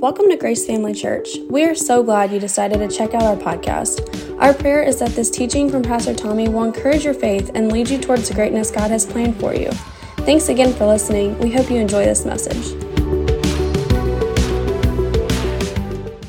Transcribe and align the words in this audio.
Welcome 0.00 0.28
to 0.28 0.36
Grace 0.36 0.64
Family 0.64 0.94
Church. 0.94 1.38
We 1.50 1.64
are 1.64 1.74
so 1.74 2.04
glad 2.04 2.30
you 2.30 2.38
decided 2.38 2.78
to 2.78 2.96
check 2.96 3.14
out 3.14 3.22
our 3.24 3.34
podcast. 3.34 4.38
Our 4.40 4.54
prayer 4.54 4.80
is 4.80 5.00
that 5.00 5.10
this 5.10 5.28
teaching 5.28 5.68
from 5.68 5.82
Pastor 5.82 6.14
Tommy 6.14 6.48
will 6.48 6.62
encourage 6.62 7.04
your 7.04 7.14
faith 7.14 7.50
and 7.56 7.72
lead 7.72 7.90
you 7.90 7.98
towards 7.98 8.28
the 8.28 8.34
greatness 8.34 8.70
God 8.70 8.92
has 8.92 9.04
planned 9.04 9.40
for 9.40 9.56
you. 9.56 9.72
Thanks 10.18 10.50
again 10.50 10.72
for 10.72 10.86
listening. 10.86 11.36
We 11.40 11.50
hope 11.50 11.68
you 11.68 11.78
enjoy 11.78 12.04
this 12.04 12.24
message. 12.24 12.80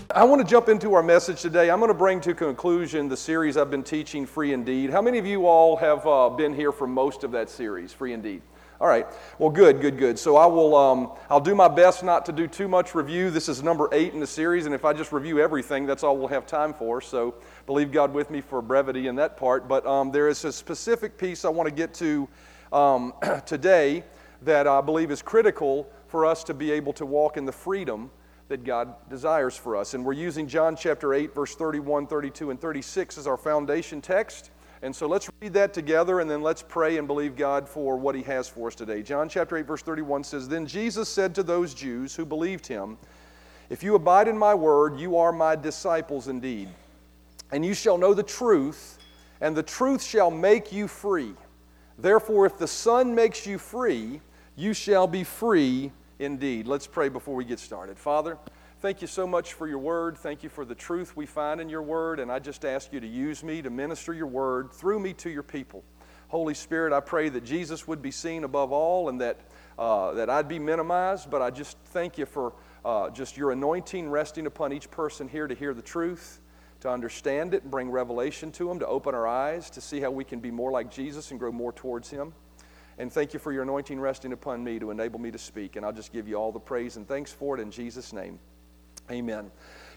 I 0.09 0.23
want 0.23 0.41
to 0.41 0.47
jump 0.47 0.67
into 0.67 0.95
our 0.95 1.04
message 1.04 1.39
today. 1.39 1.70
I'm 1.70 1.77
going 1.77 1.89
to 1.89 1.93
bring 1.93 2.21
to 2.21 2.33
conclusion 2.33 3.07
the 3.07 3.17
series 3.17 3.55
I've 3.55 3.70
been 3.70 3.83
teaching, 3.83 4.25
Free 4.25 4.51
Indeed. 4.51 4.89
How 4.89 5.04
many 5.04 5.20
of 5.20 5.27
you 5.27 5.45
all 5.45 5.77
have 5.77 6.07
uh, 6.07 6.29
been 6.29 6.55
here 6.55 6.71
for 6.71 6.88
most 6.88 7.23
of 7.23 7.31
that 7.33 7.51
series, 7.51 7.93
Free 7.93 8.13
Indeed? 8.13 8.41
All 8.82 8.88
right. 8.88 9.05
Well, 9.39 9.50
good, 9.50 9.82
good, 9.82 9.98
good. 9.98 10.18
So 10.18 10.38
I 10.38 10.46
will. 10.46 10.73
Um, 10.73 11.11
I'll 11.29 11.41
do 11.41 11.54
my 11.54 11.68
best 11.68 12.02
not 12.02 12.25
to 12.28 12.32
do 12.32 12.48
too 12.48 12.70
much 12.70 12.96
review. 12.96 13.29
This 13.29 13.50
is 13.50 13.61
number 13.61 13.89
eight 13.91 14.14
in 14.14 14.21
the 14.21 14.28
series, 14.28 14.66
and 14.66 14.74
if 14.74 14.86
I 14.86 14.93
just 14.93 15.11
review 15.11 15.42
everything, 15.42 15.86
that's 15.86 16.01
all 16.01 16.18
we'll 16.18 16.29
have 16.29 16.47
time 16.47 16.74
for. 16.74 17.01
So 17.01 17.36
believe 17.65 17.92
God 17.92 18.14
with 18.14 18.32
me 18.32 18.39
for 18.39 18.61
brevity 18.61 19.07
in 19.07 19.15
that 19.18 19.36
part. 19.36 19.68
But 19.68 19.86
um, 19.86 20.11
there 20.11 20.29
is 20.29 20.46
a 20.46 20.54
specific 20.54 21.18
piece 21.18 21.43
I 21.43 21.50
want 21.50 21.68
to 21.68 21.75
get 21.75 21.93
to 21.96 22.29
um, 22.71 23.14
today 23.46 24.06
that 24.43 24.65
I 24.65 24.79
believe 24.79 25.11
is 25.11 25.21
critical 25.21 25.92
for 26.07 26.25
us 26.25 26.46
to 26.46 26.54
be 26.54 26.71
able 26.71 26.93
to 26.93 27.06
walk 27.06 27.36
in 27.36 27.43
the 27.43 27.51
freedom 27.51 28.09
that 28.48 28.64
God 28.64 28.96
desires 29.09 29.57
for 29.57 29.75
us. 29.75 29.93
And 29.93 30.06
we're 30.06 30.14
using 30.14 30.48
John 30.48 30.78
chapter 30.78 31.14
8, 31.14 31.36
verse 31.36 31.54
31, 31.54 32.08
32, 32.08 32.52
and 32.52 32.61
36 32.61 33.17
as 33.17 33.28
our 33.28 33.38
foundation 33.38 34.00
text. 34.02 34.52
And 34.81 34.95
so 34.95 35.08
let's 35.08 35.30
read 35.42 35.53
that 35.53 35.73
together 35.73 36.22
and 36.22 36.30
then 36.30 36.42
let's 36.42 36.61
pray 36.61 36.97
and 36.97 37.08
believe 37.08 37.36
God 37.36 37.67
for 37.67 37.97
what 37.97 38.16
He 38.16 38.22
has 38.23 38.47
for 38.47 38.67
us 38.67 38.75
today. 38.75 39.02
John 39.02 39.28
chapter 39.28 39.58
8, 39.58 39.66
verse 39.66 39.81
31 39.81 40.23
says 40.23 40.47
Then 40.47 40.66
Jesus 40.66 41.09
said 41.09 41.36
to 41.36 41.44
those 41.44 41.73
Jews 41.73 42.16
who 42.16 42.25
believed 42.25 42.66
Him, 42.66 42.97
If 43.70 43.84
you 43.84 43.95
abide 43.95 44.28
in 44.28 44.38
my 44.38 44.56
word, 44.56 44.97
you 44.97 45.17
are 45.17 45.34
my 45.34 45.56
disciples 45.56 46.30
indeed. 46.30 46.70
And 47.52 47.66
you 47.66 47.73
shall 47.73 47.98
know 47.98 48.14
the 48.14 48.23
truth, 48.23 49.00
and 49.42 49.56
the 49.56 49.64
truth 49.64 50.02
shall 50.02 50.31
make 50.31 50.72
you 50.72 50.88
free. 50.88 51.34
Therefore, 51.98 52.46
if 52.46 52.58
the 52.58 52.68
Son 52.68 53.14
makes 53.14 53.46
you 53.46 53.58
free, 53.58 54.22
you 54.56 54.73
shall 54.73 55.08
be 55.08 55.23
free 55.23 55.92
indeed. 56.20 56.68
Let's 56.68 56.88
pray 56.88 57.09
before 57.09 57.36
we 57.36 57.44
get 57.44 57.59
started. 57.59 57.98
Father, 57.98 58.38
Thank 58.81 59.02
you 59.02 59.08
so 59.08 59.27
much 59.27 59.55
for 59.55 59.67
your 59.67 59.80
word. 59.80 60.17
Thank 60.17 60.41
you 60.41 60.47
for 60.47 60.63
the 60.63 60.73
truth 60.73 61.17
we 61.17 61.25
find 61.25 61.59
in 61.59 61.67
your 61.67 61.81
word. 61.81 62.17
And 62.17 62.31
I 62.31 62.39
just 62.39 62.63
ask 62.63 62.94
you 62.94 63.02
to 63.02 63.08
use 63.08 63.44
me 63.44 63.61
to 63.61 63.69
minister 63.69 64.13
your 64.13 64.27
word 64.27 64.72
through 64.72 65.02
me 65.02 65.11
to 65.16 65.30
your 65.30 65.44
people. 65.44 65.83
Holy 66.30 66.53
Spirit, 66.53 66.94
I 66.94 67.02
pray 67.02 67.27
that 67.27 67.44
Jesus 67.44 67.89
would 67.89 68.02
be 68.02 68.11
seen 68.11 68.45
above 68.45 68.72
all 68.72 69.09
and 69.09 69.19
that, 69.19 69.38
uh, 69.77 70.13
that 70.13 70.30
I'd 70.30 70.47
be 70.47 70.59
minimized. 70.59 71.30
But 71.30 71.41
I 71.41 71.50
just 71.50 71.77
thank 71.88 72.17
you 72.17 72.25
for 72.25 72.53
uh, 72.85 73.09
just 73.09 73.35
your 73.35 73.52
anointing 73.52 74.09
resting 74.09 74.45
upon 74.45 74.72
each 74.72 74.89
person 74.89 75.27
here 75.27 75.47
to 75.47 75.55
hear 75.55 75.73
the 75.73 75.81
truth, 75.81 76.39
to 76.80 76.89
understand 76.89 77.53
it 77.53 77.63
and 77.63 77.72
bring 77.72 77.91
revelation 77.91 78.50
to 78.53 78.66
them, 78.69 78.80
to 78.80 78.88
open 78.88 79.13
our 79.13 79.27
eyes, 79.27 79.69
to 79.72 79.81
see 79.81 80.00
how 80.00 80.09
we 80.09 80.23
can 80.23 80.39
be 80.39 80.52
more 80.52 80.72
like 80.72 80.89
Jesus 80.89 81.31
and 81.31 81.39
grow 81.39 81.52
more 81.52 81.73
towards 81.73 82.09
Him. 82.09 82.31
And 82.97 83.11
thank 83.11 83.33
you 83.33 83.39
for 83.39 83.52
your 83.52 83.63
anointing 83.63 84.00
resting 84.00 84.31
upon 84.31 84.63
me 84.63 84.80
to 84.80 84.89
enable 84.89 85.19
me 85.19 85.31
to 85.31 85.38
speak. 85.38 85.75
And 85.75 85.85
I'll 85.85 85.91
just 85.91 86.13
give 86.13 86.30
you 86.30 86.35
all 86.35 86.53
the 86.53 86.59
praise 86.61 86.95
and 86.95 87.05
thanks 87.05 87.33
for 87.33 87.57
it 87.57 87.61
in 87.61 87.72
Jesus' 87.72 88.13
name. 88.13 88.39
Amen. 89.12 89.50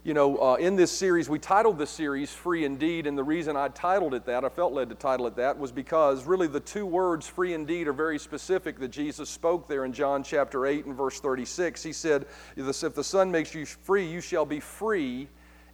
You 0.04 0.14
know, 0.14 0.38
uh, 0.38 0.54
in 0.54 0.74
this 0.74 0.90
series, 0.90 1.28
we 1.28 1.38
titled 1.38 1.76
this 1.76 1.90
series 1.90 2.32
Free 2.32 2.64
Indeed, 2.64 3.06
and 3.06 3.16
the 3.16 3.22
reason 3.22 3.56
I 3.58 3.68
titled 3.68 4.14
it 4.14 4.24
that, 4.24 4.42
I 4.42 4.48
felt 4.48 4.72
led 4.72 4.88
to 4.88 4.94
title 4.94 5.26
it 5.26 5.36
that, 5.36 5.58
was 5.58 5.70
because 5.70 6.24
really 6.24 6.46
the 6.46 6.60
two 6.60 6.86
words 6.86 7.28
free 7.28 7.52
indeed 7.52 7.88
are 7.88 7.92
very 7.92 8.18
specific 8.18 8.78
that 8.80 8.88
Jesus 8.88 9.28
spoke 9.28 9.68
there 9.68 9.84
in 9.84 9.92
John 9.92 10.22
chapter 10.22 10.66
8 10.66 10.86
and 10.86 10.96
verse 10.96 11.20
36. 11.20 11.82
He 11.82 11.92
said, 11.92 12.24
If 12.56 12.94
the 12.94 13.04
Son 13.04 13.30
makes 13.30 13.54
you 13.54 13.66
free, 13.66 14.06
you 14.06 14.22
shall 14.22 14.46
be 14.46 14.60
free 14.60 15.28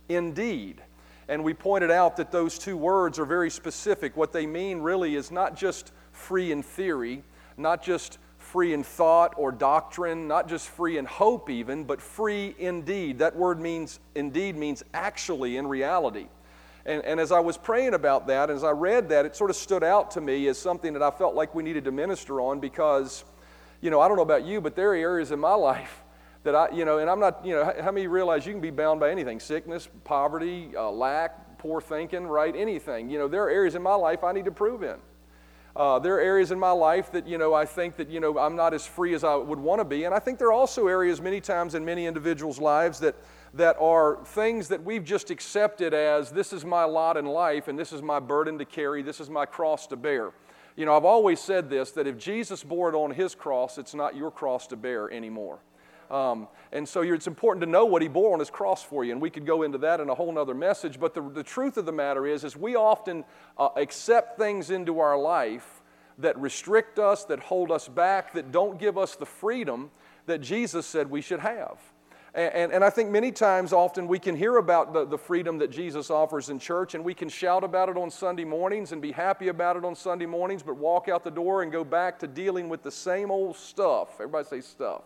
indeed. 0.09 0.83
And 1.29 1.45
we 1.45 1.55
pointed 1.55 1.93
out 1.93 2.17
that 2.17 2.33
those 2.33 2.59
two 2.59 2.77
words 2.77 3.21
are 3.21 3.25
very 3.25 3.51
specific. 3.51 4.17
What 4.17 4.33
they 4.33 4.47
mean 4.47 4.81
really 4.81 5.15
is 5.15 5.31
not 5.31 5.57
just 5.57 5.93
free 6.11 6.51
in 6.51 6.63
theory, 6.65 7.23
not 7.57 7.85
just 7.85 8.19
free 8.49 8.73
in 8.73 8.83
thought 8.83 9.35
or 9.37 9.53
doctrine, 9.53 10.27
not 10.27 10.49
just 10.49 10.69
free 10.69 10.97
in 10.97 11.05
hope, 11.05 11.51
even, 11.51 11.85
but 11.85 12.01
free 12.01 12.55
indeed. 12.59 13.19
That 13.19 13.37
word 13.37 13.61
means 13.61 14.01
indeed 14.15 14.57
means 14.57 14.83
actually 14.95 15.59
in 15.59 15.67
reality. 15.67 16.29
And, 16.87 17.05
and 17.05 17.21
as 17.21 17.31
I 17.31 17.41
was 17.41 17.59
praying 17.59 17.93
about 17.93 18.27
that, 18.29 18.49
as 18.49 18.65
I 18.65 18.71
read 18.71 19.11
that, 19.11 19.27
it 19.27 19.37
sort 19.37 19.51
of 19.51 19.57
stood 19.57 19.85
out 19.85 20.11
to 20.13 20.23
me 20.23 20.49
as 20.49 20.57
something 20.57 20.95
that 20.95 21.03
I 21.03 21.11
felt 21.11 21.35
like 21.35 21.55
we 21.55 21.63
needed 21.63 21.85
to 21.85 21.93
minister 21.93 22.41
on 22.41 22.61
because, 22.61 23.25
you 23.83 23.91
know, 23.91 24.01
I 24.01 24.09
don't 24.09 24.17
know 24.17 24.23
about 24.23 24.47
you, 24.47 24.63
but 24.63 24.75
there 24.75 24.93
are 24.93 24.97
areas 24.97 25.31
in 25.31 25.39
my 25.39 25.55
life 25.55 26.03
that 26.45 26.55
I, 26.55 26.71
you 26.71 26.87
know, 26.87 26.99
and 26.99 27.11
I'm 27.11 27.21
not, 27.21 27.45
you 27.45 27.55
know, 27.55 27.71
how 27.81 27.93
many 27.93 28.07
realize 28.07 28.47
you 28.47 28.53
can 28.53 28.63
be 28.63 28.71
bound 28.71 29.01
by 29.01 29.11
anything 29.11 29.41
sickness, 29.41 29.89
poverty, 30.05 30.71
uh, 30.75 30.91
lack, 30.91 31.59
poor 31.59 31.83
thinking, 31.83 32.27
right? 32.27 32.57
Anything. 32.57 33.11
You 33.11 33.19
know, 33.19 33.29
there 33.29 33.43
are 33.45 33.51
areas 33.51 33.75
in 33.75 33.83
my 33.83 33.95
life 33.95 34.25
I 34.25 34.33
need 34.33 34.47
to 34.47 34.53
prove 34.53 34.83
in. 34.83 34.97
Uh, 35.79 35.97
there 35.97 36.17
are 36.17 36.21
areas 36.21 36.51
in 36.51 36.59
my 36.59 36.73
life 36.73 37.13
that, 37.13 37.29
you 37.29 37.39
know, 37.39 37.55
I 37.55 37.65
think 37.65 37.95
that, 37.99 38.11
you 38.11 38.19
know, 38.19 38.37
I'm 38.37 38.57
not 38.57 38.75
as 38.75 38.85
free 38.85 39.15
as 39.15 39.23
I 39.23 39.37
would 39.37 39.61
want 39.61 39.81
to 39.81 39.85
be. 39.85 40.03
And 40.03 40.13
I 40.13 40.19
think 40.19 40.41
there 40.41 40.49
are 40.49 40.53
also 40.53 40.89
areas 40.89 41.21
many 41.21 41.41
times 41.41 41.77
in 41.77 41.85
many 41.85 42.07
individuals' 42.07 42.59
lives 42.59 42.99
that, 42.99 43.15
that 43.55 43.77
are 43.79 44.19
things 44.25 44.67
that 44.69 44.83
we've 44.83 45.05
just 45.05 45.31
accepted 45.31 45.95
as 45.95 46.33
this 46.33 46.53
is 46.53 46.65
my 46.65 46.83
lot 46.83 47.17
in 47.17 47.27
life 47.27 47.69
and 47.69 47.79
this 47.79 47.93
is 47.93 48.03
my 48.03 48.19
burden 48.19 48.59
to 48.59 48.65
carry, 48.65 49.03
this 49.03 49.21
is 49.21 49.31
my 49.31 49.47
cross 49.47 49.87
to 49.87 49.97
bear. 49.97 50.33
You 50.75 50.85
know, 50.85 50.97
I've 50.97 51.05
always 51.05 51.39
said 51.39 51.71
this 51.71 51.93
that 51.93 52.09
if 52.09 52.19
Jesus 52.19 52.65
bore 52.65 52.89
it 52.89 52.97
on 52.97 53.13
his 53.13 53.37
cross, 53.37 53.79
it's 53.79 53.95
not 53.95 54.17
your 54.17 54.33
cross 54.33 54.67
to 54.69 54.77
bear 54.77 55.09
anymore. 55.13 55.61
Um, 56.11 56.49
and 56.73 56.89
so 56.89 57.03
it's 57.03 57.27
important 57.27 57.63
to 57.65 57.71
know 57.71 57.85
what 57.85 58.03
he 58.03 58.09
bore 58.09 58.33
on 58.33 58.39
his 58.39 58.51
cross 58.51 58.83
for 58.83 59.05
you. 59.05 59.13
And 59.13 59.21
we 59.21 59.31
could 59.31 59.47
go 59.47 59.63
into 59.63 59.79
that 59.79 60.01
in 60.01 60.09
a 60.09 60.15
whole 60.15 60.39
other 60.39 60.55
message. 60.55 61.01
But 61.01 61.15
the, 61.15 61.23
the 61.23 61.43
truth 61.43 61.77
of 61.77 61.87
the 61.87 61.93
matter 61.93 62.27
is, 62.27 62.45
is 62.45 62.57
we 62.57 62.77
often 62.77 63.25
uh, 63.57 63.69
accept 63.77 64.39
things 64.39 64.71
into 64.71 65.01
our 65.01 65.19
life 65.19 65.83
that 66.19 66.39
restrict 66.39 66.99
us, 66.99 67.25
that 67.25 67.39
hold 67.41 67.71
us 67.71 67.89
back, 67.89 68.33
that 68.33 68.51
don't 68.53 68.79
give 68.79 68.99
us 68.99 69.17
the 69.17 69.27
freedom 69.27 69.91
that 70.27 70.41
Jesus 70.41 70.85
said 70.85 71.11
we 71.11 71.21
should 71.21 71.41
have. 71.41 71.79
And, 72.35 72.55
and, 72.55 72.73
and, 72.73 72.85
I 72.85 72.91
think 72.91 73.11
many 73.11 73.33
times, 73.33 73.73
often, 73.73 74.07
we 74.07 74.19
can 74.19 74.37
hear 74.37 74.59
about 74.59 74.93
the, 74.93 75.07
the 75.07 75.17
freedom 75.17 75.59
that 75.59 75.71
Jesus 75.71 76.11
offers 76.11 76.51
in 76.51 76.59
church, 76.59 76.95
and 76.95 77.03
we 77.03 77.15
can 77.15 77.29
shout 77.29 77.65
about 77.65 77.89
it 77.89 77.97
on 77.97 78.11
Sunday 78.11 78.45
mornings 78.45 78.93
and 78.93 79.01
be 79.01 79.13
happy 79.13 79.49
about 79.49 79.77
it 79.77 79.85
on 79.85 79.95
Sunday 79.95 80.27
mornings, 80.27 80.63
but 80.63 80.77
walk 80.77 81.09
out 81.09 81.25
the 81.25 81.31
door 81.31 81.63
and 81.63 81.73
go 81.73 81.85
back 81.85 82.19
to 82.19 82.27
dealing 82.27 82.69
with 82.69 82.83
the 82.83 82.91
same 82.91 83.31
old 83.31 83.57
stuff. 83.57 84.21
Everybody 84.21 84.47
say 84.47 84.61
stuff 84.61 85.03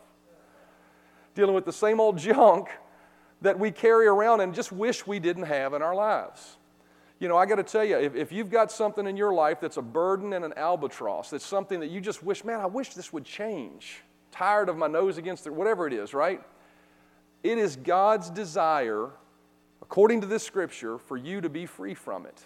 dealing 1.34 1.54
with 1.54 1.64
the 1.64 1.72
same 1.72 2.00
old 2.00 2.18
junk 2.18 2.68
that 3.40 3.58
we 3.58 3.70
carry 3.70 4.06
around 4.06 4.40
and 4.40 4.54
just 4.54 4.72
wish 4.72 5.06
we 5.06 5.18
didn't 5.18 5.44
have 5.44 5.74
in 5.74 5.82
our 5.82 5.94
lives. 5.94 6.56
You 7.18 7.28
know, 7.28 7.36
I 7.36 7.46
got 7.46 7.56
to 7.56 7.62
tell 7.62 7.84
you, 7.84 7.98
if, 7.98 8.14
if 8.14 8.32
you've 8.32 8.50
got 8.50 8.72
something 8.72 9.06
in 9.06 9.16
your 9.16 9.32
life 9.32 9.60
that's 9.60 9.76
a 9.76 9.82
burden 9.82 10.32
and 10.32 10.44
an 10.44 10.52
albatross, 10.56 11.30
that's 11.30 11.46
something 11.46 11.80
that 11.80 11.90
you 11.90 12.00
just 12.00 12.22
wish, 12.22 12.44
man, 12.44 12.60
I 12.60 12.66
wish 12.66 12.94
this 12.94 13.12
would 13.12 13.24
change. 13.24 14.02
Tired 14.32 14.68
of 14.68 14.76
my 14.76 14.88
nose 14.88 15.18
against 15.18 15.46
it, 15.46 15.54
whatever 15.54 15.86
it 15.86 15.92
is, 15.92 16.14
right? 16.14 16.40
It 17.42 17.58
is 17.58 17.76
God's 17.76 18.30
desire, 18.30 19.10
according 19.80 20.20
to 20.22 20.26
this 20.26 20.42
scripture, 20.42 20.98
for 20.98 21.16
you 21.16 21.40
to 21.40 21.48
be 21.48 21.66
free 21.66 21.94
from 21.94 22.26
it. 22.26 22.42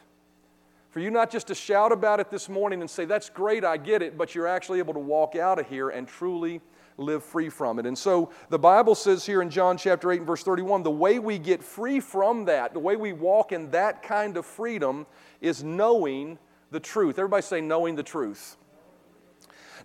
For 0.90 1.00
you 1.00 1.10
not 1.10 1.30
just 1.30 1.46
to 1.48 1.54
shout 1.54 1.92
about 1.92 2.20
it 2.20 2.30
this 2.30 2.48
morning 2.48 2.80
and 2.80 2.88
say, 2.88 3.04
that's 3.04 3.28
great, 3.28 3.64
I 3.64 3.76
get 3.76 4.02
it, 4.02 4.16
but 4.16 4.34
you're 4.34 4.46
actually 4.46 4.78
able 4.78 4.94
to 4.94 5.00
walk 5.00 5.36
out 5.36 5.58
of 5.58 5.68
here 5.68 5.90
and 5.90 6.08
truly 6.08 6.60
live 6.98 7.22
free 7.22 7.48
from 7.48 7.78
it. 7.78 7.86
And 7.86 7.96
so 7.96 8.30
the 8.48 8.58
Bible 8.58 8.94
says 8.94 9.26
here 9.26 9.42
in 9.42 9.50
John 9.50 9.76
chapter 9.76 10.10
8 10.10 10.18
and 10.18 10.26
verse 10.26 10.42
31 10.42 10.82
the 10.82 10.90
way 10.90 11.18
we 11.18 11.38
get 11.38 11.62
free 11.62 12.00
from 12.00 12.44
that, 12.46 12.72
the 12.72 12.80
way 12.80 12.96
we 12.96 13.12
walk 13.12 13.52
in 13.52 13.70
that 13.70 14.02
kind 14.02 14.36
of 14.36 14.46
freedom 14.46 15.06
is 15.40 15.62
knowing 15.62 16.38
the 16.70 16.80
truth. 16.80 17.18
Everybody 17.18 17.42
say, 17.42 17.60
knowing 17.60 17.96
the 17.96 18.02
truth. 18.02 18.56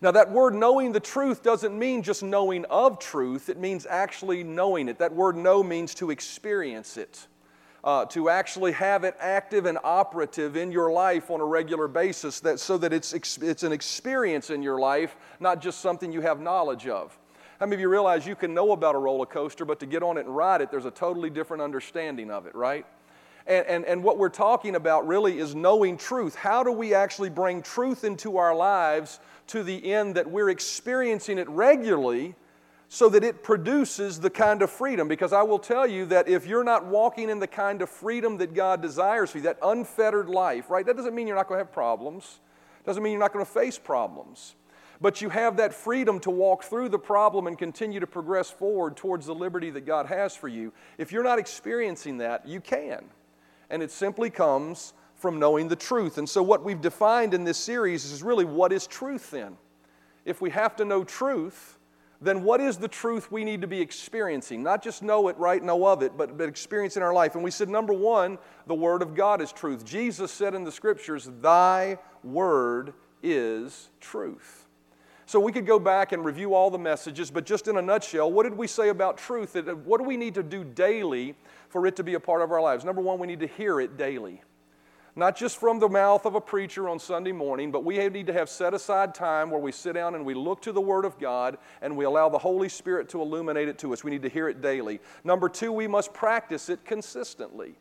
Now, 0.01 0.11
that 0.11 0.31
word 0.31 0.55
knowing 0.55 0.93
the 0.93 0.99
truth 0.99 1.43
doesn't 1.43 1.77
mean 1.77 2.01
just 2.01 2.23
knowing 2.23 2.65
of 2.65 2.97
truth, 2.97 3.49
it 3.49 3.59
means 3.59 3.85
actually 3.87 4.43
knowing 4.43 4.89
it. 4.89 4.97
That 4.97 5.13
word 5.13 5.35
know 5.35 5.61
means 5.61 5.93
to 5.95 6.09
experience 6.09 6.97
it 6.97 7.27
uh, 7.83 8.05
to 8.05 8.29
actually 8.29 8.71
have 8.71 9.03
it 9.03 9.15
active 9.19 9.65
and 9.65 9.77
operative 9.83 10.55
in 10.55 10.71
your 10.71 10.91
life 10.91 11.31
on 11.31 11.41
a 11.41 11.45
regular 11.45 11.87
basis 11.87 12.39
that, 12.41 12.59
so 12.59 12.77
that 12.77 12.93
it's, 12.93 13.13
it's 13.13 13.63
an 13.63 13.71
experience 13.71 14.49
in 14.49 14.61
your 14.61 14.79
life, 14.79 15.15
not 15.39 15.61
just 15.61 15.81
something 15.81 16.11
you 16.11 16.21
have 16.21 16.39
knowledge 16.39 16.87
of. 16.87 17.17
How 17.59 17.65
many 17.65 17.75
of 17.75 17.81
you 17.81 17.89
realize 17.89 18.25
you 18.25 18.35
can 18.35 18.53
know 18.53 18.71
about 18.71 18.95
a 18.95 18.97
roller 18.97 19.25
coaster, 19.25 19.65
but 19.65 19.79
to 19.81 19.85
get 19.85 20.01
on 20.03 20.17
it 20.17 20.25
and 20.25 20.35
ride 20.35 20.61
it, 20.61 20.71
there's 20.71 20.85
a 20.85 20.91
totally 20.91 21.29
different 21.29 21.61
understanding 21.61 22.31
of 22.31 22.45
it, 22.45 22.55
right? 22.55 22.85
And, 23.47 23.65
and, 23.67 23.85
and 23.85 24.03
what 24.03 24.17
we're 24.17 24.29
talking 24.29 24.75
about 24.75 25.07
really 25.07 25.39
is 25.39 25.55
knowing 25.55 25.97
truth. 25.97 26.35
How 26.35 26.63
do 26.63 26.71
we 26.71 26.93
actually 26.93 27.29
bring 27.29 27.61
truth 27.61 28.03
into 28.03 28.37
our 28.37 28.55
lives 28.55 29.19
to 29.47 29.63
the 29.63 29.91
end 29.91 30.15
that 30.15 30.29
we're 30.29 30.49
experiencing 30.49 31.37
it 31.37 31.49
regularly 31.49 32.35
so 32.93 33.07
that 33.07 33.23
it 33.23 33.41
produces 33.41 34.19
the 34.19 34.29
kind 34.29 34.61
of 34.61 34.69
freedom. 34.69 35.07
Because 35.07 35.31
I 35.31 35.43
will 35.43 35.59
tell 35.59 35.87
you 35.87 36.05
that 36.07 36.27
if 36.27 36.45
you're 36.45 36.63
not 36.63 36.85
walking 36.85 37.29
in 37.29 37.39
the 37.39 37.47
kind 37.47 37.81
of 37.81 37.89
freedom 37.89 38.37
that 38.39 38.53
God 38.53 38.81
desires 38.81 39.31
for 39.31 39.37
you, 39.37 39.45
that 39.45 39.57
unfettered 39.63 40.27
life, 40.27 40.69
right? 40.69 40.85
That 40.85 40.97
doesn't 40.97 41.15
mean 41.15 41.25
you're 41.25 41.37
not 41.37 41.47
going 41.47 41.57
to 41.57 41.63
have 41.63 41.71
problems. 41.71 42.41
Doesn't 42.85 43.01
mean 43.01 43.13
you're 43.13 43.21
not 43.21 43.31
going 43.31 43.45
to 43.45 43.49
face 43.49 43.79
problems. 43.79 44.55
but 44.99 45.21
you 45.21 45.29
have 45.29 45.55
that 45.55 45.73
freedom 45.73 46.19
to 46.19 46.29
walk 46.29 46.65
through 46.65 46.89
the 46.89 46.99
problem 46.99 47.47
and 47.47 47.57
continue 47.57 48.01
to 48.01 48.05
progress 48.05 48.51
forward 48.51 48.97
towards 48.97 49.25
the 49.25 49.33
liberty 49.33 49.69
that 49.69 49.85
God 49.85 50.07
has 50.07 50.35
for 50.35 50.49
you. 50.49 50.73
If 50.97 51.13
you're 51.13 51.23
not 51.23 51.39
experiencing 51.39 52.17
that, 52.17 52.45
you 52.45 52.59
can. 52.59 53.05
And 53.69 53.81
it 53.81 53.89
simply 53.89 54.29
comes 54.29 54.91
from 55.15 55.39
knowing 55.39 55.69
the 55.69 55.77
truth. 55.77 56.17
And 56.17 56.27
so, 56.27 56.43
what 56.43 56.61
we've 56.61 56.81
defined 56.81 57.33
in 57.33 57.45
this 57.45 57.57
series 57.57 58.03
is 58.11 58.21
really 58.21 58.43
what 58.43 58.73
is 58.73 58.85
truth 58.85 59.31
then? 59.31 59.55
If 60.25 60.41
we 60.41 60.49
have 60.49 60.75
to 60.75 60.83
know 60.83 61.05
truth, 61.05 61.79
then 62.21 62.43
what 62.43 62.61
is 62.61 62.77
the 62.77 62.87
truth 62.87 63.31
we 63.31 63.43
need 63.43 63.61
to 63.61 63.67
be 63.67 63.81
experiencing? 63.81 64.61
Not 64.61 64.83
just 64.83 65.01
know 65.01 65.27
it, 65.27 65.37
right, 65.37 65.61
know 65.61 65.87
of 65.87 66.03
it, 66.03 66.15
but, 66.15 66.37
but 66.37 66.47
experience 66.47 66.95
in 66.95 67.01
our 67.01 67.13
life. 67.13 67.33
And 67.33 67.43
we 67.43 67.49
said, 67.49 67.67
number 67.67 67.93
one, 67.93 68.37
the 68.67 68.75
Word 68.75 69.01
of 69.01 69.15
God 69.15 69.41
is 69.41 69.51
truth. 69.51 69.83
Jesus 69.83 70.31
said 70.31 70.53
in 70.53 70.63
the 70.63 70.71
Scriptures, 70.71 71.29
Thy 71.41 71.97
Word 72.23 72.93
is 73.23 73.89
truth. 73.99 74.67
So 75.25 75.39
we 75.39 75.51
could 75.51 75.65
go 75.65 75.79
back 75.79 76.11
and 76.11 76.23
review 76.23 76.53
all 76.53 76.69
the 76.69 76.77
messages, 76.77 77.31
but 77.31 77.45
just 77.45 77.67
in 77.67 77.77
a 77.77 77.81
nutshell, 77.81 78.31
what 78.31 78.43
did 78.43 78.55
we 78.55 78.67
say 78.67 78.89
about 78.89 79.17
truth? 79.17 79.55
What 79.85 79.99
do 79.99 80.03
we 80.03 80.17
need 80.17 80.35
to 80.35 80.43
do 80.43 80.63
daily 80.63 81.35
for 81.69 81.87
it 81.87 81.95
to 81.95 82.03
be 82.03 82.13
a 82.15 82.19
part 82.19 82.41
of 82.41 82.51
our 82.51 82.61
lives? 82.61 82.85
Number 82.85 83.01
one, 83.01 83.17
we 83.17 83.27
need 83.27 83.39
to 83.39 83.47
hear 83.47 83.79
it 83.79 83.97
daily. 83.97 84.41
Not 85.15 85.35
just 85.35 85.57
from 85.57 85.79
the 85.79 85.89
mouth 85.89 86.25
of 86.25 86.35
a 86.35 86.41
preacher 86.41 86.87
on 86.87 86.97
Sunday 86.97 87.33
morning, 87.33 87.69
but 87.69 87.83
we 87.83 87.97
need 88.09 88.27
to 88.27 88.33
have 88.33 88.49
set 88.49 88.73
aside 88.73 89.13
time 89.13 89.51
where 89.51 89.59
we 89.59 89.73
sit 89.73 89.93
down 89.93 90.15
and 90.15 90.25
we 90.25 90.33
look 90.33 90.61
to 90.61 90.71
the 90.71 90.79
Word 90.79 91.03
of 91.03 91.19
God 91.19 91.57
and 91.81 91.97
we 91.97 92.05
allow 92.05 92.29
the 92.29 92.37
Holy 92.37 92.69
Spirit 92.69 93.09
to 93.09 93.21
illuminate 93.21 93.67
it 93.67 93.77
to 93.79 93.91
us. 93.91 94.03
We 94.03 94.11
need 94.11 94.21
to 94.21 94.29
hear 94.29 94.47
it 94.47 94.61
daily. 94.61 95.01
Number 95.25 95.49
two, 95.49 95.73
we 95.73 95.87
must 95.87 96.13
practice 96.13 96.69
it 96.69 96.85
consistently. 96.85 97.75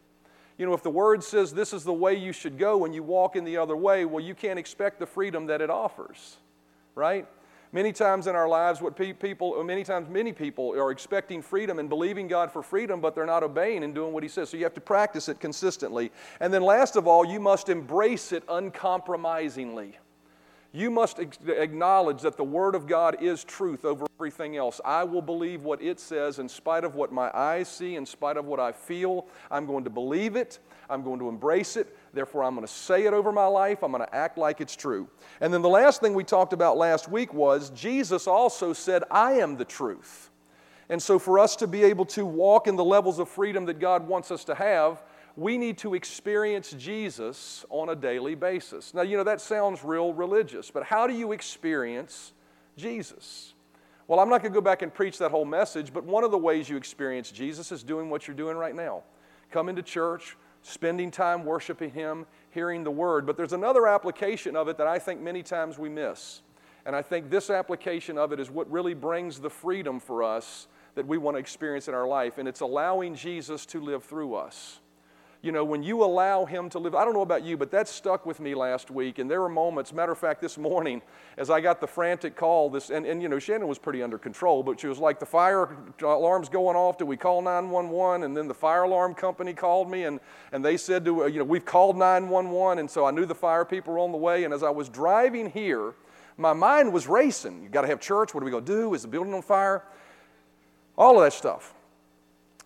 You 0.58 0.66
know, 0.66 0.74
if 0.74 0.82
the 0.82 0.90
Word 0.90 1.22
says 1.22 1.54
this 1.54 1.72
is 1.72 1.84
the 1.84 1.92
way 1.92 2.16
you 2.16 2.32
should 2.32 2.58
go 2.58 2.84
and 2.84 2.94
you 2.94 3.02
walk 3.02 3.36
in 3.36 3.44
the 3.44 3.56
other 3.56 3.76
way, 3.76 4.04
well, 4.04 4.22
you 4.22 4.34
can't 4.34 4.58
expect 4.58 4.98
the 4.98 5.06
freedom 5.06 5.46
that 5.46 5.60
it 5.60 5.70
offers, 5.70 6.36
right? 6.96 7.26
Many 7.72 7.92
times 7.92 8.26
in 8.26 8.34
our 8.34 8.48
lives, 8.48 8.82
what 8.82 8.96
people, 8.96 9.62
many 9.62 9.84
times 9.84 10.08
many 10.08 10.32
people 10.32 10.72
are 10.72 10.90
expecting 10.90 11.40
freedom 11.40 11.78
and 11.78 11.88
believing 11.88 12.26
God 12.26 12.50
for 12.50 12.64
freedom, 12.64 13.00
but 13.00 13.14
they're 13.14 13.26
not 13.26 13.44
obeying 13.44 13.84
and 13.84 13.94
doing 13.94 14.12
what 14.12 14.24
He 14.24 14.28
says. 14.28 14.48
So 14.48 14.56
you 14.56 14.64
have 14.64 14.74
to 14.74 14.80
practice 14.80 15.28
it 15.28 15.38
consistently. 15.38 16.10
And 16.40 16.52
then 16.52 16.62
last 16.62 16.96
of 16.96 17.06
all, 17.06 17.24
you 17.24 17.38
must 17.38 17.68
embrace 17.68 18.32
it 18.32 18.42
uncompromisingly. 18.48 19.98
You 20.72 20.90
must 20.90 21.18
acknowledge 21.18 22.22
that 22.22 22.36
the 22.36 22.44
Word 22.44 22.74
of 22.74 22.88
God 22.88 23.22
is 23.22 23.44
truth 23.44 23.84
over 23.84 24.06
everything 24.18 24.56
else. 24.56 24.80
I 24.84 25.04
will 25.04 25.22
believe 25.22 25.62
what 25.62 25.80
it 25.80 26.00
says 26.00 26.40
in 26.40 26.48
spite 26.48 26.84
of 26.84 26.94
what 26.96 27.12
my 27.12 27.30
eyes 27.34 27.68
see, 27.68 27.94
in 27.94 28.04
spite 28.04 28.36
of 28.36 28.46
what 28.46 28.60
I 28.60 28.72
feel. 28.72 29.26
I'm 29.50 29.66
going 29.66 29.84
to 29.84 29.90
believe 29.90 30.36
it. 30.36 30.58
I'm 30.88 31.02
going 31.02 31.20
to 31.20 31.28
embrace 31.28 31.76
it. 31.76 31.96
Therefore, 32.12 32.44
I'm 32.44 32.54
going 32.54 32.66
to 32.66 32.72
say 32.72 33.04
it 33.04 33.14
over 33.14 33.30
my 33.30 33.46
life. 33.46 33.82
I'm 33.82 33.92
going 33.92 34.04
to 34.04 34.14
act 34.14 34.36
like 34.36 34.60
it's 34.60 34.74
true. 34.74 35.08
And 35.40 35.54
then 35.54 35.62
the 35.62 35.68
last 35.68 36.00
thing 36.00 36.14
we 36.14 36.24
talked 36.24 36.52
about 36.52 36.76
last 36.76 37.08
week 37.08 37.32
was 37.32 37.70
Jesus 37.70 38.26
also 38.26 38.72
said, 38.72 39.04
I 39.10 39.34
am 39.34 39.56
the 39.56 39.64
truth. 39.64 40.30
And 40.88 41.00
so, 41.00 41.20
for 41.20 41.38
us 41.38 41.54
to 41.56 41.68
be 41.68 41.84
able 41.84 42.04
to 42.06 42.26
walk 42.26 42.66
in 42.66 42.74
the 42.74 42.84
levels 42.84 43.20
of 43.20 43.28
freedom 43.28 43.64
that 43.66 43.78
God 43.78 44.08
wants 44.08 44.32
us 44.32 44.42
to 44.44 44.56
have, 44.56 45.02
we 45.36 45.56
need 45.56 45.78
to 45.78 45.94
experience 45.94 46.72
Jesus 46.72 47.64
on 47.70 47.90
a 47.90 47.96
daily 47.96 48.34
basis. 48.34 48.92
Now, 48.92 49.02
you 49.02 49.16
know, 49.16 49.24
that 49.24 49.40
sounds 49.40 49.84
real 49.84 50.12
religious, 50.12 50.70
but 50.70 50.82
how 50.82 51.06
do 51.06 51.14
you 51.14 51.30
experience 51.30 52.32
Jesus? 52.76 53.54
Well, 54.08 54.18
I'm 54.18 54.28
not 54.28 54.42
going 54.42 54.52
to 54.52 54.56
go 54.56 54.60
back 54.60 54.82
and 54.82 54.92
preach 54.92 55.18
that 55.18 55.30
whole 55.30 55.44
message, 55.44 55.92
but 55.92 56.02
one 56.04 56.24
of 56.24 56.32
the 56.32 56.38
ways 56.38 56.68
you 56.68 56.76
experience 56.76 57.30
Jesus 57.30 57.70
is 57.70 57.84
doing 57.84 58.10
what 58.10 58.26
you're 58.26 58.36
doing 58.36 58.56
right 58.56 58.74
now. 58.74 59.04
Coming 59.52 59.76
to 59.76 59.82
church, 59.82 60.36
spending 60.62 61.10
time 61.10 61.44
worshiping 61.44 61.90
Him, 61.90 62.26
hearing 62.50 62.84
the 62.84 62.90
Word. 62.90 63.26
But 63.26 63.36
there's 63.36 63.52
another 63.52 63.86
application 63.86 64.56
of 64.56 64.68
it 64.68 64.78
that 64.78 64.86
I 64.86 64.98
think 64.98 65.20
many 65.20 65.42
times 65.42 65.78
we 65.78 65.88
miss. 65.88 66.42
And 66.86 66.96
I 66.96 67.02
think 67.02 67.30
this 67.30 67.50
application 67.50 68.18
of 68.18 68.32
it 68.32 68.40
is 68.40 68.50
what 68.50 68.70
really 68.70 68.94
brings 68.94 69.38
the 69.38 69.50
freedom 69.50 70.00
for 70.00 70.22
us 70.22 70.66
that 70.94 71.06
we 71.06 71.18
want 71.18 71.36
to 71.36 71.38
experience 71.38 71.88
in 71.88 71.94
our 71.94 72.06
life, 72.06 72.38
and 72.38 72.48
it's 72.48 72.60
allowing 72.60 73.14
Jesus 73.14 73.64
to 73.66 73.80
live 73.80 74.04
through 74.04 74.34
us 74.34 74.80
you 75.42 75.52
know, 75.52 75.64
when 75.64 75.82
you 75.82 76.04
allow 76.04 76.44
Him 76.44 76.68
to 76.70 76.78
live, 76.78 76.94
I 76.94 77.04
don't 77.04 77.14
know 77.14 77.22
about 77.22 77.44
you, 77.44 77.56
but 77.56 77.70
that 77.70 77.88
stuck 77.88 78.26
with 78.26 78.40
me 78.40 78.54
last 78.54 78.90
week. 78.90 79.18
And 79.18 79.30
there 79.30 79.40
were 79.40 79.48
moments, 79.48 79.92
matter 79.92 80.12
of 80.12 80.18
fact, 80.18 80.42
this 80.42 80.58
morning, 80.58 81.00
as 81.38 81.48
I 81.48 81.60
got 81.60 81.80
the 81.80 81.86
frantic 81.86 82.36
call, 82.36 82.68
this, 82.68 82.90
and, 82.90 83.06
and 83.06 83.22
you 83.22 83.28
know, 83.28 83.38
Shannon 83.38 83.66
was 83.66 83.78
pretty 83.78 84.02
under 84.02 84.18
control, 84.18 84.62
but 84.62 84.78
she 84.78 84.86
was 84.86 84.98
like, 84.98 85.18
the 85.18 85.26
fire 85.26 85.76
alarm's 86.02 86.50
going 86.50 86.76
off. 86.76 86.98
Do 86.98 87.06
we 87.06 87.16
call 87.16 87.40
911? 87.40 88.24
And 88.24 88.36
then 88.36 88.48
the 88.48 88.54
fire 88.54 88.82
alarm 88.82 89.14
company 89.14 89.54
called 89.54 89.90
me, 89.90 90.04
and, 90.04 90.20
and 90.52 90.62
they 90.62 90.76
said, 90.76 91.06
to, 91.06 91.26
you 91.26 91.38
know, 91.38 91.44
we've 91.44 91.64
called 91.64 91.96
911. 91.96 92.78
And 92.78 92.90
so 92.90 93.06
I 93.06 93.10
knew 93.10 93.24
the 93.24 93.34
fire 93.34 93.64
people 93.64 93.94
were 93.94 94.00
on 94.00 94.12
the 94.12 94.18
way. 94.18 94.44
And 94.44 94.52
as 94.52 94.62
I 94.62 94.70
was 94.70 94.90
driving 94.90 95.50
here, 95.50 95.94
my 96.36 96.52
mind 96.52 96.92
was 96.92 97.06
racing. 97.06 97.62
You 97.62 97.70
got 97.70 97.82
to 97.82 97.88
have 97.88 98.00
church. 98.00 98.34
What 98.34 98.42
are 98.42 98.44
we 98.44 98.50
going 98.50 98.64
to 98.66 98.72
do? 98.72 98.94
Is 98.94 99.02
the 99.02 99.08
building 99.08 99.32
on 99.32 99.42
fire? 99.42 99.84
All 100.98 101.16
of 101.16 101.24
that 101.24 101.32
stuff. 101.32 101.74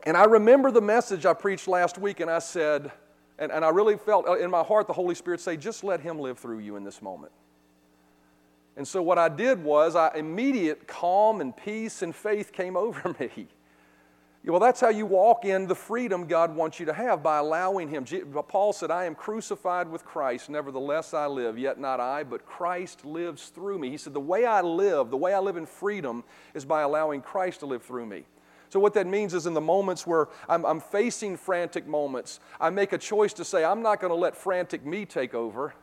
And 0.05 0.17
I 0.17 0.25
remember 0.25 0.71
the 0.71 0.83
message 0.83 1.25
I 1.25 1.33
preached 1.33 1.67
last 1.67 1.97
week, 1.97 2.21
and 2.21 2.31
I 2.31 2.39
said, 2.39 2.93
and, 3.39 3.51
and 3.51 3.65
I 3.65 3.71
really 3.71 3.97
felt 3.97 4.29
uh, 4.29 4.35
in 4.35 4.51
my 4.51 4.63
heart 4.63 4.87
the 4.87 4.93
Holy 4.93 5.15
Spirit 5.15 5.41
say, 5.41 5.57
just 5.57 5.83
let 5.83 6.01
Him 6.01 6.19
live 6.19 6.39
through 6.39 6.59
you 6.59 6.77
in 6.77 6.85
this 6.85 7.01
moment. 7.01 7.33
And 8.77 8.87
so 8.87 9.03
what 9.03 9.19
I 9.19 9.29
did 9.29 9.63
was, 9.65 9.97
I 9.97 10.11
immediate 10.15 10.87
calm 10.87 11.41
and 11.41 11.57
peace 11.57 12.03
and 12.03 12.15
faith 12.15 12.53
came 12.53 12.77
over 12.77 13.15
me. 13.19 13.49
Well, 14.47 14.61
that's 14.61 14.81
how 14.81 14.91
you 14.91 15.07
walk 15.07 15.47
in 15.47 15.67
the 15.67 15.75
freedom 15.75 16.27
God 16.27 16.55
wants 16.55 16.79
you 16.79 16.85
to 16.85 16.93
have 16.93 17.23
by 17.23 17.39
allowing 17.39 17.89
Him. 17.89 18.05
Paul 18.47 18.75
said, 18.75 18.91
I 18.91 19.07
am 19.07 19.15
crucified 19.15 19.89
with 19.89 20.05
Christ, 20.05 20.51
nevertheless 20.51 21.15
I 21.15 21.27
live, 21.29 21.59
yet 21.59 21.81
not 21.81 21.99
I, 21.99 22.25
but 22.25 22.45
Christ 22.45 23.07
lives 23.07 23.49
through 23.49 23.79
me. 23.79 23.89
He 23.89 23.97
said, 23.97 24.13
The 24.13 24.21
way 24.21 24.45
I 24.45 24.61
live, 24.61 25.11
the 25.11 25.17
way 25.17 25.33
I 25.33 25.39
live 25.39 25.57
in 25.57 25.65
freedom, 25.65 26.25
is 26.53 26.67
by 26.67 26.83
allowing 26.83 27.23
Christ 27.23 27.61
to 27.61 27.67
live 27.67 27.83
through 27.83 28.05
me. 28.05 28.25
So, 28.75 28.81
what 28.81 28.95
that 28.95 29.07
means 29.07 29.35
is 29.35 29.47
in 29.47 29.55
the 29.55 29.61
moments 29.61 30.05
where 30.05 30.27
I'm, 30.49 30.67
I'm 30.67 30.81
facing 30.81 31.37
frantic 31.37 31.87
moments, 31.87 32.41
I 32.61 32.71
make 32.71 32.93
a 32.93 32.99
choice 32.99 33.33
to 33.35 33.45
say, 33.45 33.65
I'm 33.65 33.83
not 33.83 34.01
going 34.01 34.11
to 34.11 34.17
let 34.17 34.35
frantic 34.35 34.85
me 34.85 35.07
take 35.07 35.33
over. 35.33 35.77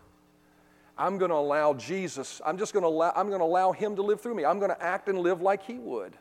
I'm 0.97 1.17
going 1.17 1.31
to 1.31 1.37
allow 1.37 1.73
Jesus, 1.73 2.41
I'm 2.45 2.57
just 2.57 2.73
going 2.73 2.83
to 2.83 2.89
allow, 2.89 3.13
I'm 3.15 3.29
going 3.29 3.39
to 3.39 3.45
allow 3.45 3.71
Him 3.71 3.95
to 3.95 4.01
live 4.01 4.19
through 4.19 4.35
me. 4.35 4.43
I'm 4.43 4.59
going 4.59 4.71
to 4.71 4.83
act 4.83 5.07
and 5.07 5.19
live 5.19 5.39
like 5.39 5.63
He 5.63 5.75
would. 5.75 6.17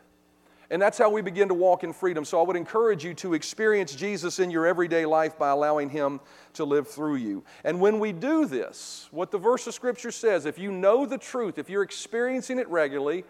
And 0.69 0.81
that's 0.81 0.97
how 0.97 1.09
we 1.09 1.21
begin 1.21 1.49
to 1.49 1.53
walk 1.53 1.83
in 1.83 1.91
freedom. 1.91 2.23
So 2.23 2.39
I 2.39 2.47
would 2.47 2.55
encourage 2.55 3.03
you 3.03 3.13
to 3.15 3.33
experience 3.33 3.93
Jesus 3.93 4.39
in 4.39 4.49
your 4.49 4.65
everyday 4.65 5.05
life 5.05 5.37
by 5.37 5.49
allowing 5.49 5.89
Him 5.89 6.21
to 6.53 6.63
live 6.63 6.87
through 6.87 7.15
you. 7.15 7.43
And 7.65 7.81
when 7.81 7.99
we 7.99 8.13
do 8.13 8.45
this, 8.45 9.09
what 9.11 9.29
the 9.29 9.37
verse 9.37 9.67
of 9.67 9.73
Scripture 9.73 10.11
says, 10.11 10.45
if 10.45 10.57
you 10.57 10.71
know 10.71 11.05
the 11.05 11.17
truth, 11.17 11.57
if 11.57 11.69
you're 11.69 11.83
experiencing 11.83 12.59
it 12.59 12.69
regularly, 12.69 13.25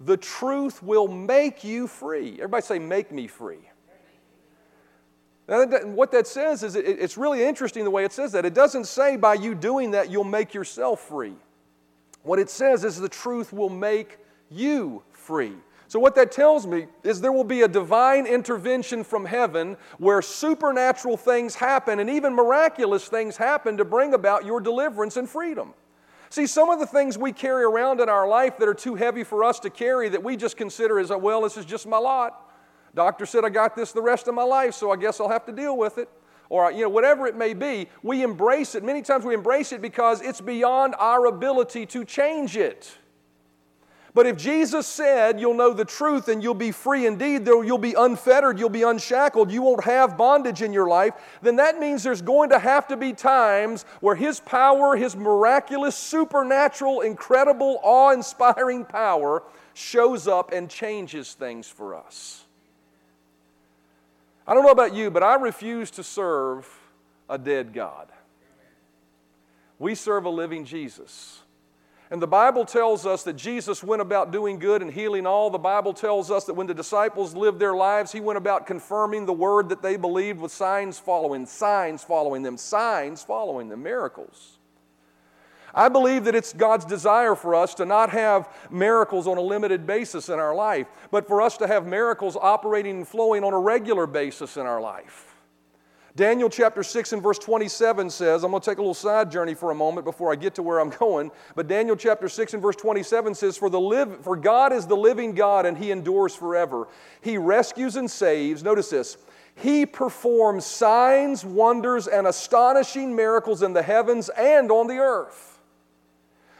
the 0.00 0.16
truth 0.16 0.82
will 0.82 1.08
make 1.08 1.62
you 1.62 1.86
free. 1.86 2.34
Everybody 2.34 2.62
say, 2.62 2.78
Make 2.78 3.12
me 3.12 3.26
free. 3.26 3.58
Now, 5.46 5.66
what 5.66 6.12
that 6.12 6.28
says 6.28 6.62
is 6.62 6.76
it's 6.76 7.18
really 7.18 7.42
interesting 7.42 7.82
the 7.82 7.90
way 7.90 8.04
it 8.04 8.12
says 8.12 8.30
that. 8.32 8.44
It 8.44 8.54
doesn't 8.54 8.84
say 8.84 9.16
by 9.16 9.34
you 9.34 9.56
doing 9.56 9.90
that 9.90 10.08
you'll 10.08 10.22
make 10.22 10.54
yourself 10.54 11.00
free. 11.00 11.34
What 12.22 12.38
it 12.38 12.48
says 12.48 12.84
is 12.84 12.96
the 12.96 13.08
truth 13.08 13.52
will 13.52 13.68
make 13.68 14.18
you 14.48 15.02
free. 15.10 15.54
So, 15.88 15.98
what 15.98 16.14
that 16.14 16.30
tells 16.30 16.68
me 16.68 16.86
is 17.02 17.20
there 17.20 17.32
will 17.32 17.42
be 17.42 17.62
a 17.62 17.68
divine 17.68 18.26
intervention 18.26 19.02
from 19.02 19.24
heaven 19.24 19.76
where 19.98 20.22
supernatural 20.22 21.16
things 21.16 21.56
happen 21.56 21.98
and 21.98 22.08
even 22.08 22.32
miraculous 22.32 23.08
things 23.08 23.36
happen 23.36 23.76
to 23.76 23.84
bring 23.84 24.14
about 24.14 24.46
your 24.46 24.60
deliverance 24.60 25.16
and 25.16 25.28
freedom. 25.28 25.74
See, 26.30 26.46
some 26.46 26.70
of 26.70 26.78
the 26.78 26.86
things 26.86 27.18
we 27.18 27.32
carry 27.32 27.64
around 27.64 28.00
in 28.00 28.08
our 28.08 28.28
life 28.28 28.56
that 28.58 28.68
are 28.68 28.74
too 28.74 28.94
heavy 28.94 29.24
for 29.24 29.42
us 29.42 29.58
to 29.60 29.68
carry 29.68 30.08
that 30.10 30.22
we 30.22 30.36
just 30.36 30.56
consider 30.56 31.00
as, 31.00 31.10
uh, 31.10 31.18
well, 31.18 31.42
this 31.42 31.56
is 31.56 31.64
just 31.64 31.88
my 31.88 31.98
lot. 31.98 32.52
Doctor 32.94 33.26
said 33.26 33.44
I 33.44 33.48
got 33.48 33.74
this 33.74 33.90
the 33.90 34.00
rest 34.00 34.28
of 34.28 34.34
my 34.34 34.44
life, 34.44 34.74
so 34.74 34.92
I 34.92 34.96
guess 34.96 35.18
I'll 35.20 35.28
have 35.28 35.44
to 35.46 35.52
deal 35.52 35.76
with 35.76 35.98
it. 35.98 36.08
Or, 36.48 36.70
you 36.70 36.82
know, 36.82 36.88
whatever 36.88 37.26
it 37.26 37.36
may 37.36 37.52
be, 37.52 37.88
we 38.04 38.22
embrace 38.22 38.76
it. 38.76 38.84
Many 38.84 39.02
times 39.02 39.24
we 39.24 39.34
embrace 39.34 39.72
it 39.72 39.82
because 39.82 40.22
it's 40.22 40.40
beyond 40.40 40.94
our 41.00 41.26
ability 41.26 41.86
to 41.86 42.04
change 42.04 42.56
it. 42.56 42.96
But 44.12 44.26
if 44.26 44.36
Jesus 44.36 44.86
said 44.86 45.40
you'll 45.40 45.54
know 45.54 45.72
the 45.72 45.84
truth 45.84 46.28
and 46.28 46.42
you'll 46.42 46.54
be 46.54 46.72
free 46.72 47.06
indeed, 47.06 47.46
you'll 47.46 47.78
be 47.78 47.94
unfettered, 47.94 48.58
you'll 48.58 48.68
be 48.68 48.82
unshackled, 48.82 49.52
you 49.52 49.62
won't 49.62 49.84
have 49.84 50.16
bondage 50.16 50.62
in 50.62 50.72
your 50.72 50.88
life, 50.88 51.14
then 51.42 51.56
that 51.56 51.78
means 51.78 52.02
there's 52.02 52.22
going 52.22 52.50
to 52.50 52.58
have 52.58 52.88
to 52.88 52.96
be 52.96 53.12
times 53.12 53.84
where 54.00 54.16
His 54.16 54.40
power, 54.40 54.96
His 54.96 55.14
miraculous, 55.14 55.94
supernatural, 55.94 57.02
incredible, 57.02 57.78
awe 57.82 58.10
inspiring 58.10 58.84
power 58.84 59.44
shows 59.74 60.26
up 60.26 60.52
and 60.52 60.68
changes 60.68 61.34
things 61.34 61.68
for 61.68 61.94
us. 61.94 62.44
I 64.46 64.54
don't 64.54 64.64
know 64.64 64.72
about 64.72 64.94
you, 64.94 65.12
but 65.12 65.22
I 65.22 65.36
refuse 65.36 65.92
to 65.92 66.02
serve 66.02 66.68
a 67.28 67.38
dead 67.38 67.72
God. 67.72 68.08
We 69.78 69.94
serve 69.94 70.24
a 70.24 70.30
living 70.30 70.64
Jesus. 70.64 71.40
And 72.10 72.20
the 72.20 72.26
Bible 72.26 72.64
tells 72.64 73.06
us 73.06 73.22
that 73.22 73.34
Jesus 73.36 73.84
went 73.84 74.02
about 74.02 74.32
doing 74.32 74.58
good 74.58 74.82
and 74.82 74.92
healing 74.92 75.26
all. 75.26 75.48
The 75.48 75.58
Bible 75.58 75.94
tells 75.94 76.28
us 76.28 76.44
that 76.44 76.54
when 76.54 76.66
the 76.66 76.74
disciples 76.74 77.36
lived 77.36 77.60
their 77.60 77.74
lives, 77.74 78.10
He 78.10 78.20
went 78.20 78.36
about 78.36 78.66
confirming 78.66 79.26
the 79.26 79.32
word 79.32 79.68
that 79.68 79.80
they 79.80 79.96
believed 79.96 80.40
with 80.40 80.50
signs 80.50 80.98
following, 80.98 81.46
signs 81.46 82.02
following 82.02 82.42
them, 82.42 82.56
signs 82.56 83.22
following 83.22 83.68
them, 83.68 83.84
miracles. 83.84 84.58
I 85.72 85.88
believe 85.88 86.24
that 86.24 86.34
it's 86.34 86.52
God's 86.52 86.84
desire 86.84 87.36
for 87.36 87.54
us 87.54 87.74
to 87.74 87.84
not 87.84 88.10
have 88.10 88.48
miracles 88.72 89.28
on 89.28 89.38
a 89.38 89.40
limited 89.40 89.86
basis 89.86 90.28
in 90.28 90.40
our 90.40 90.52
life, 90.52 90.88
but 91.12 91.28
for 91.28 91.40
us 91.40 91.56
to 91.58 91.68
have 91.68 91.86
miracles 91.86 92.36
operating 92.36 92.96
and 92.96 93.08
flowing 93.08 93.44
on 93.44 93.52
a 93.52 93.58
regular 93.58 94.08
basis 94.08 94.56
in 94.56 94.66
our 94.66 94.80
life. 94.80 95.29
Daniel 96.20 96.50
chapter 96.50 96.82
6 96.82 97.14
and 97.14 97.22
verse 97.22 97.38
27 97.38 98.10
says, 98.10 98.44
I'm 98.44 98.50
going 98.50 98.60
to 98.60 98.70
take 98.70 98.76
a 98.76 98.82
little 98.82 98.92
side 98.92 99.30
journey 99.30 99.54
for 99.54 99.70
a 99.70 99.74
moment 99.74 100.04
before 100.04 100.30
I 100.30 100.36
get 100.36 100.54
to 100.56 100.62
where 100.62 100.78
I'm 100.78 100.90
going, 100.98 101.30
but 101.54 101.66
Daniel 101.66 101.96
chapter 101.96 102.28
6 102.28 102.52
and 102.52 102.62
verse 102.62 102.76
27 102.76 103.34
says, 103.34 103.56
For, 103.56 103.70
the 103.70 103.80
live, 103.80 104.22
for 104.22 104.36
God 104.36 104.74
is 104.74 104.86
the 104.86 104.98
living 104.98 105.34
God 105.34 105.64
and 105.64 105.78
he 105.78 105.90
endures 105.90 106.36
forever. 106.36 106.88
He 107.22 107.38
rescues 107.38 107.96
and 107.96 108.10
saves. 108.10 108.62
Notice 108.62 108.90
this. 108.90 109.16
He 109.54 109.86
performs 109.86 110.66
signs, 110.66 111.42
wonders, 111.42 112.06
and 112.06 112.26
astonishing 112.26 113.16
miracles 113.16 113.62
in 113.62 113.72
the 113.72 113.82
heavens 113.82 114.28
and 114.36 114.70
on 114.70 114.88
the 114.88 114.98
earth. 114.98 115.58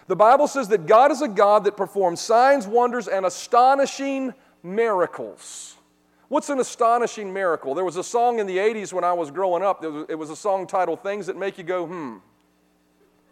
The 0.06 0.16
Bible 0.16 0.48
says 0.48 0.68
that 0.68 0.86
God 0.86 1.12
is 1.12 1.20
a 1.20 1.28
God 1.28 1.64
that 1.64 1.76
performs 1.76 2.22
signs, 2.22 2.66
wonders, 2.66 3.08
and 3.08 3.26
astonishing 3.26 4.32
miracles. 4.62 5.76
What's 6.30 6.48
an 6.48 6.60
astonishing 6.60 7.30
miracle? 7.30 7.74
There 7.74 7.84
was 7.84 7.96
a 7.96 8.04
song 8.04 8.38
in 8.38 8.46
the 8.46 8.56
80s 8.56 8.92
when 8.92 9.04
I 9.04 9.12
was 9.12 9.30
growing 9.30 9.62
up. 9.62 9.84
It 9.84 10.18
was 10.18 10.30
a 10.30 10.36
song 10.36 10.66
titled 10.66 11.02
Things 11.02 11.26
That 11.26 11.36
Make 11.36 11.58
You 11.58 11.64
Go, 11.64 11.86
Hmm. 11.86 12.16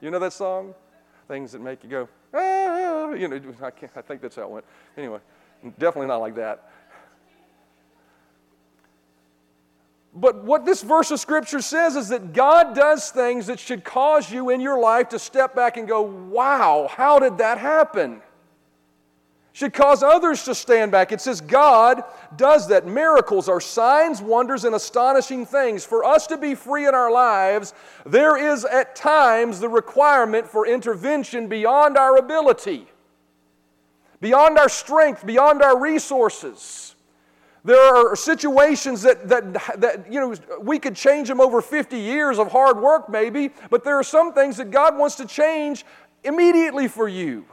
You 0.01 0.11
know 0.11 0.19
that 0.19 0.33
song? 0.33 0.75
Things 1.27 1.53
that 1.53 1.61
make 1.61 1.83
you 1.83 1.91
go, 1.91 2.09
ah. 2.33 3.11
You 3.13 3.29
know, 3.29 3.41
I, 3.63 3.67
I 3.69 4.03
think 4.03 4.21
that's 4.21 4.37
how 4.37 4.43
it 4.43 4.51
went. 4.51 4.65
Anyway, 4.97 5.19
definitely 5.79 6.07
not 6.07 6.19
like 6.19 6.37
that. 6.37 6.71
But 10.15 10.45
what 10.45 10.65
this 10.65 10.83
verse 10.83 11.11
of 11.11 11.21
Scripture 11.21 11.61
says 11.61 11.95
is 11.95 12.09
that 12.09 12.33
God 12.33 12.75
does 12.75 13.11
things 13.11 13.47
that 13.47 13.61
should 13.61 13.85
cause 13.85 14.31
you 14.33 14.51
in 14.51 14.61
your 14.61 14.81
life 14.81 15.11
to 15.11 15.19
step 15.19 15.55
back 15.55 15.77
and 15.77 15.87
go, 15.87 16.03
wow, 16.03 16.89
how 16.91 17.19
did 17.19 17.39
that 17.39 17.59
happen? 17.59 18.23
Should 19.59 19.73
cause 19.73 20.05
others 20.05 20.45
to 20.45 20.55
stand 20.55 20.93
back. 20.93 21.11
It 21.11 21.21
says 21.21 21.41
God 21.41 22.05
does 22.37 22.69
that. 22.69 22.87
Miracles 22.87 23.49
are 23.49 23.61
signs, 23.61 24.23
wonders, 24.23 24.65
and 24.65 24.73
astonishing 24.73 25.45
things. 25.45 25.85
For 25.85 26.05
us 26.05 26.29
to 26.29 26.39
be 26.39 26.55
free 26.55 26.87
in 26.87 26.95
our 26.95 27.11
lives, 27.11 27.75
there 28.07 28.37
is 28.37 28.65
at 28.65 28.95
times 28.95 29.59
the 29.59 29.69
requirement 29.69 30.47
for 30.47 30.65
intervention 30.65 31.49
beyond 31.49 31.97
our 31.97 32.19
ability, 32.19 32.87
beyond 34.21 34.59
our 34.59 34.69
strength, 34.69 35.27
beyond 35.27 35.61
our 35.61 35.77
resources. 35.77 36.95
There 37.65 37.97
are 37.97 38.15
situations 38.15 39.03
that, 39.03 39.29
that, 39.29 39.81
that, 39.81 40.13
you 40.13 40.21
know, 40.21 40.37
we 40.63 40.79
could 40.79 40.95
change 40.95 41.27
them 41.27 41.41
over 41.41 41.61
50 41.61 41.99
years 41.99 42.39
of 42.39 42.53
hard 42.53 42.79
work, 42.79 43.09
maybe, 43.09 43.51
but 43.71 43.83
there 43.83 43.97
are 43.97 44.05
some 44.05 44.33
things 44.33 44.59
that 44.59 44.71
God 44.71 44.97
wants 44.97 45.17
to 45.17 45.27
change 45.27 45.85
immediately 46.23 46.87
for 46.87 47.09
you. 47.09 47.45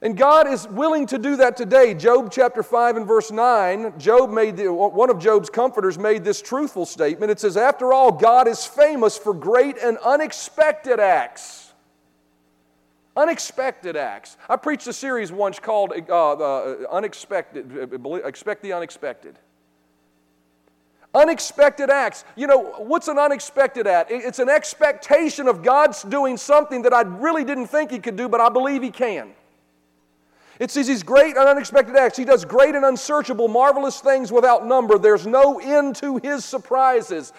And 0.00 0.16
God 0.16 0.46
is 0.46 0.68
willing 0.68 1.06
to 1.06 1.18
do 1.18 1.36
that 1.36 1.56
today. 1.56 1.92
Job 1.92 2.30
chapter 2.30 2.62
5 2.62 2.98
and 2.98 3.06
verse 3.06 3.32
9, 3.32 3.98
Job 3.98 4.30
made 4.30 4.56
the, 4.56 4.72
one 4.72 5.10
of 5.10 5.18
Job's 5.18 5.50
comforters 5.50 5.98
made 5.98 6.22
this 6.22 6.40
truthful 6.40 6.86
statement. 6.86 7.32
It 7.32 7.40
says, 7.40 7.56
After 7.56 7.92
all, 7.92 8.12
God 8.12 8.46
is 8.46 8.64
famous 8.64 9.18
for 9.18 9.34
great 9.34 9.76
and 9.76 9.98
unexpected 9.98 11.00
acts. 11.00 11.72
Unexpected 13.16 13.96
acts. 13.96 14.36
I 14.48 14.54
preached 14.54 14.86
a 14.86 14.92
series 14.92 15.32
once 15.32 15.58
called 15.58 15.92
uh, 16.08 16.32
uh, 16.32 16.76
Unexpected, 16.92 17.90
uh, 17.92 18.12
Expect 18.14 18.62
the 18.62 18.72
Unexpected. 18.74 19.36
Unexpected 21.12 21.90
acts. 21.90 22.24
You 22.36 22.46
know, 22.46 22.74
what's 22.78 23.08
an 23.08 23.18
unexpected 23.18 23.88
act? 23.88 24.12
It's 24.12 24.38
an 24.38 24.48
expectation 24.48 25.48
of 25.48 25.64
God's 25.64 26.04
doing 26.04 26.36
something 26.36 26.82
that 26.82 26.94
I 26.94 27.00
really 27.00 27.42
didn't 27.42 27.66
think 27.66 27.90
He 27.90 27.98
could 27.98 28.14
do, 28.14 28.28
but 28.28 28.40
I 28.40 28.48
believe 28.48 28.84
He 28.84 28.92
can. 28.92 29.32
It 30.58 30.70
says 30.70 30.88
he's 30.88 31.02
great 31.02 31.36
and 31.36 31.48
unexpected 31.48 31.96
acts. 31.96 32.16
He 32.16 32.24
does 32.24 32.44
great 32.44 32.74
and 32.74 32.84
unsearchable, 32.84 33.48
marvelous 33.48 34.00
things 34.00 34.32
without 34.32 34.66
number. 34.66 34.98
There's 34.98 35.26
no 35.26 35.60
end 35.60 35.96
to 35.96 36.18
his 36.18 36.44
surprises. 36.44 37.32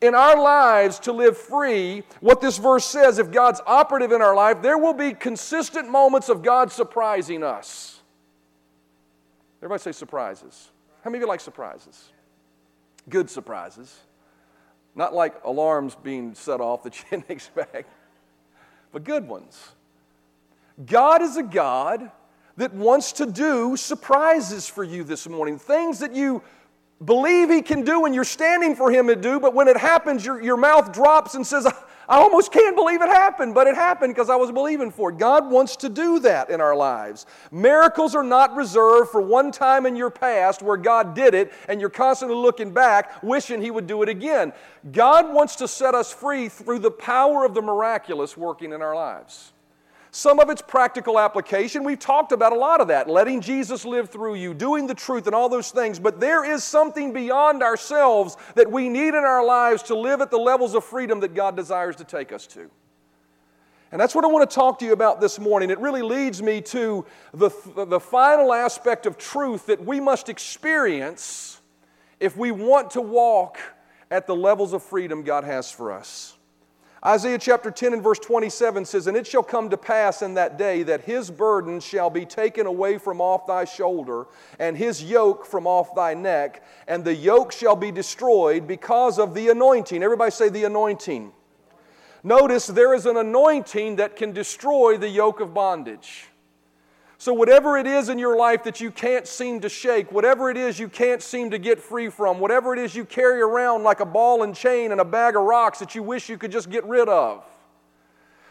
In 0.00 0.14
our 0.14 0.40
lives 0.40 0.98
to 1.00 1.12
live 1.12 1.36
free, 1.36 2.02
what 2.20 2.40
this 2.40 2.58
verse 2.58 2.84
says, 2.84 3.18
if 3.18 3.30
God's 3.30 3.60
operative 3.66 4.12
in 4.12 4.22
our 4.22 4.34
life, 4.34 4.62
there 4.62 4.78
will 4.78 4.94
be 4.94 5.12
consistent 5.12 5.90
moments 5.90 6.28
of 6.28 6.42
God 6.42 6.72
surprising 6.72 7.42
us. 7.42 8.00
Everybody 9.60 9.82
say 9.82 9.92
surprises. 9.92 10.70
How 11.02 11.10
many 11.10 11.18
of 11.18 11.22
you 11.22 11.28
like 11.28 11.40
surprises? 11.40 12.10
Good 13.08 13.28
surprises. 13.28 13.94
Not 14.94 15.14
like 15.14 15.34
alarms 15.44 15.96
being 16.02 16.34
set 16.34 16.60
off 16.60 16.82
that 16.84 16.98
you 16.98 17.04
didn't 17.10 17.30
expect, 17.30 17.90
but 18.92 19.04
good 19.04 19.26
ones. 19.28 19.72
God 20.86 21.22
is 21.22 21.36
a 21.36 21.42
God 21.42 22.10
that 22.56 22.72
wants 22.72 23.12
to 23.12 23.26
do 23.26 23.76
surprises 23.76 24.68
for 24.68 24.84
you 24.84 25.04
this 25.04 25.28
morning. 25.28 25.58
Things 25.58 25.98
that 25.98 26.14
you 26.14 26.42
believe 27.04 27.50
He 27.50 27.62
can 27.62 27.82
do 27.82 28.04
and 28.04 28.14
you're 28.14 28.24
standing 28.24 28.76
for 28.76 28.90
Him 28.90 29.08
to 29.08 29.16
do, 29.16 29.40
but 29.40 29.54
when 29.54 29.68
it 29.68 29.76
happens, 29.76 30.24
your, 30.24 30.42
your 30.42 30.56
mouth 30.56 30.92
drops 30.92 31.34
and 31.34 31.46
says, 31.46 31.66
I 32.08 32.18
almost 32.18 32.52
can't 32.52 32.76
believe 32.76 33.00
it 33.00 33.08
happened, 33.08 33.54
but 33.54 33.66
it 33.66 33.74
happened 33.74 34.14
because 34.14 34.28
I 34.28 34.36
was 34.36 34.52
believing 34.52 34.90
for 34.90 35.10
it. 35.10 35.18
God 35.18 35.50
wants 35.50 35.76
to 35.76 35.88
do 35.88 36.18
that 36.20 36.50
in 36.50 36.60
our 36.60 36.76
lives. 36.76 37.24
Miracles 37.50 38.14
are 38.14 38.22
not 38.22 38.54
reserved 38.54 39.10
for 39.10 39.20
one 39.20 39.50
time 39.50 39.86
in 39.86 39.96
your 39.96 40.10
past 40.10 40.62
where 40.62 40.76
God 40.76 41.14
did 41.14 41.34
it 41.34 41.52
and 41.68 41.80
you're 41.80 41.90
constantly 41.90 42.36
looking 42.36 42.72
back, 42.72 43.22
wishing 43.22 43.62
He 43.62 43.70
would 43.70 43.86
do 43.86 44.02
it 44.02 44.08
again. 44.08 44.52
God 44.92 45.32
wants 45.32 45.56
to 45.56 45.68
set 45.68 45.94
us 45.94 46.12
free 46.12 46.48
through 46.48 46.80
the 46.80 46.90
power 46.90 47.44
of 47.44 47.54
the 47.54 47.62
miraculous 47.62 48.36
working 48.36 48.72
in 48.72 48.82
our 48.82 48.94
lives. 48.94 49.53
Some 50.16 50.38
of 50.38 50.48
its 50.48 50.62
practical 50.62 51.18
application, 51.18 51.82
we've 51.82 51.98
talked 51.98 52.30
about 52.30 52.52
a 52.52 52.56
lot 52.56 52.80
of 52.80 52.86
that, 52.86 53.10
letting 53.10 53.40
Jesus 53.40 53.84
live 53.84 54.10
through 54.10 54.36
you, 54.36 54.54
doing 54.54 54.86
the 54.86 54.94
truth, 54.94 55.26
and 55.26 55.34
all 55.34 55.48
those 55.48 55.72
things. 55.72 55.98
But 55.98 56.20
there 56.20 56.44
is 56.44 56.62
something 56.62 57.12
beyond 57.12 57.64
ourselves 57.64 58.36
that 58.54 58.70
we 58.70 58.88
need 58.88 59.08
in 59.08 59.24
our 59.24 59.44
lives 59.44 59.82
to 59.84 59.98
live 59.98 60.20
at 60.20 60.30
the 60.30 60.38
levels 60.38 60.76
of 60.76 60.84
freedom 60.84 61.18
that 61.18 61.34
God 61.34 61.56
desires 61.56 61.96
to 61.96 62.04
take 62.04 62.30
us 62.30 62.46
to. 62.46 62.70
And 63.90 64.00
that's 64.00 64.14
what 64.14 64.24
I 64.24 64.28
want 64.28 64.48
to 64.48 64.54
talk 64.54 64.78
to 64.78 64.84
you 64.84 64.92
about 64.92 65.20
this 65.20 65.40
morning. 65.40 65.68
It 65.68 65.80
really 65.80 66.02
leads 66.02 66.40
me 66.40 66.60
to 66.60 67.04
the, 67.32 67.50
the 67.74 67.98
final 67.98 68.52
aspect 68.52 69.06
of 69.06 69.18
truth 69.18 69.66
that 69.66 69.84
we 69.84 69.98
must 69.98 70.28
experience 70.28 71.60
if 72.20 72.36
we 72.36 72.52
want 72.52 72.92
to 72.92 73.00
walk 73.00 73.58
at 74.12 74.28
the 74.28 74.36
levels 74.36 74.74
of 74.74 74.84
freedom 74.84 75.24
God 75.24 75.42
has 75.42 75.72
for 75.72 75.90
us. 75.90 76.33
Isaiah 77.06 77.38
chapter 77.38 77.70
10 77.70 77.92
and 77.92 78.02
verse 78.02 78.18
27 78.18 78.86
says, 78.86 79.06
And 79.06 79.16
it 79.16 79.26
shall 79.26 79.42
come 79.42 79.68
to 79.68 79.76
pass 79.76 80.22
in 80.22 80.34
that 80.34 80.56
day 80.56 80.82
that 80.84 81.02
his 81.02 81.30
burden 81.30 81.78
shall 81.80 82.08
be 82.08 82.24
taken 82.24 82.66
away 82.66 82.96
from 82.96 83.20
off 83.20 83.46
thy 83.46 83.66
shoulder, 83.66 84.26
and 84.58 84.74
his 84.74 85.04
yoke 85.04 85.44
from 85.44 85.66
off 85.66 85.94
thy 85.94 86.14
neck, 86.14 86.64
and 86.88 87.04
the 87.04 87.14
yoke 87.14 87.52
shall 87.52 87.76
be 87.76 87.90
destroyed 87.90 88.66
because 88.66 89.18
of 89.18 89.34
the 89.34 89.50
anointing. 89.50 90.02
Everybody 90.02 90.30
say 90.30 90.48
the 90.48 90.64
anointing. 90.64 91.32
Notice 92.22 92.68
there 92.68 92.94
is 92.94 93.04
an 93.04 93.18
anointing 93.18 93.96
that 93.96 94.16
can 94.16 94.32
destroy 94.32 94.96
the 94.96 95.10
yoke 95.10 95.40
of 95.40 95.52
bondage. 95.52 96.28
So, 97.16 97.32
whatever 97.32 97.78
it 97.78 97.86
is 97.86 98.08
in 98.08 98.18
your 98.18 98.36
life 98.36 98.64
that 98.64 98.80
you 98.80 98.90
can't 98.90 99.26
seem 99.26 99.60
to 99.60 99.68
shake, 99.68 100.10
whatever 100.10 100.50
it 100.50 100.56
is 100.56 100.78
you 100.78 100.88
can't 100.88 101.22
seem 101.22 101.50
to 101.50 101.58
get 101.58 101.80
free 101.80 102.08
from, 102.08 102.40
whatever 102.40 102.72
it 102.72 102.78
is 102.78 102.94
you 102.94 103.04
carry 103.04 103.40
around 103.40 103.84
like 103.84 104.00
a 104.00 104.06
ball 104.06 104.42
and 104.42 104.54
chain 104.54 104.90
and 104.92 105.00
a 105.00 105.04
bag 105.04 105.36
of 105.36 105.42
rocks 105.42 105.78
that 105.78 105.94
you 105.94 106.02
wish 106.02 106.28
you 106.28 106.36
could 106.36 106.50
just 106.50 106.70
get 106.70 106.84
rid 106.84 107.08
of, 107.08 107.44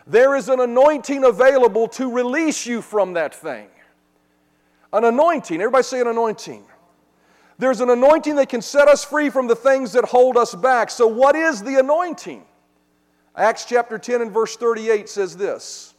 there 0.08 0.36
is 0.36 0.50
an 0.50 0.60
anointing 0.60 1.24
available 1.24 1.88
to 1.90 2.12
release 2.12 2.66
you 2.66 2.82
from 2.82 3.14
that 3.14 3.36
thing. 3.36 3.68
An 4.94 5.04
anointing. 5.04 5.60
Everybody 5.60 5.84
say 5.84 6.02
an 6.02 6.08
anointing. 6.08 6.64
There's 7.58 7.82
an 7.82 7.90
anointing 7.90 8.36
that 8.36 8.50
can 8.50 8.62
set 8.62 8.88
us 8.88 9.04
free 9.04 9.30
from 9.30 9.48
the 9.48 9.56
things 9.56 9.94
that 9.94 10.06
hold 10.06 10.38
us 10.38 10.56
back. 10.56 10.90
So, 10.90 11.08
what 11.08 11.36
is 11.36 11.62
the 11.62 11.80
anointing? 11.80 12.44
Acts 13.36 13.66
chapter 13.66 13.98
10 13.98 14.22
and 14.22 14.32
verse 14.32 14.56
38 14.56 15.10
says 15.10 15.36
this. 15.36 15.93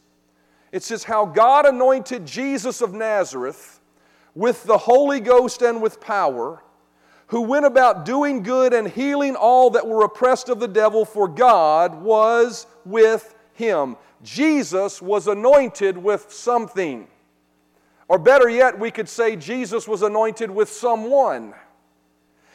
It 0.75 0.83
says, 0.83 1.05
How 1.05 1.25
God 1.25 1.65
anointed 1.65 2.25
Jesus 2.25 2.81
of 2.81 2.93
Nazareth 2.93 3.79
with 4.33 4.65
the 4.65 4.77
Holy 4.77 5.21
Ghost 5.21 5.61
and 5.61 5.81
with 5.81 6.01
power, 6.01 6.61
who 7.27 7.43
went 7.43 7.65
about 7.65 8.03
doing 8.03 8.43
good 8.43 8.73
and 8.73 8.85
healing 8.85 9.37
all 9.37 9.69
that 9.69 9.87
were 9.87 10.03
oppressed 10.03 10.49
of 10.49 10.59
the 10.59 10.67
devil, 10.67 11.05
for 11.05 11.29
God 11.29 12.01
was 12.01 12.67
with 12.83 13.35
him. 13.53 13.95
Jesus 14.21 15.01
was 15.01 15.29
anointed 15.29 15.97
with 15.97 16.33
something. 16.33 17.07
Or 18.09 18.19
better 18.19 18.49
yet, 18.49 18.77
we 18.77 18.91
could 18.91 19.07
say 19.07 19.37
Jesus 19.37 19.87
was 19.87 20.01
anointed 20.01 20.51
with 20.51 20.67
someone. 20.67 21.53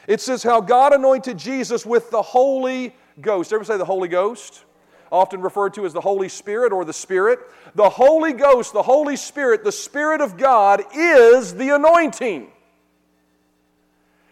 It 0.06 0.20
says 0.20 0.42
how 0.42 0.60
God 0.60 0.92
anointed 0.92 1.38
Jesus 1.38 1.86
with 1.86 2.10
the 2.10 2.20
Holy 2.20 2.94
Ghost. 3.18 3.50
Everybody 3.50 3.76
say 3.76 3.78
the 3.78 3.86
Holy 3.86 4.08
Ghost? 4.08 4.66
Often 5.12 5.40
referred 5.40 5.74
to 5.74 5.84
as 5.84 5.92
the 5.92 6.00
Holy 6.00 6.28
Spirit 6.28 6.72
or 6.72 6.84
the 6.84 6.92
Spirit. 6.92 7.40
The 7.74 7.88
Holy 7.88 8.32
Ghost, 8.32 8.72
the 8.72 8.82
Holy 8.82 9.16
Spirit, 9.16 9.64
the 9.64 9.72
Spirit 9.72 10.20
of 10.20 10.36
God 10.36 10.84
is 10.94 11.54
the 11.54 11.74
anointing. 11.74 12.48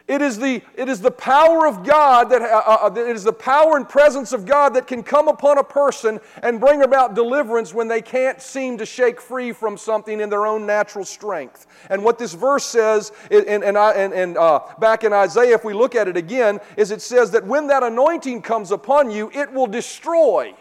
It 0.09 0.23
is, 0.23 0.39
the, 0.39 0.63
it 0.75 0.89
is 0.89 1.03
the 1.03 1.11
power 1.11 1.67
of 1.67 1.85
God 1.85 2.31
that 2.31 2.41
uh, 2.41 2.79
uh, 2.87 2.95
it 2.97 3.15
is 3.15 3.25
the 3.25 3.33
power 3.33 3.77
and 3.77 3.87
presence 3.87 4.33
of 4.33 4.47
God 4.47 4.73
that 4.73 4.87
can 4.87 5.03
come 5.03 5.29
upon 5.29 5.59
a 5.59 5.63
person 5.63 6.19
and 6.43 6.59
bring 6.59 6.81
about 6.81 7.15
deliverance 7.15 7.75
when 7.75 7.89
they 7.89 8.01
can't 8.01 8.41
seem 8.41 8.79
to 8.79 8.87
shake 8.87 9.21
free 9.21 9.53
from 9.53 9.77
something 9.77 10.19
in 10.19 10.31
their 10.31 10.47
own 10.47 10.65
natural 10.65 11.05
strength. 11.05 11.67
And 11.91 12.03
what 12.03 12.19
this 12.19 12.33
verse 12.33 12.65
says, 12.65 13.13
and, 13.31 13.47
and, 13.47 13.77
and, 13.77 14.15
and 14.15 14.39
uh, 14.39 14.61
back 14.79 15.05
in 15.05 15.13
Isaiah, 15.13 15.55
if 15.55 15.63
we 15.63 15.75
look 15.75 15.95
at 15.95 16.09
it 16.09 16.17
again, 16.17 16.59
is 16.79 16.91
it 16.91 17.03
says 17.03 17.31
that 17.33 17.45
when 17.45 17.67
that 17.67 17.83
anointing 17.83 18.41
comes 18.41 18.71
upon 18.71 19.11
you, 19.11 19.31
it 19.35 19.53
will 19.53 19.67
destroy. 19.67 20.55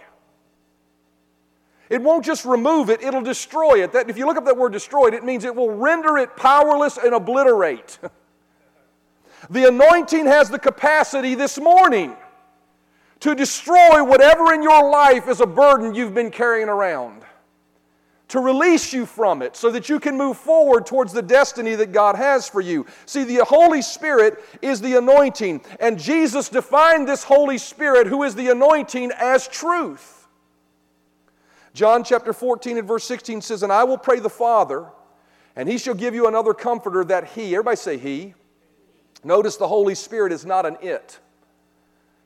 It 1.89 2.01
won't 2.01 2.25
just 2.25 2.45
remove 2.45 2.89
it, 2.89 3.01
it'll 3.01 3.21
destroy 3.21 3.83
it. 3.83 3.93
That, 3.93 4.09
if 4.09 4.17
you 4.17 4.25
look 4.25 4.37
up 4.37 4.45
that 4.45 4.57
word 4.57 4.73
destroyed, 4.73 5.13
it 5.13 5.23
means 5.23 5.45
it 5.45 5.55
will 5.55 5.71
render 5.71 6.17
it 6.17 6.35
powerless 6.35 6.97
and 6.97 7.13
obliterate. 7.13 7.99
The 9.49 9.67
anointing 9.67 10.25
has 10.25 10.49
the 10.49 10.59
capacity 10.59 11.35
this 11.35 11.59
morning 11.59 12.15
to 13.19 13.35
destroy 13.35 14.03
whatever 14.03 14.53
in 14.53 14.61
your 14.61 14.89
life 14.89 15.27
is 15.27 15.41
a 15.41 15.45
burden 15.45 15.95
you've 15.95 16.13
been 16.13 16.31
carrying 16.31 16.69
around, 16.69 17.23
to 18.29 18.39
release 18.39 18.91
you 18.93 19.05
from 19.05 19.41
it 19.41 19.55
so 19.55 19.71
that 19.71 19.89
you 19.89 19.99
can 19.99 20.17
move 20.17 20.37
forward 20.37 20.85
towards 20.85 21.13
the 21.13 21.21
destiny 21.21 21.75
that 21.75 21.91
God 21.91 22.15
has 22.15 22.49
for 22.49 22.61
you. 22.61 22.85
See, 23.05 23.23
the 23.23 23.45
Holy 23.45 23.81
Spirit 23.81 24.43
is 24.61 24.81
the 24.81 24.97
anointing, 24.97 25.61
and 25.79 25.99
Jesus 25.99 26.49
defined 26.49 27.07
this 27.07 27.23
Holy 27.23 27.57
Spirit, 27.57 28.07
who 28.07 28.23
is 28.23 28.35
the 28.35 28.49
anointing, 28.49 29.11
as 29.11 29.47
truth. 29.47 30.16
John 31.77 32.03
chapter 32.03 32.33
14 32.33 32.79
and 32.79 32.87
verse 32.87 33.03
16 33.03 33.41
says, 33.41 33.61
And 33.61 33.71
I 33.71 33.83
will 33.83 33.99
pray 33.99 34.19
the 34.19 34.31
Father, 34.31 34.87
and 35.55 35.69
he 35.69 35.77
shall 35.77 35.93
give 35.93 36.15
you 36.15 36.27
another 36.27 36.55
comforter 36.55 37.03
that 37.05 37.27
he, 37.27 37.53
everybody 37.53 37.77
say 37.77 37.97
he, 37.99 38.33
Notice 39.23 39.57
the 39.57 39.67
Holy 39.67 39.93
Spirit 39.93 40.31
is 40.31 40.43
not 40.43 40.65
an 40.65 40.77
it. 40.81 41.19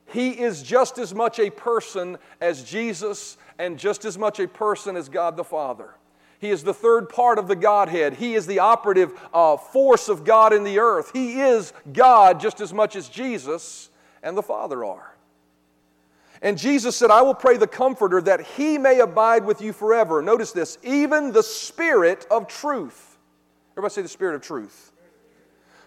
He 0.06 0.30
is 0.30 0.62
just 0.62 0.96
as 0.96 1.14
much 1.14 1.38
a 1.38 1.50
person 1.50 2.16
as 2.40 2.64
Jesus 2.64 3.36
and 3.58 3.78
just 3.78 4.06
as 4.06 4.16
much 4.16 4.40
a 4.40 4.48
person 4.48 4.96
as 4.96 5.10
God 5.10 5.36
the 5.36 5.44
Father. 5.44 5.96
He 6.38 6.48
is 6.48 6.64
the 6.64 6.72
third 6.72 7.10
part 7.10 7.38
of 7.38 7.46
the 7.46 7.56
Godhead. 7.56 8.14
He 8.14 8.34
is 8.34 8.46
the 8.46 8.60
operative 8.60 9.12
uh, 9.34 9.58
force 9.58 10.08
of 10.08 10.24
God 10.24 10.54
in 10.54 10.64
the 10.64 10.78
earth. 10.78 11.10
He 11.12 11.42
is 11.42 11.74
God 11.92 12.40
just 12.40 12.62
as 12.62 12.72
much 12.72 12.96
as 12.96 13.06
Jesus 13.06 13.90
and 14.22 14.34
the 14.34 14.42
Father 14.42 14.82
are. 14.82 15.11
And 16.42 16.58
Jesus 16.58 16.96
said, 16.96 17.10
I 17.10 17.22
will 17.22 17.34
pray 17.34 17.56
the 17.56 17.66
Comforter 17.66 18.20
that 18.22 18.40
he 18.42 18.76
may 18.76 18.98
abide 18.98 19.44
with 19.44 19.62
you 19.62 19.72
forever. 19.72 20.20
Notice 20.20 20.52
this, 20.52 20.76
even 20.82 21.32
the 21.32 21.42
Spirit 21.42 22.26
of 22.30 22.48
truth. 22.48 23.16
Everybody 23.74 23.94
say 23.94 24.02
the 24.02 24.08
Spirit 24.08 24.34
of 24.34 24.42
truth 24.42 24.92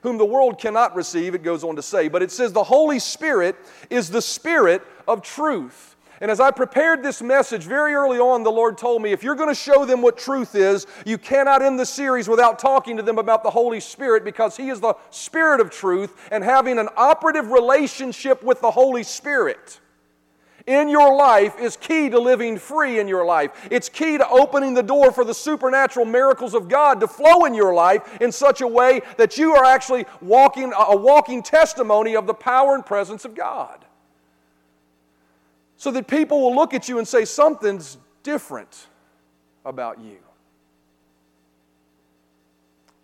whom 0.05 0.17
the 0.19 0.25
world 0.25 0.59
cannot 0.59 0.95
receive, 0.95 1.33
it 1.33 1.41
goes 1.41 1.63
on 1.63 1.75
to 1.75 1.81
say. 1.81 2.07
But 2.07 2.21
it 2.21 2.31
says 2.31 2.53
the 2.53 2.63
Holy 2.63 2.99
Spirit 2.99 3.55
is 3.89 4.11
the 4.11 4.21
Spirit 4.21 4.83
of 5.07 5.23
truth. 5.23 5.95
And 6.21 6.29
as 6.29 6.39
I 6.39 6.51
prepared 6.51 7.01
this 7.01 7.23
message 7.23 7.63
very 7.63 7.95
early 7.95 8.19
on, 8.19 8.43
the 8.43 8.51
Lord 8.51 8.77
told 8.77 9.01
me 9.01 9.11
if 9.11 9.23
you're 9.23 9.35
going 9.35 9.49
to 9.49 9.55
show 9.55 9.83
them 9.83 10.03
what 10.03 10.15
truth 10.15 10.53
is, 10.53 10.85
you 11.05 11.17
cannot 11.17 11.63
end 11.63 11.79
the 11.79 11.87
series 11.87 12.29
without 12.29 12.59
talking 12.59 12.95
to 12.97 13.03
them 13.03 13.17
about 13.17 13.41
the 13.41 13.49
Holy 13.49 13.79
Spirit 13.79 14.23
because 14.23 14.55
He 14.55 14.69
is 14.69 14.79
the 14.79 14.93
Spirit 15.09 15.59
of 15.59 15.71
truth 15.71 16.15
and 16.31 16.43
having 16.43 16.77
an 16.77 16.87
operative 16.95 17.49
relationship 17.49 18.43
with 18.43 18.61
the 18.61 18.71
Holy 18.71 19.03
Spirit 19.03 19.79
in 20.67 20.89
your 20.89 21.15
life 21.15 21.59
is 21.59 21.77
key 21.77 22.09
to 22.09 22.19
living 22.19 22.57
free 22.57 22.99
in 22.99 23.07
your 23.07 23.23
life. 23.23 23.67
It's 23.69 23.87
key 23.87 24.17
to 24.17 24.27
opening 24.27 24.73
the 24.73 24.83
door 24.83 25.11
for 25.11 25.23
the 25.23 25.33
supernatural 25.33 26.05
miracles 26.05 26.53
of 26.53 26.67
God 26.67 26.99
to 27.01 27.07
flow 27.07 27.45
in 27.45 27.53
your 27.53 27.73
life 27.73 28.19
in 28.19 28.31
such 28.31 28.61
a 28.61 28.67
way 28.67 29.01
that 29.17 29.37
you 29.37 29.53
are 29.53 29.63
actually 29.63 30.05
walking 30.21 30.73
a 30.75 30.95
walking 30.95 31.43
testimony 31.43 32.15
of 32.15 32.25
the 32.25 32.33
power 32.33 32.73
and 32.73 32.85
presence 32.85 33.25
of 33.25 33.35
God. 33.35 33.85
So 35.77 35.91
that 35.91 36.07
people 36.07 36.41
will 36.41 36.55
look 36.55 36.73
at 36.73 36.89
you 36.89 36.97
and 36.97 37.07
say 37.07 37.25
something's 37.25 37.97
different 38.23 38.87
about 39.65 39.99
you. 39.99 40.17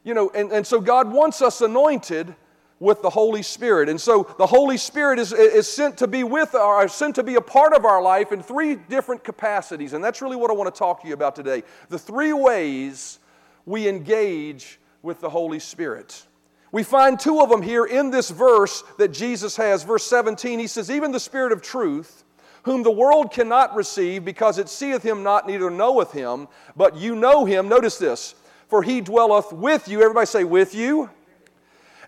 You 0.04 0.16
know, 0.16 0.32
and, 0.34 0.52
and 0.52 0.66
so 0.66 0.82
God 0.82 1.12
wants 1.12 1.44
us 1.44 1.62
anointed 1.62 2.34
with 2.82 3.02
the 3.04 3.10
Holy 3.12 3.44
Spirit. 3.44 3.88
And 3.88 4.02
so 4.02 4.28
the 4.40 4.48
Holy 4.48 4.76
Spirit 4.76 5.20
is, 5.20 5.32
is 5.32 5.72
sent 5.72 6.00
to 6.00 6.08
be 6.08 6.24
with 6.24 6.56
uh, 6.56 6.66
or 6.66 6.88
sent 6.88 7.16
to 7.16 7.24
be 7.24 7.36
a 7.36 7.42
part 7.42 7.74
of 7.74 7.86
our 7.86 8.02
life 8.02 8.32
in 8.32 8.42
three 8.42 8.76
different 8.76 9.24
capacities. 9.24 9.94
And 9.94 10.04
that's 10.04 10.20
really 10.20 10.36
what 10.36 10.50
I 10.50 10.54
want 10.56 10.74
to 10.74 10.78
talk 10.78 11.04
to 11.04 11.08
you 11.08 11.14
about 11.14 11.36
today. 11.36 11.64
The 11.90 12.00
three 12.00 12.34
ways 12.34 13.20
we 13.68 13.88
engage 13.88 14.80
with 15.04 15.22
the 15.22 15.30
Holy 15.30 15.60
Spirit. 15.60 16.26
We 16.72 16.82
find 16.82 17.20
two 17.20 17.40
of 17.42 17.50
them 17.50 17.62
here 17.62 17.86
in 17.86 18.10
this 18.10 18.32
verse 18.32 18.84
that 18.98 19.10
Jesus 19.10 19.56
has. 19.58 19.84
Verse 19.84 20.04
17, 20.04 20.58
he 20.58 20.66
says, 20.66 20.90
Even 20.90 21.12
the 21.12 21.20
Spirit 21.20 21.52
of 21.52 21.62
truth, 21.62 22.24
whom 22.64 22.82
the 22.82 22.92
world 22.92 23.32
cannot 23.32 23.76
receive 23.76 24.26
because 24.26 24.58
it 24.58 24.70
seeth 24.70 25.04
him 25.04 25.22
not, 25.22 25.48
neither 25.48 25.70
knoweth 25.70 26.14
him, 26.14 26.48
but 26.76 26.96
you 26.96 27.16
know 27.16 27.46
him. 27.46 27.70
Notice 27.70 28.00
this, 28.00 28.34
for 28.70 28.82
he 28.82 29.02
dwelleth 29.02 29.54
with 29.54 29.88
you. 29.88 30.02
Everybody 30.02 30.26
say, 30.26 30.44
with 30.44 30.74
you 30.74 31.12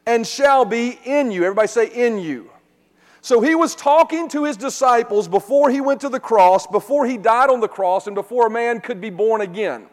and 0.06 0.26
shall 0.26 0.66
be 0.66 1.00
in 1.06 1.32
you. 1.32 1.44
Everybody 1.44 1.68
say, 1.68 1.88
in 1.88 2.20
you. 2.20 2.50
So 3.22 3.39
he 3.39 3.56
was 3.56 3.74
talking 3.74 4.28
to 4.30 4.44
his 4.44 4.58
disciples 4.58 5.30
before 5.30 5.70
he 5.70 5.80
went 5.80 6.02
to 6.02 6.10
the 6.10 6.20
cross, 6.20 6.68
before 6.68 7.06
he 7.06 7.18
died 7.18 7.50
on 7.50 7.62
the 7.62 7.70
cross, 7.70 8.06
and 8.08 8.16
before 8.16 8.48
a 8.48 8.50
man 8.50 8.82
could 8.82 9.00
be 9.00 9.10
born 9.10 9.39
again. 9.39 9.88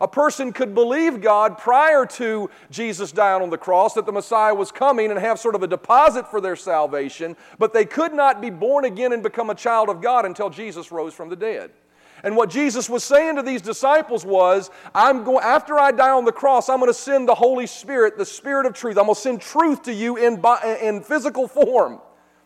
A 0.00 0.08
person 0.08 0.52
could 0.52 0.74
believe 0.74 1.22
God 1.22 1.56
prior 1.56 2.04
to 2.04 2.50
Jesus 2.70 3.12
dying 3.12 3.42
on 3.42 3.48
the 3.48 3.56
cross 3.56 3.94
that 3.94 4.06
the 4.06 4.12
Messiah 4.12 4.54
was 4.54 4.72
coming 4.72 5.10
and 5.10 5.18
have 5.18 5.38
sort 5.38 5.54
of 5.54 5.62
a 5.62 5.66
deposit 5.66 6.28
for 6.28 6.40
their 6.40 6.56
salvation, 6.56 7.36
but 7.58 7.72
they 7.72 7.84
could 7.84 8.12
not 8.12 8.42
be 8.42 8.50
born 8.50 8.84
again 8.84 9.12
and 9.12 9.22
become 9.22 9.50
a 9.50 9.54
child 9.54 9.88
of 9.88 10.02
God 10.02 10.26
until 10.26 10.50
Jesus 10.50 10.92
rose 10.92 11.14
from 11.14 11.28
the 11.28 11.36
dead. 11.36 11.70
And 12.22 12.36
what 12.36 12.48
Jesus 12.48 12.88
was 12.88 13.04
saying 13.04 13.36
to 13.36 13.42
these 13.42 13.60
disciples 13.60 14.24
was, 14.24 14.70
I'm 14.94 15.24
going, 15.24 15.44
after 15.44 15.78
I 15.78 15.90
die 15.90 16.10
on 16.10 16.24
the 16.24 16.32
cross, 16.32 16.68
I'm 16.68 16.78
going 16.78 16.90
to 16.90 16.94
send 16.94 17.28
the 17.28 17.34
Holy 17.34 17.66
Spirit, 17.66 18.16
the 18.16 18.24
Spirit 18.24 18.66
of 18.66 18.72
truth. 18.72 18.96
I'm 18.96 19.04
going 19.04 19.14
to 19.14 19.20
send 19.20 19.40
truth 19.42 19.82
to 19.82 19.92
you 19.92 20.16
in, 20.16 20.42
in 20.80 21.02
physical 21.02 21.48
form. 21.48 22.00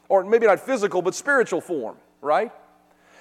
Or 0.09 0.25
maybe 0.25 0.47
not 0.47 0.61
physical, 0.61 1.03
but 1.03 1.15
spiritual 1.15 1.61
form, 1.61 1.97
right? 2.23 2.51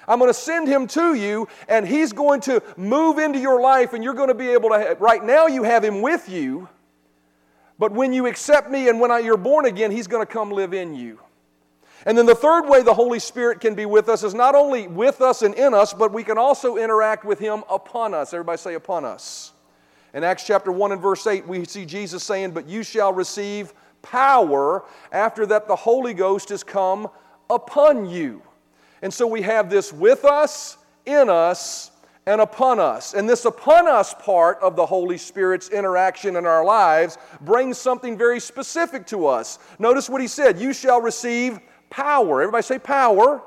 I'm 0.08 0.18
going 0.18 0.30
to 0.30 0.34
send 0.34 0.68
him 0.68 0.86
to 0.88 1.12
you, 1.12 1.48
and 1.68 1.86
he's 1.86 2.14
going 2.14 2.40
to 2.42 2.62
move 2.78 3.18
into 3.18 3.38
your 3.38 3.60
life, 3.60 3.92
and 3.92 4.02
you're 4.02 4.14
going 4.14 4.28
to 4.28 4.34
be 4.34 4.48
able 4.48 4.70
to. 4.70 4.78
Have, 4.78 5.00
right 5.00 5.22
now, 5.22 5.48
you 5.48 5.64
have 5.64 5.84
him 5.84 6.00
with 6.00 6.30
you, 6.30 6.66
but 7.78 7.92
when 7.92 8.14
you 8.14 8.26
accept 8.26 8.70
me 8.70 8.88
and 8.88 9.00
when 9.00 9.10
I, 9.10 9.18
you're 9.18 9.36
born 9.36 9.66
again, 9.66 9.90
he's 9.90 10.06
going 10.06 10.26
to 10.26 10.32
come 10.32 10.50
live 10.50 10.72
in 10.72 10.94
you. 10.94 11.20
And 12.06 12.16
then 12.16 12.26
the 12.26 12.34
third 12.34 12.68
way 12.68 12.82
the 12.82 12.94
Holy 12.94 13.18
Spirit 13.18 13.60
can 13.60 13.74
be 13.74 13.86
with 13.86 14.08
us 14.08 14.22
is 14.22 14.34
not 14.34 14.54
only 14.54 14.86
with 14.86 15.20
us 15.20 15.42
and 15.42 15.54
in 15.54 15.74
us, 15.74 15.92
but 15.92 16.12
we 16.12 16.22
can 16.22 16.38
also 16.38 16.76
interact 16.76 17.24
with 17.24 17.38
Him 17.38 17.64
upon 17.68 18.14
us. 18.14 18.32
Everybody 18.32 18.58
say, 18.58 18.74
upon 18.74 19.04
us. 19.04 19.52
In 20.14 20.24
Acts 20.24 20.44
chapter 20.46 20.72
1 20.72 20.92
and 20.92 21.00
verse 21.02 21.26
8, 21.26 21.46
we 21.46 21.64
see 21.64 21.84
Jesus 21.84 22.22
saying, 22.22 22.52
But 22.52 22.68
you 22.68 22.82
shall 22.82 23.12
receive 23.12 23.74
power 24.00 24.84
after 25.12 25.44
that 25.46 25.68
the 25.68 25.76
Holy 25.76 26.14
Ghost 26.14 26.48
has 26.48 26.62
come 26.62 27.08
upon 27.50 28.08
you. 28.08 28.42
And 29.02 29.12
so 29.12 29.26
we 29.26 29.42
have 29.42 29.70
this 29.70 29.92
with 29.92 30.24
us, 30.24 30.78
in 31.04 31.28
us, 31.28 31.90
and 32.26 32.40
upon 32.40 32.78
us. 32.78 33.14
And 33.14 33.28
this 33.28 33.44
upon 33.44 33.88
us 33.88 34.12
part 34.14 34.58
of 34.60 34.76
the 34.76 34.84
Holy 34.84 35.16
Spirit's 35.16 35.70
interaction 35.70 36.36
in 36.36 36.46
our 36.46 36.64
lives 36.64 37.16
brings 37.40 37.78
something 37.78 38.18
very 38.18 38.38
specific 38.38 39.06
to 39.06 39.26
us. 39.26 39.58
Notice 39.78 40.10
what 40.10 40.20
he 40.20 40.28
said 40.28 40.58
You 40.58 40.72
shall 40.72 41.00
receive 41.00 41.58
power. 41.90 42.42
Everybody 42.42 42.62
say 42.62 42.78
power. 42.78 43.42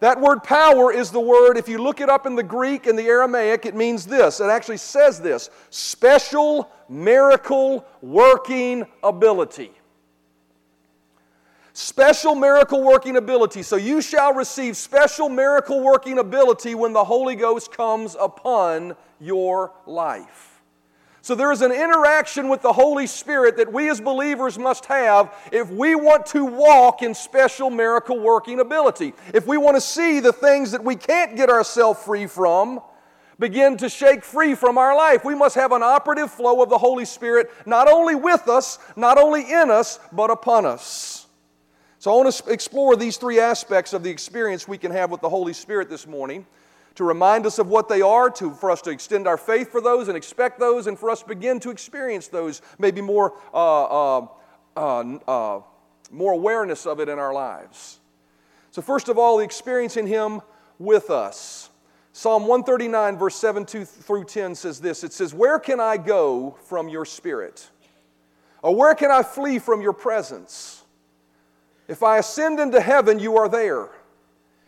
That 0.00 0.20
word 0.20 0.42
power 0.42 0.92
is 0.92 1.10
the 1.10 1.20
word, 1.20 1.56
if 1.56 1.68
you 1.68 1.78
look 1.78 2.00
it 2.00 2.10
up 2.10 2.26
in 2.26 2.34
the 2.34 2.42
Greek 2.42 2.86
and 2.86 2.98
the 2.98 3.06
Aramaic, 3.06 3.64
it 3.64 3.74
means 3.74 4.04
this. 4.04 4.40
It 4.40 4.50
actually 4.50 4.76
says 4.76 5.20
this 5.20 5.48
special 5.70 6.70
miracle 6.88 7.86
working 8.02 8.86
ability. 9.02 9.70
Special 11.72 12.34
miracle 12.34 12.82
working 12.82 13.16
ability. 13.16 13.62
So 13.62 13.76
you 13.76 14.00
shall 14.00 14.32
receive 14.32 14.76
special 14.76 15.28
miracle 15.28 15.82
working 15.82 16.18
ability 16.18 16.74
when 16.74 16.92
the 16.92 17.04
Holy 17.04 17.36
Ghost 17.36 17.70
comes 17.70 18.16
upon 18.18 18.96
your 19.20 19.72
life. 19.86 20.55
So 21.26 21.34
there 21.34 21.50
is 21.50 21.60
an 21.60 21.72
interaction 21.72 22.48
with 22.48 22.62
the 22.62 22.72
Holy 22.72 23.08
Spirit 23.08 23.56
that 23.56 23.72
we 23.72 23.90
as 23.90 24.00
believers 24.00 24.60
must 24.60 24.86
have 24.86 25.34
if 25.50 25.68
we 25.68 25.96
want 25.96 26.24
to 26.26 26.44
walk 26.44 27.02
in 27.02 27.16
special 27.16 27.68
miracle 27.68 28.20
working 28.20 28.60
ability. 28.60 29.12
If 29.34 29.44
we 29.44 29.56
want 29.56 29.76
to 29.76 29.80
see 29.80 30.20
the 30.20 30.32
things 30.32 30.70
that 30.70 30.84
we 30.84 30.94
can't 30.94 31.34
get 31.34 31.50
ourselves 31.50 32.00
free 32.00 32.28
from 32.28 32.80
begin 33.40 33.76
to 33.78 33.88
shake 33.88 34.22
free 34.22 34.54
from 34.54 34.78
our 34.78 34.96
life, 34.96 35.24
we 35.24 35.34
must 35.34 35.56
have 35.56 35.72
an 35.72 35.82
operative 35.82 36.30
flow 36.30 36.62
of 36.62 36.68
the 36.70 36.78
Holy 36.78 37.04
Spirit 37.04 37.50
not 37.66 37.88
only 37.88 38.14
with 38.14 38.46
us, 38.46 38.78
not 38.94 39.18
only 39.18 39.52
in 39.52 39.68
us, 39.68 39.98
but 40.12 40.30
upon 40.30 40.64
us. 40.64 41.26
So 41.98 42.12
I 42.12 42.22
want 42.22 42.32
to 42.32 42.52
explore 42.52 42.94
these 42.94 43.16
three 43.16 43.40
aspects 43.40 43.92
of 43.92 44.04
the 44.04 44.10
experience 44.10 44.68
we 44.68 44.78
can 44.78 44.92
have 44.92 45.10
with 45.10 45.22
the 45.22 45.28
Holy 45.28 45.54
Spirit 45.54 45.90
this 45.90 46.06
morning 46.06 46.46
to 46.96 47.04
remind 47.04 47.46
us 47.46 47.58
of 47.58 47.68
what 47.68 47.88
they 47.88 48.02
are, 48.02 48.28
to, 48.30 48.52
for 48.52 48.70
us 48.70 48.82
to 48.82 48.90
extend 48.90 49.26
our 49.26 49.36
faith 49.36 49.70
for 49.70 49.80
those 49.80 50.08
and 50.08 50.16
expect 50.16 50.58
those, 50.58 50.86
and 50.86 50.98
for 50.98 51.10
us 51.10 51.22
to 51.22 51.28
begin 51.28 51.60
to 51.60 51.70
experience 51.70 52.28
those 52.28 52.60
maybe 52.78 53.00
more 53.00 53.34
uh, 53.54 54.18
uh, 54.18 54.26
uh, 54.76 55.00
uh 55.28 55.60
more 56.10 56.32
awareness 56.32 56.86
of 56.86 57.00
it 57.00 57.08
in 57.08 57.18
our 57.18 57.32
lives. 57.32 57.98
So, 58.70 58.82
first 58.82 59.08
of 59.08 59.18
all, 59.18 59.38
the 59.38 59.44
experiencing 59.44 60.06
Him 60.06 60.40
with 60.78 61.10
us. 61.10 61.70
Psalm 62.12 62.46
139, 62.46 63.18
verse 63.18 63.36
7 63.36 63.66
through 63.66 64.24
10 64.24 64.54
says 64.54 64.80
this 64.80 65.04
It 65.04 65.12
says, 65.12 65.34
Where 65.34 65.58
can 65.58 65.80
I 65.80 65.96
go 65.96 66.56
from 66.64 66.88
your 66.88 67.04
spirit? 67.04 67.68
Or 68.62 68.74
where 68.74 68.94
can 68.94 69.10
I 69.10 69.22
flee 69.22 69.58
from 69.58 69.82
your 69.82 69.92
presence? 69.92 70.82
If 71.88 72.02
I 72.02 72.18
ascend 72.18 72.58
into 72.58 72.80
heaven, 72.80 73.18
you 73.18 73.36
are 73.36 73.48
there. 73.48 73.90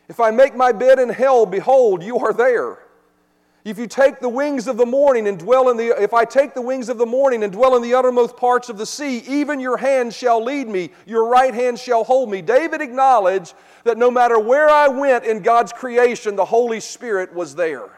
If 0.09 0.21
I 0.21 0.31
make 0.31 0.57
my 0.57 0.73
bed 0.73 0.99
in 0.99 1.11
hell, 1.11 1.45
behold, 1.45 2.03
you 2.03 2.19
are 2.19 2.33
there. 2.33 2.79
If 3.65 3.79
you 3.79 3.87
take 3.87 4.21
the 4.21 4.29
wings 4.29 4.67
of 4.67 4.79
the 4.79 4.87
morning 4.87 5.29
and 5.29 5.39
dwell 5.39 5.69
in 5.69 5.77
the 5.77 5.89
if 6.03 6.15
I 6.15 6.25
take 6.25 6.55
the 6.55 6.63
wings 6.63 6.89
of 6.89 6.97
the 6.97 7.05
morning 7.05 7.43
and 7.43 7.53
dwell 7.53 7.77
in 7.77 7.83
the 7.83 7.93
uttermost 7.93 8.35
parts 8.35 8.71
of 8.71 8.79
the 8.79 8.87
sea, 8.87 9.19
even 9.27 9.61
your 9.61 9.77
hand 9.77 10.15
shall 10.15 10.43
lead 10.43 10.69
me, 10.69 10.91
your 11.05 11.29
right 11.29 11.53
hand 11.53 11.79
shall 11.79 12.05
hold 12.05 12.31
me. 12.31 12.41
David 12.41 12.81
acknowledged 12.81 13.53
that 13.85 13.99
no 13.99 14.11
matter 14.11 14.39
where 14.39 14.71
I 14.71 14.89
went 14.89 15.25
in 15.25 15.43
God's 15.43 15.73
creation, 15.73 16.35
the 16.35 16.47
Holy 16.47 16.81
Spirit 16.81 17.35
was 17.35 17.55
there. 17.57 17.91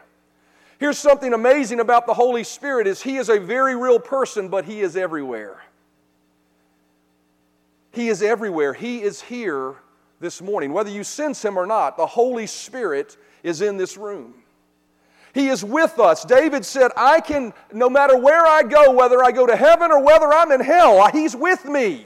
Here's 0.77 0.97
something 0.97 1.31
amazing 1.31 1.79
about 1.79 2.05
the 2.05 2.15
Holy 2.15 2.43
Spirit 2.43 2.87
is 2.87 3.01
he 3.01 3.15
is 3.15 3.29
a 3.29 3.39
very 3.39 3.75
real 3.75 3.99
person, 3.99 4.49
but 4.49 4.65
he 4.65 4.81
is 4.81 4.97
everywhere. 4.97 5.61
He 7.93 8.09
is 8.09 8.21
everywhere. 8.21 8.73
He 8.73 9.01
is 9.03 9.21
here 9.21 9.75
this 10.21 10.41
morning. 10.41 10.71
Whether 10.71 10.91
you 10.91 11.03
sense 11.03 11.43
him 11.43 11.57
or 11.57 11.65
not, 11.65 11.97
the 11.97 12.05
Holy 12.05 12.47
Spirit 12.47 13.17
is 13.43 13.61
in 13.61 13.75
this 13.75 13.97
room. 13.97 14.35
He 15.33 15.47
is 15.47 15.63
with 15.63 15.99
us. 15.99 16.23
David 16.23 16.65
said, 16.65 16.91
I 16.95 17.21
can, 17.21 17.53
no 17.73 17.89
matter 17.89 18.17
where 18.17 18.45
I 18.45 18.63
go, 18.63 18.91
whether 18.91 19.23
I 19.23 19.31
go 19.31 19.47
to 19.47 19.55
heaven 19.55 19.91
or 19.91 20.03
whether 20.03 20.31
I'm 20.31 20.51
in 20.51 20.61
hell, 20.61 21.09
He's 21.11 21.35
with 21.35 21.65
me. 21.65 22.05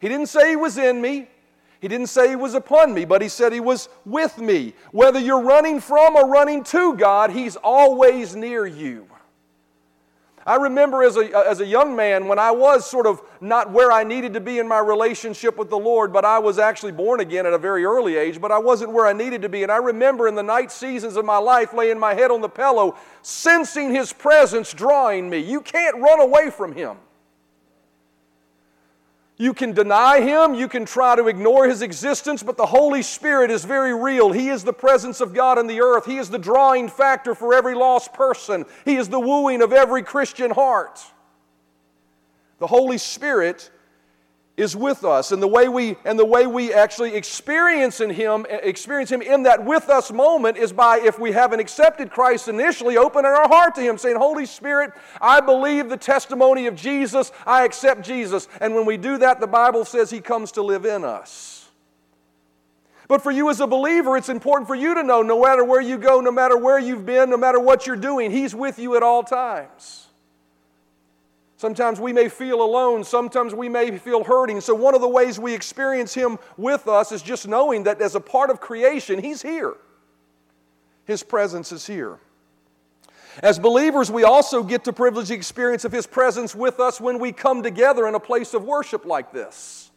He 0.00 0.08
didn't 0.08 0.26
say 0.26 0.50
He 0.50 0.56
was 0.56 0.76
in 0.76 1.00
me. 1.00 1.28
He 1.80 1.88
didn't 1.88 2.08
say 2.08 2.28
He 2.28 2.36
was 2.36 2.54
upon 2.54 2.92
me, 2.92 3.04
but 3.04 3.22
He 3.22 3.28
said 3.28 3.52
He 3.52 3.60
was 3.60 3.88
with 4.04 4.38
me. 4.38 4.74
Whether 4.90 5.20
you're 5.20 5.42
running 5.42 5.80
from 5.80 6.16
or 6.16 6.28
running 6.28 6.64
to 6.64 6.96
God, 6.96 7.30
He's 7.30 7.56
always 7.56 8.36
near 8.36 8.66
you. 8.66 9.06
I 10.44 10.56
remember 10.56 11.04
as 11.04 11.16
a, 11.16 11.48
as 11.48 11.60
a 11.60 11.66
young 11.66 11.94
man 11.94 12.26
when 12.26 12.38
I 12.38 12.50
was 12.50 12.88
sort 12.88 13.06
of 13.06 13.22
not 13.40 13.70
where 13.70 13.92
I 13.92 14.02
needed 14.02 14.34
to 14.34 14.40
be 14.40 14.58
in 14.58 14.66
my 14.66 14.80
relationship 14.80 15.56
with 15.56 15.70
the 15.70 15.78
Lord, 15.78 16.12
but 16.12 16.24
I 16.24 16.40
was 16.40 16.58
actually 16.58 16.92
born 16.92 17.20
again 17.20 17.46
at 17.46 17.52
a 17.52 17.58
very 17.58 17.84
early 17.84 18.16
age, 18.16 18.40
but 18.40 18.50
I 18.50 18.58
wasn't 18.58 18.92
where 18.92 19.06
I 19.06 19.12
needed 19.12 19.42
to 19.42 19.48
be. 19.48 19.62
And 19.62 19.70
I 19.70 19.76
remember 19.76 20.26
in 20.26 20.34
the 20.34 20.42
night 20.42 20.72
seasons 20.72 21.16
of 21.16 21.24
my 21.24 21.38
life 21.38 21.72
laying 21.72 21.98
my 21.98 22.14
head 22.14 22.30
on 22.30 22.40
the 22.40 22.48
pillow, 22.48 22.96
sensing 23.22 23.94
His 23.94 24.12
presence 24.12 24.72
drawing 24.72 25.30
me. 25.30 25.38
You 25.38 25.60
can't 25.60 25.96
run 25.96 26.20
away 26.20 26.50
from 26.50 26.72
Him. 26.72 26.96
You 29.42 29.54
can 29.54 29.72
deny 29.72 30.20
Him, 30.20 30.54
you 30.54 30.68
can 30.68 30.84
try 30.84 31.16
to 31.16 31.26
ignore 31.26 31.68
His 31.68 31.82
existence, 31.82 32.44
but 32.44 32.56
the 32.56 32.64
Holy 32.64 33.02
Spirit 33.02 33.50
is 33.50 33.64
very 33.64 33.92
real. 33.92 34.30
He 34.30 34.50
is 34.50 34.62
the 34.62 34.72
presence 34.72 35.20
of 35.20 35.34
God 35.34 35.58
in 35.58 35.66
the 35.66 35.80
earth. 35.80 36.06
He 36.06 36.18
is 36.18 36.30
the 36.30 36.38
drawing 36.38 36.88
factor 36.88 37.34
for 37.34 37.52
every 37.52 37.74
lost 37.74 38.12
person. 38.12 38.64
He 38.84 38.94
is 38.94 39.08
the 39.08 39.18
wooing 39.18 39.60
of 39.60 39.72
every 39.72 40.04
Christian 40.04 40.52
heart. 40.52 41.00
The 42.60 42.68
Holy 42.68 42.98
Spirit 42.98 43.68
is 44.56 44.76
with 44.76 45.02
us 45.02 45.32
and 45.32 45.42
the 45.42 45.48
way 45.48 45.68
we 45.68 45.96
and 46.04 46.18
the 46.18 46.24
way 46.24 46.46
we 46.46 46.74
actually 46.74 47.14
experience 47.14 48.00
in 48.00 48.10
him 48.10 48.44
experience 48.50 49.10
him 49.10 49.22
in 49.22 49.44
that 49.44 49.64
with 49.64 49.88
us 49.88 50.12
moment 50.12 50.58
is 50.58 50.72
by 50.72 50.98
if 50.98 51.18
we 51.18 51.32
haven't 51.32 51.60
accepted 51.60 52.10
Christ 52.10 52.48
initially 52.48 52.98
opening 52.98 53.30
our 53.30 53.48
heart 53.48 53.74
to 53.76 53.80
him 53.80 53.96
saying 53.96 54.16
holy 54.16 54.44
spirit 54.44 54.92
I 55.20 55.40
believe 55.40 55.88
the 55.88 55.96
testimony 55.96 56.66
of 56.66 56.74
Jesus. 56.74 57.32
I 57.46 57.64
accept 57.64 58.04
Jesus. 58.04 58.46
And 58.60 58.74
when 58.74 58.84
we 58.84 58.98
do 58.98 59.16
that 59.18 59.40
the 59.40 59.46
bible 59.46 59.86
says 59.86 60.10
he 60.10 60.20
comes 60.20 60.52
to 60.52 60.62
live 60.62 60.84
in 60.84 61.02
us. 61.02 61.70
But 63.08 63.22
for 63.22 63.30
you 63.30 63.48
as 63.48 63.60
a 63.60 63.66
believer 63.66 64.18
it's 64.18 64.28
important 64.28 64.68
for 64.68 64.74
you 64.74 64.94
to 64.94 65.02
know 65.02 65.22
no 65.22 65.42
matter 65.42 65.64
where 65.64 65.80
you 65.80 65.96
go 65.96 66.20
no 66.20 66.30
matter 66.30 66.58
where 66.58 66.78
you've 66.78 67.06
been 67.06 67.30
no 67.30 67.38
matter 67.38 67.58
what 67.58 67.86
you're 67.86 67.96
doing 67.96 68.30
he's 68.30 68.54
with 68.54 68.78
you 68.78 68.96
at 68.96 69.02
all 69.02 69.22
times 69.22 70.08
Sometimes 71.62 72.00
we 72.00 72.12
may 72.12 72.28
feel 72.28 72.60
alone. 72.60 73.04
Sometimes 73.04 73.54
we 73.54 73.68
may 73.68 73.96
feel 73.96 74.24
hurting. 74.24 74.60
So, 74.60 74.74
one 74.74 74.96
of 74.96 75.00
the 75.00 75.06
ways 75.08 75.38
we 75.38 75.54
experience 75.54 76.12
Him 76.12 76.40
with 76.56 76.88
us 76.88 77.12
is 77.12 77.22
just 77.22 77.46
knowing 77.46 77.84
that 77.84 78.00
as 78.00 78.16
a 78.16 78.20
part 78.20 78.50
of 78.50 78.60
creation, 78.60 79.20
He's 79.20 79.42
here. 79.42 79.74
His 81.04 81.22
presence 81.22 81.70
is 81.70 81.86
here. 81.86 82.18
As 83.44 83.60
believers, 83.60 84.10
we 84.10 84.24
also 84.24 84.64
get 84.64 84.82
to 84.86 84.92
privilege 84.92 85.28
the 85.28 85.34
experience 85.34 85.84
of 85.84 85.92
His 85.92 86.04
presence 86.04 86.52
with 86.52 86.80
us 86.80 87.00
when 87.00 87.20
we 87.20 87.30
come 87.30 87.62
together 87.62 88.08
in 88.08 88.16
a 88.16 88.20
place 88.20 88.54
of 88.54 88.64
worship 88.64 89.04
like 89.04 89.32
this. 89.32 89.92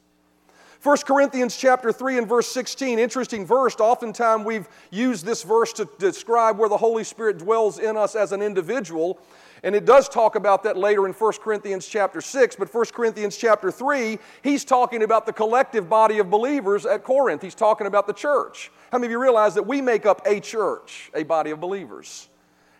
1 0.84 0.98
Corinthians 0.98 1.58
chapter 1.58 1.92
3 1.92 2.20
and 2.20 2.30
verse 2.30 2.48
16, 2.50 3.00
interesting 3.00 3.44
verse. 3.44 3.76
Oftentimes 3.80 4.46
we've 4.46 4.70
used 4.92 5.26
this 5.26 5.42
verse 5.42 5.74
to 5.74 5.90
describe 5.98 6.60
where 6.60 6.70
the 6.70 6.78
Holy 6.78 7.04
Spirit 7.04 7.40
dwells 7.40 7.80
in 7.80 7.98
us 7.98 8.14
as 8.14 8.34
an 8.34 8.44
individual. 8.44 9.20
And 9.66 9.76
it 9.76 9.84
does 9.84 10.08
talk 10.08 10.36
about 10.36 10.62
that 10.64 10.78
later 10.78 11.08
in 11.08 11.14
1 11.14 11.34
Corinthians 11.42 11.88
chapter 11.88 12.22
6, 12.22 12.56
but 12.56 12.72
1 12.72 12.86
Corinthians 12.94 13.36
chapter 13.36 13.72
3, 13.72 14.20
he's 14.44 14.64
talking 14.64 15.02
about 15.02 15.26
the 15.26 15.34
collective 15.34 15.90
body 15.90 16.20
of 16.20 16.30
believers 16.30 16.86
at 16.86 17.04
Corinth. 17.04 17.42
He's 17.42 17.56
talking 17.56 17.88
about 17.88 18.06
the 18.06 18.14
church. 18.14 18.72
How 18.92 19.00
many 19.00 19.08
of 19.08 19.12
you 19.14 19.20
realize 19.20 19.56
that 19.56 19.66
we 19.66 19.82
make 19.82 20.06
up 20.06 20.22
a 20.28 20.40
church, 20.40 21.10
a 21.16 21.24
body 21.24 21.50
of 21.50 21.60
believers? 21.60 22.30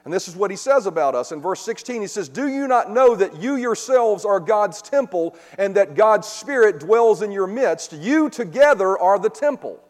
And 0.04 0.14
this 0.14 0.28
is 0.28 0.36
what 0.36 0.52
he 0.52 0.58
says 0.58 0.86
about 0.86 1.16
us. 1.16 1.32
In 1.32 1.42
verse 1.42 1.60
16, 1.62 2.02
he 2.02 2.08
says, 2.08 2.30
Do 2.30 2.48
you 2.48 2.68
not 2.68 2.92
know 2.92 3.16
that 3.16 3.42
you 3.42 3.56
yourselves 3.56 4.24
are 4.24 4.40
God's 4.40 4.80
temple 4.80 5.36
and 5.58 5.76
that 5.76 5.96
God's 5.96 6.28
Spirit 6.28 6.80
dwells 6.80 7.24
in 7.24 7.32
your 7.32 7.48
midst? 7.48 7.94
You 7.94 8.30
together 8.30 8.96
are 8.96 9.18
the 9.18 9.32
temple. 9.32 9.84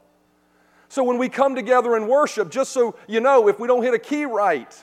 So 0.87 1.03
when 1.03 1.17
we 1.17 1.27
come 1.27 1.55
together 1.55 1.97
and 1.97 2.07
worship, 2.07 2.49
just 2.49 2.71
so 2.71 2.95
you 3.05 3.19
know, 3.19 3.49
if 3.49 3.59
we 3.59 3.67
don't 3.67 3.83
hit 3.83 3.93
a 3.93 3.99
key 3.99 4.23
right, 4.23 4.73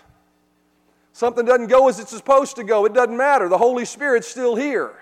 Something 1.13 1.45
doesn't 1.45 1.67
go 1.67 1.89
as 1.89 2.01
it's 2.01 2.11
supposed 2.11 2.57
to 2.57 2.65
go. 2.65 2.85
It 2.87 2.95
doesn't 2.95 3.17
matter. 3.17 3.49
The 3.49 3.59
Holy 3.59 3.85
Spirit's 3.85 4.29
still 4.29 4.57
here. 4.57 4.95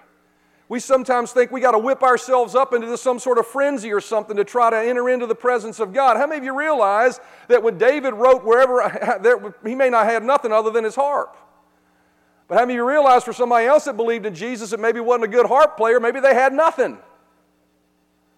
We 0.69 0.79
sometimes 0.79 1.33
think 1.33 1.51
we 1.51 1.61
got 1.61 1.73
to 1.73 1.79
whip 1.79 2.03
ourselves 2.03 2.55
up 2.55 2.73
into 2.73 2.97
some 2.97 3.19
sort 3.19 3.39
of 3.39 3.47
frenzy 3.47 3.93
or 3.93 4.01
something 4.01 4.37
to 4.37 4.45
try 4.45 4.71
to 4.71 4.77
enter 4.77 5.09
into 5.09 5.27
the 5.27 5.35
presence 5.35 5.81
of 5.81 5.93
God. 5.93 6.17
How 6.17 6.29
many 6.29 6.39
of 6.39 6.45
you 6.45 6.57
realize 6.57 7.21
that 7.49 7.63
when 7.63 7.77
David 7.77 8.15
wrote 8.15 8.45
wherever, 8.45 9.55
he 9.65 9.75
may 9.75 9.91
not 9.91 10.07
have 10.07 10.23
nothing 10.23 10.53
other 10.53 10.71
than 10.71 10.85
his 10.85 10.95
harp? 10.95 11.37
But 12.47 12.57
how 12.57 12.63
many 12.63 12.75
of 12.75 12.79
you 12.79 12.89
realize 12.89 13.25
for 13.25 13.33
somebody 13.33 13.67
else 13.67 13.85
that 13.85 13.97
believed 13.97 14.27
in 14.27 14.35
Jesus 14.35 14.71
that 14.71 14.81
maybe 14.81 15.01
wasn't 15.01 15.25
a 15.25 15.29
good 15.29 15.47
harp 15.47 15.77
player, 15.77 15.99
maybe 15.99 16.21
they 16.21 16.35
had 16.35 16.53
nothing? 16.53 16.99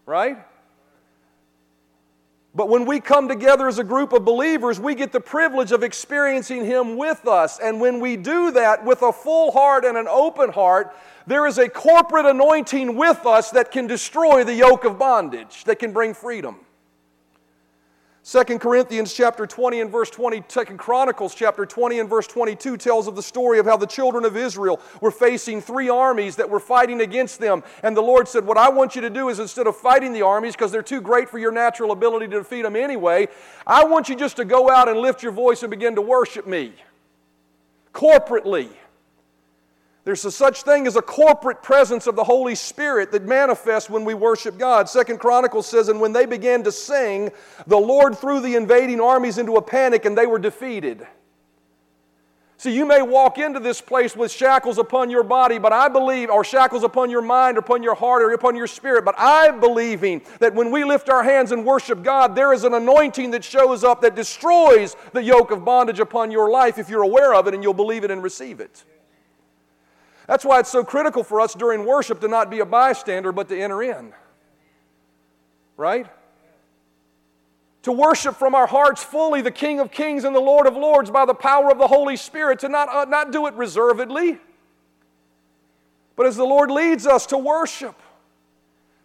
Right? 0.06 0.38
But 2.54 2.68
when 2.68 2.84
we 2.84 3.00
come 3.00 3.28
together 3.28 3.66
as 3.66 3.78
a 3.78 3.84
group 3.84 4.12
of 4.12 4.26
believers, 4.26 4.78
we 4.78 4.94
get 4.94 5.10
the 5.10 5.20
privilege 5.20 5.72
of 5.72 5.82
experiencing 5.82 6.66
Him 6.66 6.98
with 6.98 7.26
us. 7.26 7.58
And 7.58 7.80
when 7.80 7.98
we 7.98 8.16
do 8.16 8.50
that 8.50 8.84
with 8.84 9.00
a 9.02 9.12
full 9.12 9.52
heart 9.52 9.86
and 9.86 9.96
an 9.96 10.06
open 10.06 10.52
heart, 10.52 10.94
there 11.26 11.46
is 11.46 11.56
a 11.56 11.68
corporate 11.68 12.26
anointing 12.26 12.96
with 12.96 13.24
us 13.24 13.50
that 13.52 13.70
can 13.70 13.86
destroy 13.86 14.44
the 14.44 14.54
yoke 14.54 14.84
of 14.84 14.98
bondage, 14.98 15.64
that 15.64 15.78
can 15.78 15.92
bring 15.92 16.12
freedom. 16.12 16.56
Second 18.24 18.60
Corinthians 18.60 19.12
chapter 19.12 19.48
20 19.48 19.80
and 19.80 19.90
verse 19.90 20.08
20, 20.08 20.44
Second 20.46 20.78
Chronicles 20.78 21.34
chapter 21.34 21.66
20 21.66 21.98
and 21.98 22.08
verse 22.08 22.28
22 22.28 22.76
tells 22.76 23.08
of 23.08 23.16
the 23.16 23.22
story 23.22 23.58
of 23.58 23.66
how 23.66 23.76
the 23.76 23.86
children 23.86 24.24
of 24.24 24.36
Israel 24.36 24.80
were 25.00 25.10
facing 25.10 25.60
three 25.60 25.88
armies 25.88 26.36
that 26.36 26.48
were 26.48 26.60
fighting 26.60 27.00
against 27.00 27.40
them. 27.40 27.64
And 27.82 27.96
the 27.96 28.00
Lord 28.00 28.28
said, 28.28 28.46
What 28.46 28.58
I 28.58 28.68
want 28.68 28.94
you 28.94 29.00
to 29.00 29.10
do 29.10 29.28
is 29.28 29.40
instead 29.40 29.66
of 29.66 29.76
fighting 29.76 30.12
the 30.12 30.22
armies, 30.22 30.54
because 30.54 30.70
they're 30.70 30.84
too 30.84 31.00
great 31.00 31.28
for 31.28 31.40
your 31.40 31.50
natural 31.50 31.90
ability 31.90 32.28
to 32.28 32.38
defeat 32.38 32.62
them 32.62 32.76
anyway, 32.76 33.26
I 33.66 33.84
want 33.86 34.08
you 34.08 34.14
just 34.14 34.36
to 34.36 34.44
go 34.44 34.70
out 34.70 34.88
and 34.88 35.00
lift 35.00 35.24
your 35.24 35.32
voice 35.32 35.64
and 35.64 35.70
begin 35.70 35.96
to 35.96 36.02
worship 36.02 36.46
me 36.46 36.74
corporately. 37.92 38.68
There's 40.04 40.24
a 40.24 40.32
such 40.32 40.62
thing 40.62 40.88
as 40.88 40.96
a 40.96 41.02
corporate 41.02 41.62
presence 41.62 42.08
of 42.08 42.16
the 42.16 42.24
Holy 42.24 42.56
Spirit 42.56 43.12
that 43.12 43.24
manifests 43.24 43.88
when 43.88 44.04
we 44.04 44.14
worship 44.14 44.58
God. 44.58 44.88
Second 44.88 45.20
Chronicles 45.20 45.68
says, 45.68 45.88
And 45.88 46.00
when 46.00 46.12
they 46.12 46.26
began 46.26 46.64
to 46.64 46.72
sing, 46.72 47.30
the 47.68 47.78
Lord 47.78 48.18
threw 48.18 48.40
the 48.40 48.56
invading 48.56 49.00
armies 49.00 49.38
into 49.38 49.56
a 49.56 49.62
panic 49.62 50.04
and 50.04 50.18
they 50.18 50.26
were 50.26 50.40
defeated. 50.40 51.06
See, 52.62 52.72
you 52.72 52.86
may 52.86 53.02
walk 53.02 53.38
into 53.38 53.58
this 53.58 53.80
place 53.80 54.14
with 54.14 54.30
shackles 54.30 54.78
upon 54.78 55.10
your 55.10 55.24
body, 55.24 55.58
but 55.58 55.72
I 55.72 55.88
believe, 55.88 56.30
or 56.30 56.44
shackles 56.44 56.84
upon 56.84 57.10
your 57.10 57.22
mind, 57.22 57.56
or 57.56 57.60
upon 57.60 57.82
your 57.82 57.96
heart, 57.96 58.22
or 58.22 58.30
upon 58.32 58.54
your 58.54 58.68
spirit, 58.68 59.04
but 59.04 59.16
I'm 59.18 59.58
believing 59.58 60.22
that 60.38 60.54
when 60.54 60.70
we 60.70 60.84
lift 60.84 61.08
our 61.08 61.24
hands 61.24 61.50
and 61.50 61.66
worship 61.66 62.04
God, 62.04 62.36
there 62.36 62.52
is 62.52 62.62
an 62.62 62.74
anointing 62.74 63.32
that 63.32 63.42
shows 63.42 63.82
up 63.82 64.00
that 64.02 64.14
destroys 64.14 64.94
the 65.12 65.24
yoke 65.24 65.50
of 65.50 65.64
bondage 65.64 65.98
upon 65.98 66.30
your 66.30 66.52
life 66.52 66.78
if 66.78 66.88
you're 66.88 67.02
aware 67.02 67.34
of 67.34 67.48
it 67.48 67.54
and 67.54 67.64
you'll 67.64 67.74
believe 67.74 68.04
it 68.04 68.12
and 68.12 68.22
receive 68.22 68.60
it. 68.60 68.84
That's 70.26 70.44
why 70.44 70.60
it's 70.60 70.70
so 70.70 70.84
critical 70.84 71.24
for 71.24 71.40
us 71.40 71.54
during 71.54 71.84
worship 71.84 72.20
to 72.20 72.28
not 72.28 72.50
be 72.50 72.60
a 72.60 72.66
bystander, 72.66 73.32
but 73.32 73.48
to 73.48 73.60
enter 73.60 73.82
in. 73.82 74.12
Right? 75.76 76.06
To 77.82 77.92
worship 77.92 78.36
from 78.36 78.54
our 78.54 78.66
hearts 78.66 79.02
fully 79.02 79.42
the 79.42 79.50
King 79.50 79.80
of 79.80 79.90
Kings 79.90 80.24
and 80.24 80.34
the 80.34 80.40
Lord 80.40 80.66
of 80.66 80.76
Lords 80.76 81.10
by 81.10 81.24
the 81.24 81.34
power 81.34 81.70
of 81.70 81.78
the 81.78 81.88
Holy 81.88 82.16
Spirit, 82.16 82.60
to 82.60 82.68
not, 82.68 82.88
uh, 82.88 83.04
not 83.06 83.32
do 83.32 83.46
it 83.46 83.54
reservedly, 83.54 84.38
but 86.14 86.26
as 86.26 86.36
the 86.36 86.44
Lord 86.44 86.70
leads 86.70 87.06
us 87.06 87.26
to 87.26 87.38
worship. 87.38 87.96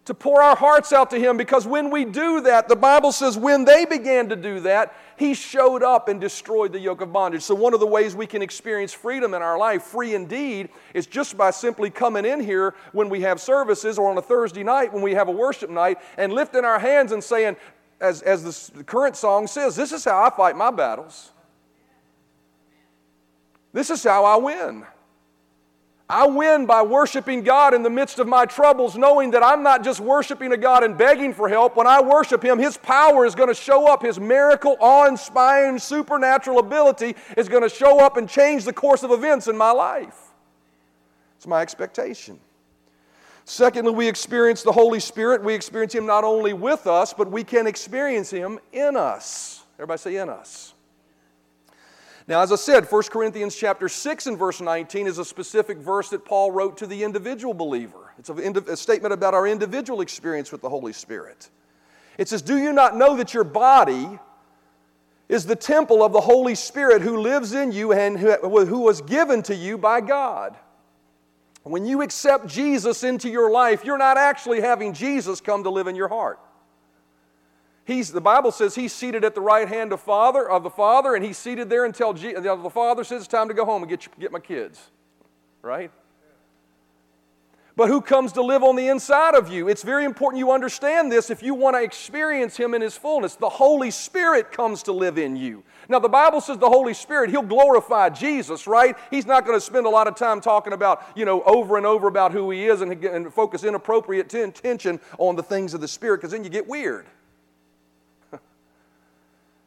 To 0.07 0.13
pour 0.13 0.41
our 0.41 0.55
hearts 0.55 0.93
out 0.93 1.09
to 1.09 1.19
Him 1.19 1.35
because 1.35 1.67
when 1.67 1.91
we 1.91 2.05
do 2.05 2.39
that, 2.41 2.69
the 2.69 2.77
Bible 2.77 3.11
says 3.11 3.37
when 3.37 3.65
they 3.65 3.83
began 3.83 4.29
to 4.29 4.37
do 4.37 4.61
that, 4.61 4.95
He 5.17 5.33
showed 5.33 5.83
up 5.83 6.07
and 6.07 6.21
destroyed 6.21 6.71
the 6.71 6.79
yoke 6.79 7.01
of 7.01 7.11
bondage. 7.11 7.41
So, 7.41 7.53
one 7.53 7.73
of 7.73 7.81
the 7.81 7.87
ways 7.87 8.15
we 8.15 8.25
can 8.25 8.41
experience 8.41 8.93
freedom 8.93 9.33
in 9.33 9.41
our 9.41 9.57
life, 9.57 9.83
free 9.83 10.15
indeed, 10.15 10.69
is 10.93 11.07
just 11.07 11.37
by 11.37 11.51
simply 11.51 11.89
coming 11.89 12.23
in 12.23 12.39
here 12.39 12.73
when 12.93 13.09
we 13.09 13.19
have 13.21 13.41
services 13.41 13.97
or 13.97 14.09
on 14.09 14.17
a 14.17 14.21
Thursday 14.21 14.63
night 14.63 14.93
when 14.93 15.03
we 15.03 15.13
have 15.13 15.27
a 15.27 15.31
worship 15.31 15.69
night 15.69 15.97
and 16.17 16.31
lifting 16.31 16.63
our 16.63 16.79
hands 16.79 17.11
and 17.11 17.21
saying, 17.21 17.57
as, 17.99 18.21
as 18.21 18.69
the 18.69 18.85
current 18.85 19.17
song 19.17 19.45
says, 19.45 19.75
This 19.75 19.91
is 19.91 20.05
how 20.05 20.23
I 20.23 20.29
fight 20.29 20.55
my 20.55 20.71
battles. 20.71 21.31
This 23.73 23.89
is 23.89 24.01
how 24.05 24.23
I 24.23 24.37
win. 24.37 24.85
I 26.09 26.25
win 26.25 26.65
by 26.65 26.83
worshiping 26.83 27.41
God 27.41 27.73
in 27.73 27.83
the 27.83 27.89
midst 27.89 28.17
of 28.17 28.27
my 28.27 28.45
troubles, 28.45 28.95
knowing 28.95 29.31
that 29.31 29.43
I'm 29.43 29.61
not 29.61 29.83
just 29.83 29.99
worshiping 29.99 30.53
a 30.53 30.57
God 30.57 30.85
and 30.85 30.97
begging 30.97 31.33
for 31.33 31.49
help. 31.49 31.75
When 31.75 31.85
I 31.85 31.99
worship 32.01 32.41
Him, 32.41 32.59
His 32.59 32.77
power 32.77 33.25
is 33.25 33.35
going 33.35 33.49
to 33.49 33.53
show 33.53 33.91
up. 33.91 34.03
His 34.03 34.17
miracle, 34.17 34.77
awe 34.79 35.07
inspiring, 35.07 35.79
supernatural 35.79 36.59
ability 36.59 37.15
is 37.35 37.49
going 37.49 37.63
to 37.63 37.69
show 37.69 37.99
up 37.99 38.15
and 38.15 38.29
change 38.29 38.63
the 38.63 38.71
course 38.71 39.03
of 39.03 39.11
events 39.11 39.47
in 39.47 39.57
my 39.57 39.71
life. 39.71 40.17
It's 41.35 41.47
my 41.47 41.61
expectation. 41.61 42.39
Secondly, 43.43 43.91
we 43.93 44.07
experience 44.07 44.63
the 44.63 44.71
Holy 44.71 45.01
Spirit. 45.01 45.43
We 45.43 45.53
experience 45.53 45.93
Him 45.93 46.05
not 46.05 46.23
only 46.23 46.53
with 46.53 46.87
us, 46.87 47.13
but 47.13 47.29
we 47.29 47.43
can 47.43 47.67
experience 47.67 48.29
Him 48.29 48.59
in 48.71 48.95
us. 48.95 49.63
Everybody 49.77 49.99
say, 49.99 50.15
in 50.15 50.29
us. 50.29 50.73
Now, 52.27 52.41
as 52.41 52.51
I 52.51 52.57
said, 52.57 52.91
1 52.91 53.03
Corinthians 53.03 53.55
chapter 53.55 53.87
6 53.87 54.27
and 54.27 54.37
verse 54.37 54.59
19 54.59 55.07
is 55.07 55.17
a 55.17 55.23
specific 55.23 55.77
verse 55.77 56.09
that 56.09 56.25
Paul 56.25 56.51
wrote 56.51 56.77
to 56.77 56.87
the 56.87 57.03
individual 57.03 57.53
believer. 57.53 58.13
It's 58.19 58.29
a, 58.29 58.75
statement 58.75 59.13
about 59.13 59.33
our 59.33 59.47
individual 59.47 60.01
experience 60.01 60.51
with 60.51 60.61
the 60.61 60.67
Holy 60.67 60.91
Spirit. 60.91 61.49
It 62.17 62.27
says, 62.27 62.41
Do 62.41 62.57
you 62.57 62.73
not 62.73 62.97
know 62.97 63.15
that 63.15 63.33
your 63.33 63.45
body 63.45 64.19
is 65.29 65.45
the 65.45 65.55
temple 65.55 66.03
of 66.03 66.11
the 66.11 66.19
Holy 66.21 66.55
Spirit 66.55 67.01
who 67.01 67.17
lives 67.17 67.53
in 67.53 67.71
you 67.71 67.93
and 67.93 68.19
who, 68.19 68.65
who 68.65 68.79
was 68.79 69.01
given 69.01 69.41
to 69.43 69.55
you 69.55 69.77
by 69.77 70.01
God? 70.01 70.57
When 71.63 71.85
you 71.85 72.01
accept 72.01 72.47
Jesus 72.47 73.03
into 73.03 73.29
your 73.29 73.51
life, 73.51 73.85
you're 73.85 73.97
not 73.97 74.17
actually 74.17 74.61
having 74.61 74.93
Jesus 74.93 75.39
come 75.39 75.63
to 75.63 75.69
live 75.69 75.87
in 75.87 75.95
your 75.95 76.07
heart. 76.07 76.39
He's, 77.87 78.11
the 78.11 78.19
Bible 78.19 78.51
says 78.51 78.75
he's 78.75 78.91
seated 78.91 79.23
at 79.23 79.33
the 79.33 79.39
right 79.39 79.65
hand 79.65 79.93
of, 79.93 80.01
father, 80.01 80.47
of 80.47 80.61
the 80.61 80.69
Father, 80.69 81.15
and 81.15 81.23
he's 81.23 81.37
seated 81.37 81.69
there 81.69 81.85
until 81.85 82.11
G, 82.11 82.33
the 82.33 82.69
Father 82.69 83.05
says 83.05 83.21
it's 83.21 83.29
time 83.29 83.47
to 83.47 83.53
go 83.53 83.63
home 83.63 83.81
and 83.81 83.89
get, 83.89 84.05
get 84.19 84.29
my 84.29 84.41
kids. 84.41 84.91
Right? 85.61 85.89
But 87.77 87.87
who 87.87 88.01
comes 88.01 88.33
to 88.33 88.41
live 88.41 88.61
on 88.61 88.75
the 88.75 88.89
inside 88.89 89.35
of 89.35 89.49
you? 89.49 89.69
It's 89.69 89.83
very 89.83 90.03
important 90.03 90.39
you 90.39 90.51
understand 90.51 91.09
this 91.09 91.29
if 91.29 91.41
you 91.41 91.53
want 91.53 91.77
to 91.77 91.81
experience 91.81 92.57
Him 92.57 92.73
in 92.73 92.81
His 92.81 92.97
fullness. 92.97 93.35
The 93.35 93.47
Holy 93.47 93.89
Spirit 93.89 94.51
comes 94.51 94.83
to 94.83 94.91
live 94.91 95.17
in 95.17 95.37
you. 95.37 95.63
Now, 95.87 95.99
the 95.99 96.09
Bible 96.09 96.41
says 96.41 96.57
the 96.57 96.67
Holy 96.67 96.93
Spirit, 96.93 97.29
He'll 97.29 97.41
glorify 97.41 98.09
Jesus, 98.09 98.67
right? 98.67 98.97
He's 99.09 99.25
not 99.25 99.45
going 99.45 99.55
to 99.55 99.65
spend 99.65 99.85
a 99.85 99.89
lot 99.89 100.07
of 100.07 100.15
time 100.15 100.41
talking 100.41 100.73
about, 100.73 101.07
you 101.15 101.23
know, 101.23 101.41
over 101.43 101.77
and 101.77 101.85
over 101.85 102.09
about 102.09 102.33
who 102.33 102.51
He 102.51 102.65
is 102.65 102.81
and, 102.81 102.91
and 103.05 103.33
focus 103.33 103.63
inappropriate 103.63 104.33
attention 104.33 104.99
on 105.17 105.37
the 105.37 105.43
things 105.43 105.73
of 105.73 105.79
the 105.79 105.87
Spirit 105.87 106.17
because 106.17 106.31
then 106.31 106.43
you 106.43 106.49
get 106.49 106.67
weird. 106.67 107.05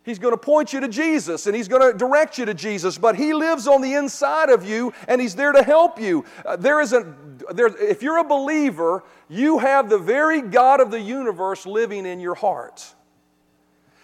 He's 0.03 0.19
going 0.19 0.33
to 0.33 0.39
point 0.39 0.73
you 0.73 0.81
to 0.81 0.89
Jesus 0.89 1.47
and 1.47 1.55
He's 1.55 1.69
going 1.69 1.93
to 1.93 1.97
direct 1.97 2.39
you 2.39 2.47
to 2.47 2.55
Jesus, 2.55 2.97
but 2.97 3.17
He 3.17 3.35
lives 3.35 3.67
on 3.67 3.83
the 3.83 3.95
inside 3.95 4.49
of 4.49 4.65
you 4.65 4.93
and 5.07 5.21
He's 5.21 5.35
there 5.35 5.53
to 5.53 5.63
help 5.63 6.01
you. 6.01 6.25
Uh, 6.45 6.57
there 6.57 6.81
isn't, 6.81 7.55
there, 7.55 7.67
if 7.67 8.03
you're 8.03 8.19
a 8.19 8.25
believer, 8.25 9.05
you 9.29 9.59
have 9.59 9.91
the 9.91 9.99
very 9.99 10.41
God 10.41 10.81
of 10.81 10.91
the 10.91 11.01
universe 11.01 11.67
living 11.67 12.07
in 12.07 12.19
your 12.19 12.35
heart. 12.35 12.95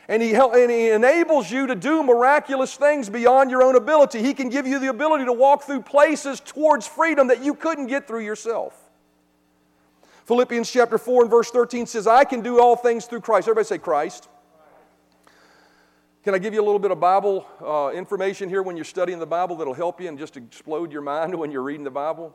And 0.09 0.23
he, 0.23 0.35
and 0.35 0.71
he 0.71 0.91
enables 0.91 1.51
you 1.51 1.67
to 1.67 1.75
do 1.75 2.05
miraculous 2.05 2.77
things 2.77 3.09
beyond 3.09 3.51
your 3.51 3.63
own 3.63 3.75
ability. 3.75 4.23
He 4.23 4.35
can 4.35 4.51
give 4.51 4.65
you 4.65 4.79
the 4.79 4.87
ability 4.87 5.25
to 5.25 5.33
walk 5.33 5.65
through 5.65 5.83
places 5.83 6.39
towards 6.39 6.87
freedom 6.87 7.27
that 7.27 7.43
you 7.43 7.55
couldn't 7.55 7.89
get 7.89 8.07
through 8.07 8.25
yourself. 8.25 8.79
Philippians 10.27 10.71
chapter 10.71 10.97
4 10.97 11.23
and 11.23 11.31
verse 11.31 11.51
13 11.51 11.87
says, 11.87 12.07
I 12.07 12.25
can 12.25 12.41
do 12.41 12.61
all 12.61 12.77
things 12.77 13.07
through 13.07 13.21
Christ. 13.21 13.49
Everybody 13.49 13.67
say 13.67 13.79
Christ. 13.79 14.29
Can 16.27 16.35
I 16.35 16.39
give 16.39 16.53
you 16.53 16.61
a 16.61 16.67
little 16.67 16.81
bit 16.81 16.91
of 16.91 16.99
Bible 16.99 17.47
uh, 17.65 17.93
information 17.95 18.49
here 18.49 18.61
when 18.61 18.75
you're 18.75 18.85
studying 18.85 19.21
the 19.21 19.27
Bible 19.27 19.55
that'll 19.55 19.73
help 19.73 20.01
you 20.01 20.09
and 20.09 20.19
just 20.19 20.37
explode 20.37 20.91
your 20.91 21.01
mind 21.01 21.33
when 21.39 21.53
you're 21.53 21.63
reading 21.63 21.85
the 21.85 21.91
Bible? 21.93 22.35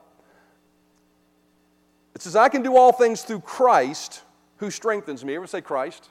It 2.15 2.21
says, 2.21 2.37
I 2.37 2.47
can 2.47 2.61
do 2.61 2.77
all 2.77 2.93
things 2.93 3.23
through 3.23 3.41
Christ 3.41 4.21
who 4.59 4.71
strengthens 4.71 5.25
me. 5.25 5.35
Ever 5.35 5.45
say 5.45 5.59
Christ? 5.59 6.07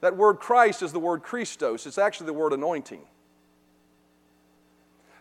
That 0.00 0.16
word 0.16 0.40
Christ 0.40 0.82
is 0.82 0.90
the 0.90 0.98
word 0.98 1.22
Christos, 1.22 1.86
it's 1.86 1.98
actually 1.98 2.26
the 2.26 2.32
word 2.32 2.52
anointing. 2.52 3.02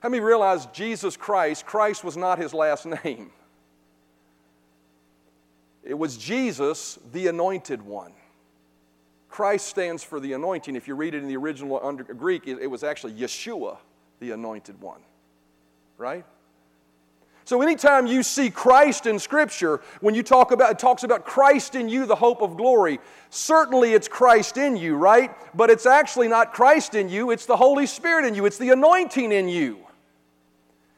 How 0.01 0.10
many 0.10 0.19
realize 0.19 0.65
Jesus 0.73 1.15
Christ, 1.15 1.63
Christ 1.63 2.03
was 2.03 2.17
not 2.17 2.39
his 2.39 2.56
last 2.56 2.88
name? 3.03 3.29
It 5.84 5.93
was 5.93 6.17
Jesus, 6.17 6.97
the 7.12 7.27
anointed 7.27 7.84
one. 7.84 8.13
Christ 9.34 9.65
stands 9.65 10.04
for 10.04 10.19
the 10.19 10.34
anointing. 10.34 10.76
If 10.76 10.88
you 10.88 10.93
read 10.93 11.15
it 11.15 11.24
in 11.24 11.28
the 11.28 11.38
original 11.38 11.80
under, 11.82 12.04
Greek, 12.04 12.48
it, 12.48 12.60
it 12.62 12.67
was 12.67 12.84
actually 12.84 13.13
Yeshua, 13.13 13.78
the 14.19 14.30
anointed 14.30 14.80
one. 14.80 15.02
Right? 15.98 16.24
So 17.43 17.63
anytime 17.63 18.06
you 18.06 18.22
see 18.22 18.52
Christ 18.52 19.08
in 19.08 19.17
Scripture, 19.17 19.82
when 20.02 20.13
you 20.13 20.22
talk 20.22 20.52
about 20.52 20.69
it 20.69 20.78
talks 20.78 21.04
about 21.04 21.26
Christ 21.26 21.74
in 21.74 21.89
you, 21.89 22.06
the 22.06 22.13
hope 22.13 22.43
of 22.43 22.58
glory, 22.58 23.00
certainly 23.32 23.93
it's 23.93 24.08
Christ 24.08 24.58
in 24.58 24.78
you, 24.78 24.96
right? 24.98 25.32
But 25.58 25.72
it's 25.72 25.88
actually 25.88 26.28
not 26.28 26.54
Christ 26.54 26.93
in 26.93 27.10
you, 27.10 27.32
it's 27.32 27.48
the 27.48 27.58
Holy 27.58 27.88
Spirit 27.88 28.26
in 28.26 28.36
you, 28.36 28.46
it's 28.46 28.60
the 28.60 28.69
anointing 28.69 29.32
in 29.32 29.50
you. 29.50 29.80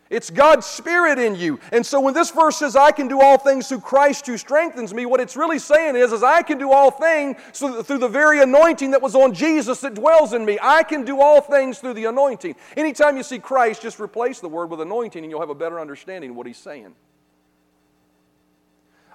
It's 0.09 0.29
God's 0.29 0.67
Spirit 0.67 1.17
in 1.17 1.35
you. 1.35 1.59
And 1.71 1.83
so 1.83 1.99
when 1.99 2.13
this 2.13 2.29
verse 2.29 2.57
says, 2.57 2.75
I 2.75 2.91
can 2.91 3.07
do 3.07 3.21
all 3.21 3.37
things 3.39 3.67
through 3.67 3.79
Christ 3.79 4.27
who 4.27 4.37
strengthens 4.37 4.93
me, 4.93 5.05
what 5.05 5.19
it's 5.19 5.35
really 5.35 5.57
saying 5.57 5.95
is, 5.95 6.11
is 6.11 6.21
I 6.21 6.43
can 6.43 6.59
do 6.59 6.71
all 6.71 6.91
things 6.91 7.37
through 7.53 7.97
the 7.97 8.07
very 8.07 8.41
anointing 8.41 8.91
that 8.91 9.01
was 9.01 9.15
on 9.15 9.33
Jesus 9.33 9.81
that 9.81 9.95
dwells 9.95 10.33
in 10.33 10.45
me. 10.45 10.59
I 10.61 10.83
can 10.83 11.05
do 11.05 11.21
all 11.21 11.41
things 11.41 11.79
through 11.79 11.95
the 11.95 12.05
anointing. 12.05 12.55
Anytime 12.77 13.17
you 13.17 13.23
see 13.23 13.39
Christ, 13.39 13.81
just 13.81 13.99
replace 13.99 14.39
the 14.39 14.49
word 14.49 14.69
with 14.69 14.81
anointing 14.81 15.23
and 15.23 15.31
you'll 15.31 15.41
have 15.41 15.49
a 15.49 15.55
better 15.55 15.79
understanding 15.79 16.31
of 16.31 16.35
what 16.35 16.45
he's 16.45 16.57
saying. 16.57 16.93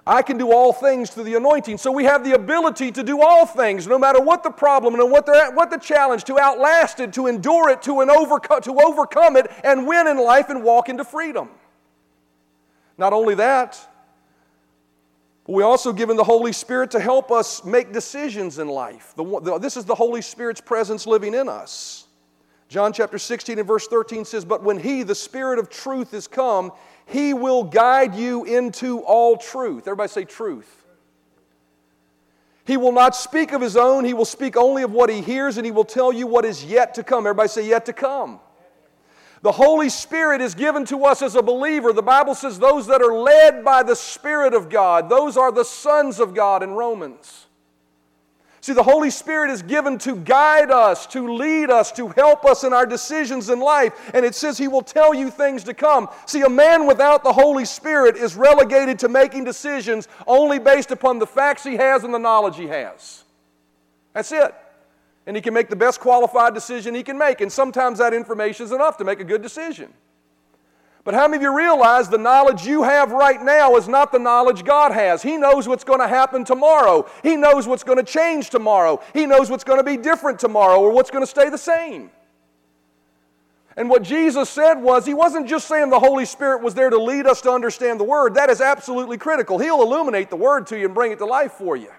I 0.05 0.23
can 0.23 0.37
do 0.37 0.51
all 0.51 0.73
things 0.73 1.11
through 1.11 1.25
the 1.25 1.35
anointing. 1.35 1.77
So 1.77 1.91
we 1.91 2.05
have 2.05 2.23
the 2.23 2.33
ability 2.33 2.91
to 2.93 3.03
do 3.03 3.21
all 3.21 3.45
things, 3.45 3.85
no 3.85 3.99
matter 3.99 4.19
what 4.19 4.41
the 4.43 4.49
problem 4.49 4.95
and 4.95 5.11
what 5.11 5.27
the, 5.27 5.51
what 5.53 5.69
the 5.69 5.77
challenge, 5.77 6.23
to 6.25 6.39
outlast 6.39 6.99
it, 6.99 7.13
to 7.13 7.27
endure 7.27 7.69
it, 7.69 7.83
to, 7.83 8.01
an 8.01 8.09
overco- 8.09 8.61
to 8.61 8.79
overcome 8.79 9.35
it, 9.35 9.51
and 9.63 9.85
win 9.85 10.07
in 10.07 10.17
life 10.17 10.49
and 10.49 10.63
walk 10.63 10.89
into 10.89 11.03
freedom. 11.03 11.49
Not 12.97 13.13
only 13.13 13.35
that, 13.35 13.79
but 15.45 15.53
we 15.53 15.63
also 15.63 15.93
given 15.93 16.17
the 16.17 16.23
Holy 16.23 16.53
Spirit 16.53 16.91
to 16.91 16.99
help 16.99 17.31
us 17.31 17.63
make 17.63 17.93
decisions 17.93 18.57
in 18.57 18.67
life. 18.67 19.13
The, 19.15 19.39
the, 19.39 19.57
this 19.59 19.77
is 19.77 19.85
the 19.85 19.95
Holy 19.95 20.21
Spirit's 20.21 20.61
presence 20.61 21.05
living 21.05 21.33
in 21.33 21.47
us. 21.47 22.07
John 22.69 22.93
chapter 22.93 23.17
16 23.17 23.59
and 23.59 23.67
verse 23.67 23.87
13 23.87 24.23
says, 24.23 24.45
But 24.45 24.63
when 24.63 24.79
He, 24.79 25.03
the 25.03 25.13
Spirit 25.13 25.59
of 25.59 25.69
truth, 25.69 26.13
is 26.13 26.27
come, 26.27 26.71
he 27.05 27.33
will 27.33 27.63
guide 27.63 28.15
you 28.15 28.43
into 28.45 28.99
all 28.99 29.37
truth. 29.37 29.87
Everybody 29.87 30.09
say 30.09 30.25
truth. 30.25 30.77
He 32.65 32.77
will 32.77 32.91
not 32.91 33.15
speak 33.15 33.51
of 33.51 33.61
his 33.61 33.75
own, 33.75 34.05
he 34.05 34.13
will 34.13 34.25
speak 34.25 34.55
only 34.55 34.83
of 34.83 34.91
what 34.91 35.09
he 35.09 35.21
hears, 35.21 35.57
and 35.57 35.65
he 35.65 35.71
will 35.71 35.83
tell 35.83 36.13
you 36.13 36.27
what 36.27 36.45
is 36.45 36.63
yet 36.63 36.93
to 36.95 37.03
come. 37.03 37.25
Everybody 37.25 37.49
say, 37.49 37.67
yet 37.67 37.85
to 37.87 37.93
come. 37.93 38.39
The 39.41 39.51
Holy 39.51 39.89
Spirit 39.89 40.39
is 40.39 40.53
given 40.53 40.85
to 40.85 41.03
us 41.05 41.23
as 41.23 41.35
a 41.35 41.41
believer. 41.41 41.91
The 41.93 42.03
Bible 42.03 42.35
says 42.35 42.59
those 42.59 42.85
that 42.87 43.01
are 43.01 43.13
led 43.13 43.65
by 43.65 43.81
the 43.81 43.95
Spirit 43.95 44.53
of 44.53 44.69
God, 44.69 45.09
those 45.09 45.35
are 45.35 45.51
the 45.51 45.65
sons 45.65 46.19
of 46.19 46.35
God 46.35 46.61
in 46.61 46.71
Romans. 46.71 47.47
See, 48.61 48.73
the 48.73 48.83
Holy 48.83 49.09
Spirit 49.09 49.49
is 49.49 49.63
given 49.63 49.97
to 49.99 50.15
guide 50.15 50.69
us, 50.69 51.07
to 51.07 51.33
lead 51.33 51.71
us, 51.71 51.91
to 51.93 52.09
help 52.09 52.45
us 52.45 52.63
in 52.63 52.73
our 52.73 52.85
decisions 52.85 53.49
in 53.49 53.59
life. 53.59 54.11
And 54.13 54.23
it 54.23 54.35
says 54.35 54.55
He 54.59 54.67
will 54.67 54.83
tell 54.83 55.15
you 55.15 55.31
things 55.31 55.63
to 55.63 55.73
come. 55.73 56.07
See, 56.27 56.41
a 56.41 56.49
man 56.49 56.85
without 56.85 57.23
the 57.23 57.33
Holy 57.33 57.65
Spirit 57.65 58.15
is 58.15 58.35
relegated 58.35 58.99
to 58.99 59.09
making 59.09 59.45
decisions 59.45 60.07
only 60.27 60.59
based 60.59 60.91
upon 60.91 61.17
the 61.17 61.25
facts 61.25 61.63
he 61.63 61.75
has 61.77 62.03
and 62.03 62.13
the 62.13 62.19
knowledge 62.19 62.55
he 62.55 62.67
has. 62.67 63.23
That's 64.13 64.31
it. 64.31 64.53
And 65.25 65.35
he 65.35 65.41
can 65.41 65.55
make 65.55 65.69
the 65.69 65.75
best 65.75 65.99
qualified 65.99 66.53
decision 66.53 66.93
he 66.93 67.03
can 67.03 67.17
make. 67.17 67.41
And 67.41 67.51
sometimes 67.51 67.97
that 67.97 68.13
information 68.13 68.65
is 68.67 68.71
enough 68.71 68.95
to 68.97 69.03
make 69.03 69.19
a 69.19 69.23
good 69.23 69.41
decision. 69.41 69.91
But 71.03 71.15
how 71.15 71.27
many 71.27 71.37
of 71.37 71.41
you 71.41 71.57
realize 71.57 72.09
the 72.09 72.17
knowledge 72.17 72.65
you 72.65 72.83
have 72.83 73.11
right 73.11 73.41
now 73.41 73.75
is 73.75 73.87
not 73.87 74.11
the 74.11 74.19
knowledge 74.19 74.63
God 74.63 74.91
has? 74.91 75.23
He 75.23 75.35
knows 75.35 75.67
what's 75.67 75.83
going 75.83 75.99
to 75.99 76.07
happen 76.07 76.45
tomorrow. 76.45 77.09
He 77.23 77.35
knows 77.35 77.67
what's 77.67 77.83
going 77.83 77.97
to 77.97 78.03
change 78.03 78.51
tomorrow. 78.51 79.01
He 79.13 79.25
knows 79.25 79.49
what's 79.49 79.63
going 79.63 79.79
to 79.79 79.83
be 79.83 79.97
different 79.97 80.39
tomorrow 80.39 80.79
or 80.79 80.91
what's 80.91 81.09
going 81.09 81.23
to 81.23 81.29
stay 81.29 81.49
the 81.49 81.57
same. 81.57 82.11
And 83.75 83.89
what 83.89 84.03
Jesus 84.03 84.49
said 84.49 84.75
was, 84.75 85.05
He 85.05 85.13
wasn't 85.13 85.47
just 85.47 85.67
saying 85.67 85.89
the 85.89 85.99
Holy 85.99 86.25
Spirit 86.25 86.61
was 86.61 86.75
there 86.75 86.89
to 86.89 87.01
lead 87.01 87.25
us 87.25 87.41
to 87.41 87.51
understand 87.51 87.99
the 87.99 88.03
Word. 88.03 88.35
That 88.35 88.49
is 88.49 88.61
absolutely 88.61 89.17
critical. 89.17 89.57
He'll 89.57 89.81
illuminate 89.81 90.29
the 90.29 90.35
Word 90.35 90.67
to 90.67 90.77
you 90.77 90.85
and 90.85 90.93
bring 90.93 91.11
it 91.11 91.17
to 91.19 91.25
life 91.25 91.53
for 91.53 91.75
you. 91.75 91.89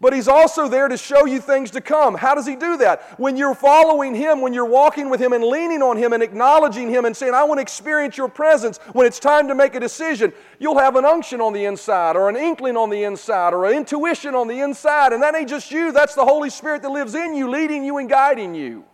But 0.00 0.12
He's 0.12 0.28
also 0.28 0.68
there 0.68 0.88
to 0.88 0.96
show 0.96 1.24
you 1.24 1.40
things 1.40 1.70
to 1.70 1.80
come. 1.80 2.14
How 2.14 2.34
does 2.34 2.46
He 2.46 2.56
do 2.56 2.76
that? 2.78 3.18
When 3.18 3.36
you're 3.36 3.54
following 3.54 4.14
Him, 4.14 4.40
when 4.40 4.52
you're 4.52 4.64
walking 4.64 5.08
with 5.08 5.20
Him 5.20 5.32
and 5.32 5.42
leaning 5.42 5.82
on 5.82 5.96
Him 5.96 6.12
and 6.12 6.22
acknowledging 6.22 6.90
Him 6.90 7.04
and 7.04 7.16
saying, 7.16 7.32
I 7.32 7.44
want 7.44 7.58
to 7.58 7.62
experience 7.62 8.16
your 8.16 8.28
presence, 8.28 8.78
when 8.92 9.06
it's 9.06 9.18
time 9.18 9.48
to 9.48 9.54
make 9.54 9.74
a 9.74 9.80
decision, 9.80 10.32
you'll 10.58 10.78
have 10.78 10.96
an 10.96 11.04
unction 11.04 11.40
on 11.40 11.52
the 11.52 11.64
inside, 11.64 12.16
or 12.16 12.28
an 12.28 12.36
inkling 12.36 12.76
on 12.76 12.90
the 12.90 13.04
inside, 13.04 13.54
or 13.54 13.66
an 13.66 13.76
intuition 13.76 14.34
on 14.34 14.48
the 14.48 14.60
inside. 14.60 15.12
And 15.12 15.22
that 15.22 15.34
ain't 15.34 15.48
just 15.48 15.70
you, 15.70 15.92
that's 15.92 16.14
the 16.14 16.24
Holy 16.24 16.50
Spirit 16.50 16.82
that 16.82 16.90
lives 16.90 17.14
in 17.14 17.34
you, 17.34 17.48
leading 17.48 17.84
you 17.84 17.98
and 17.98 18.08
guiding 18.08 18.54
you. 18.54 18.84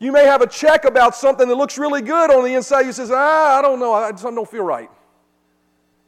You 0.00 0.12
may 0.12 0.24
have 0.26 0.42
a 0.42 0.46
check 0.46 0.84
about 0.84 1.14
something 1.16 1.48
that 1.48 1.56
looks 1.56 1.76
really 1.76 2.02
good 2.02 2.30
on 2.30 2.44
the 2.44 2.54
inside. 2.54 2.82
You 2.82 2.92
says, 2.92 3.10
ah, 3.12 3.58
I 3.58 3.62
don't 3.62 3.80
know, 3.80 3.92
I 3.92 4.10
just 4.12 4.22
don't 4.22 4.48
feel 4.48 4.62
right. 4.62 4.90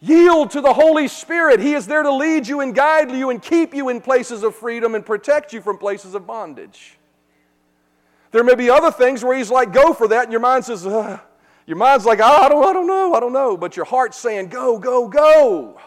Yield 0.01 0.51
to 0.53 0.63
the 0.63 0.73
Holy 0.73 1.09
Spirit. 1.09 1.61
He 1.61 1.75
is 1.75 1.87
there 1.87 2.03
to 2.03 2.13
lead 2.13 2.47
you 2.47 2.61
and 2.61 2.75
guide 2.75 3.11
you 3.11 3.29
and 3.29 3.43
keep 3.43 3.75
you 3.75 3.91
in 3.91 4.01
places 4.01 4.43
of 4.43 4.55
freedom 4.55 4.95
and 4.95 5.05
protect 5.05 5.53
you 5.53 5.61
from 5.61 5.77
places 5.77 6.15
of 6.15 6.27
bondage. 6.27 6.99
There 8.31 8.43
may 8.43 8.55
be 8.55 8.71
other 8.71 8.91
things 8.91 9.23
where 9.23 9.37
He's 9.37 9.51
like, 9.51 9.73
go 9.73 9.93
for 9.93 10.09
that, 10.09 10.25
and 10.25 10.33
your 10.33 10.41
mind 10.41 10.65
says, 10.65 10.87
Ugh. 10.87 11.21
your 11.67 11.77
mind's 11.77 12.07
like, 12.07 12.21
oh, 12.21 12.25
I, 12.25 12.49
don't, 12.49 12.65
I 12.65 12.73
don't 12.73 12.87
know, 12.87 13.15
I 13.15 13.21
don't 13.21 13.33
know. 13.33 13.57
But 13.57 13.77
your 13.77 13.85
heart's 13.85 14.17
saying, 14.17 14.49
go, 14.49 14.79
go, 14.79 15.07
go. 15.07 15.79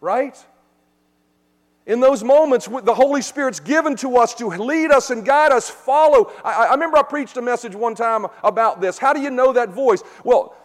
Right? 0.00 0.36
In 1.86 2.00
those 2.00 2.24
moments, 2.24 2.66
the 2.66 2.94
Holy 2.94 3.22
Spirit's 3.22 3.60
given 3.60 3.96
to 3.96 4.16
us 4.16 4.34
to 4.34 4.46
lead 4.48 4.90
us 4.90 5.10
and 5.10 5.24
guide 5.24 5.52
us, 5.52 5.68
follow. 5.68 6.32
I, 6.44 6.66
I 6.66 6.70
remember 6.72 6.96
I 6.96 7.02
preached 7.02 7.36
a 7.36 7.42
message 7.42 7.74
one 7.74 7.94
time 7.94 8.26
about 8.42 8.80
this. 8.80 8.98
How 8.98 9.12
do 9.12 9.20
you 9.20 9.30
know 9.30 9.52
that 9.52 9.70
voice? 9.70 10.02
Well, 10.24 10.56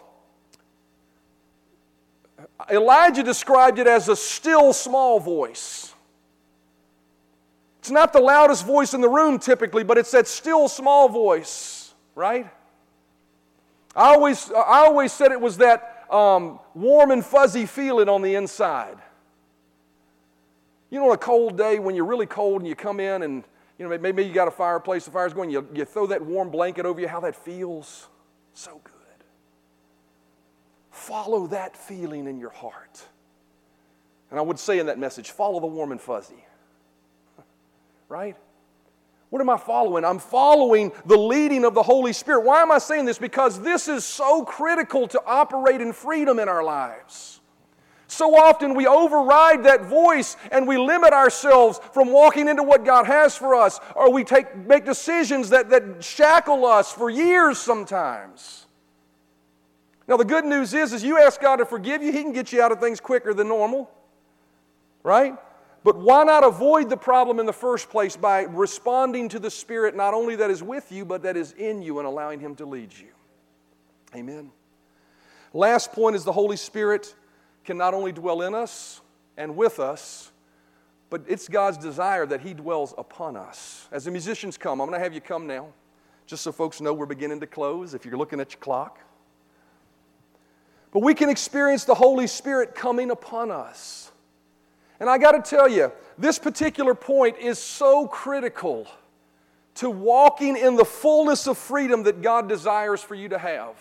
Elijah 2.70 3.22
described 3.22 3.78
it 3.78 3.86
as 3.86 4.08
a 4.08 4.16
still 4.16 4.72
small 4.72 5.20
voice. 5.20 5.94
It's 7.80 7.90
not 7.90 8.12
the 8.12 8.20
loudest 8.20 8.66
voice 8.66 8.92
in 8.92 9.00
the 9.00 9.08
room 9.08 9.38
typically, 9.38 9.84
but 9.84 9.96
it's 9.96 10.10
that 10.10 10.28
still 10.28 10.68
small 10.68 11.08
voice, 11.08 11.94
right? 12.14 12.50
I 13.96 14.14
always, 14.14 14.50
I 14.52 14.84
always 14.84 15.12
said 15.12 15.32
it 15.32 15.40
was 15.40 15.56
that 15.58 16.04
um, 16.10 16.60
warm 16.74 17.10
and 17.10 17.24
fuzzy 17.24 17.66
feeling 17.66 18.08
on 18.08 18.22
the 18.22 18.34
inside. 18.34 18.98
You 20.90 20.98
know, 20.98 21.08
on 21.08 21.14
a 21.14 21.18
cold 21.18 21.56
day 21.56 21.78
when 21.78 21.94
you're 21.94 22.04
really 22.04 22.26
cold 22.26 22.60
and 22.60 22.68
you 22.68 22.74
come 22.74 23.00
in 23.00 23.22
and 23.22 23.44
you 23.78 23.88
know, 23.88 23.96
maybe 23.96 24.24
you 24.24 24.32
got 24.32 24.48
a 24.48 24.52
fireplace, 24.52 25.04
the 25.04 25.12
fire's 25.12 25.32
going, 25.32 25.50
you, 25.50 25.66
you 25.72 25.84
throw 25.84 26.06
that 26.06 26.20
warm 26.20 26.50
blanket 26.50 26.84
over 26.84 27.00
you, 27.00 27.06
how 27.06 27.20
that 27.20 27.36
feels. 27.36 28.08
So 28.52 28.80
good. 28.82 28.97
Follow 30.98 31.46
that 31.46 31.76
feeling 31.76 32.26
in 32.26 32.38
your 32.38 32.50
heart. 32.50 33.02
And 34.30 34.38
I 34.38 34.42
would 34.42 34.58
say 34.58 34.78
in 34.78 34.86
that 34.86 34.98
message, 34.98 35.30
follow 35.30 35.60
the 35.60 35.66
warm 35.66 35.92
and 35.92 36.00
fuzzy. 36.00 36.44
right? 38.08 38.36
What 39.30 39.40
am 39.40 39.48
I 39.48 39.56
following? 39.56 40.04
I'm 40.04 40.18
following 40.18 40.92
the 41.06 41.16
leading 41.16 41.64
of 41.64 41.74
the 41.74 41.82
Holy 41.82 42.12
Spirit. 42.12 42.44
Why 42.44 42.62
am 42.62 42.72
I 42.72 42.78
saying 42.78 43.04
this? 43.04 43.16
Because 43.16 43.60
this 43.60 43.88
is 43.88 44.04
so 44.04 44.44
critical 44.44 45.06
to 45.08 45.22
operate 45.24 45.80
in 45.80 45.92
freedom 45.92 46.38
in 46.38 46.48
our 46.48 46.64
lives. 46.64 47.40
So 48.08 48.36
often 48.36 48.74
we 48.74 48.86
override 48.86 49.64
that 49.64 49.84
voice 49.84 50.36
and 50.50 50.66
we 50.66 50.78
limit 50.78 51.12
ourselves 51.12 51.78
from 51.94 52.10
walking 52.10 52.48
into 52.48 52.64
what 52.64 52.84
God 52.84 53.06
has 53.06 53.36
for 53.36 53.54
us, 53.54 53.78
or 53.94 54.12
we 54.12 54.24
take, 54.24 54.54
make 54.56 54.84
decisions 54.84 55.50
that, 55.50 55.70
that 55.70 56.02
shackle 56.02 56.66
us 56.66 56.92
for 56.92 57.08
years 57.08 57.58
sometimes. 57.58 58.66
Now, 60.08 60.16
the 60.16 60.24
good 60.24 60.46
news 60.46 60.72
is, 60.72 60.94
is 60.94 61.04
you 61.04 61.18
ask 61.18 61.38
God 61.38 61.56
to 61.56 61.66
forgive 61.66 62.02
you, 62.02 62.10
He 62.10 62.22
can 62.22 62.32
get 62.32 62.50
you 62.50 62.62
out 62.62 62.72
of 62.72 62.80
things 62.80 62.98
quicker 62.98 63.34
than 63.34 63.48
normal, 63.48 63.90
right? 65.02 65.36
But 65.84 65.98
why 65.98 66.24
not 66.24 66.44
avoid 66.44 66.88
the 66.88 66.96
problem 66.96 67.38
in 67.38 67.46
the 67.46 67.52
first 67.52 67.90
place 67.90 68.16
by 68.16 68.42
responding 68.42 69.28
to 69.28 69.38
the 69.38 69.50
Spirit 69.50 69.94
not 69.94 70.14
only 70.14 70.34
that 70.36 70.50
is 70.50 70.62
with 70.62 70.90
you, 70.90 71.04
but 71.04 71.22
that 71.22 71.36
is 71.36 71.52
in 71.52 71.82
you 71.82 71.98
and 71.98 72.08
allowing 72.08 72.40
Him 72.40 72.56
to 72.56 72.64
lead 72.64 72.92
you? 72.92 73.08
Amen. 74.16 74.50
Last 75.52 75.92
point 75.92 76.16
is 76.16 76.24
the 76.24 76.32
Holy 76.32 76.56
Spirit 76.56 77.14
can 77.64 77.76
not 77.76 77.92
only 77.92 78.12
dwell 78.12 78.42
in 78.42 78.54
us 78.54 79.02
and 79.36 79.56
with 79.56 79.78
us, 79.78 80.32
but 81.10 81.22
it's 81.28 81.48
God's 81.48 81.78
desire 81.78 82.24
that 82.26 82.40
He 82.40 82.54
dwells 82.54 82.94
upon 82.96 83.36
us. 83.36 83.88
As 83.92 84.06
the 84.06 84.10
musicians 84.10 84.56
come, 84.56 84.80
I'm 84.80 84.88
going 84.88 84.98
to 84.98 85.04
have 85.04 85.12
you 85.12 85.20
come 85.20 85.46
now, 85.46 85.68
just 86.26 86.42
so 86.42 86.50
folks 86.50 86.80
know 86.80 86.94
we're 86.94 87.06
beginning 87.06 87.40
to 87.40 87.46
close 87.46 87.92
if 87.92 88.06
you're 88.06 88.16
looking 88.16 88.40
at 88.40 88.52
your 88.52 88.60
clock. 88.60 89.00
But 90.90 91.00
we 91.00 91.14
can 91.14 91.28
experience 91.28 91.84
the 91.84 91.94
Holy 91.94 92.26
Spirit 92.26 92.74
coming 92.74 93.10
upon 93.10 93.50
us. 93.50 94.10
And 95.00 95.08
I 95.08 95.18
got 95.18 95.32
to 95.32 95.56
tell 95.56 95.68
you, 95.68 95.92
this 96.16 96.38
particular 96.38 96.94
point 96.94 97.38
is 97.38 97.58
so 97.58 98.06
critical 98.06 98.86
to 99.76 99.90
walking 99.90 100.56
in 100.56 100.74
the 100.74 100.84
fullness 100.84 101.46
of 101.46 101.56
freedom 101.56 102.02
that 102.04 102.20
God 102.20 102.48
desires 102.48 103.02
for 103.02 103.14
you 103.14 103.28
to 103.28 103.38
have. 103.38 103.76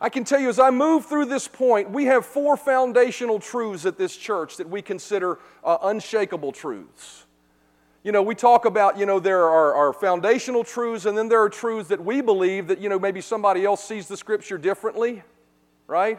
I 0.00 0.08
can 0.08 0.24
tell 0.24 0.40
you 0.40 0.48
as 0.48 0.58
I 0.58 0.70
move 0.70 1.06
through 1.06 1.26
this 1.26 1.46
point, 1.46 1.90
we 1.90 2.06
have 2.06 2.26
four 2.26 2.56
foundational 2.56 3.38
truths 3.38 3.86
at 3.86 3.96
this 3.96 4.16
church 4.16 4.56
that 4.56 4.68
we 4.68 4.82
consider 4.82 5.38
uh, 5.62 5.78
unshakable 5.82 6.50
truths. 6.50 7.26
You 8.02 8.10
know, 8.10 8.22
we 8.22 8.34
talk 8.34 8.64
about, 8.64 8.98
you 8.98 9.06
know, 9.06 9.20
there 9.20 9.44
are, 9.44 9.74
are 9.74 9.92
foundational 9.92 10.64
truths, 10.64 11.06
and 11.06 11.16
then 11.16 11.28
there 11.28 11.40
are 11.40 11.48
truths 11.48 11.88
that 11.90 12.04
we 12.04 12.20
believe 12.20 12.66
that, 12.66 12.80
you 12.80 12.88
know, 12.88 12.98
maybe 12.98 13.20
somebody 13.20 13.64
else 13.64 13.84
sees 13.84 14.08
the 14.08 14.16
scripture 14.16 14.58
differently 14.58 15.22
right? 15.86 16.18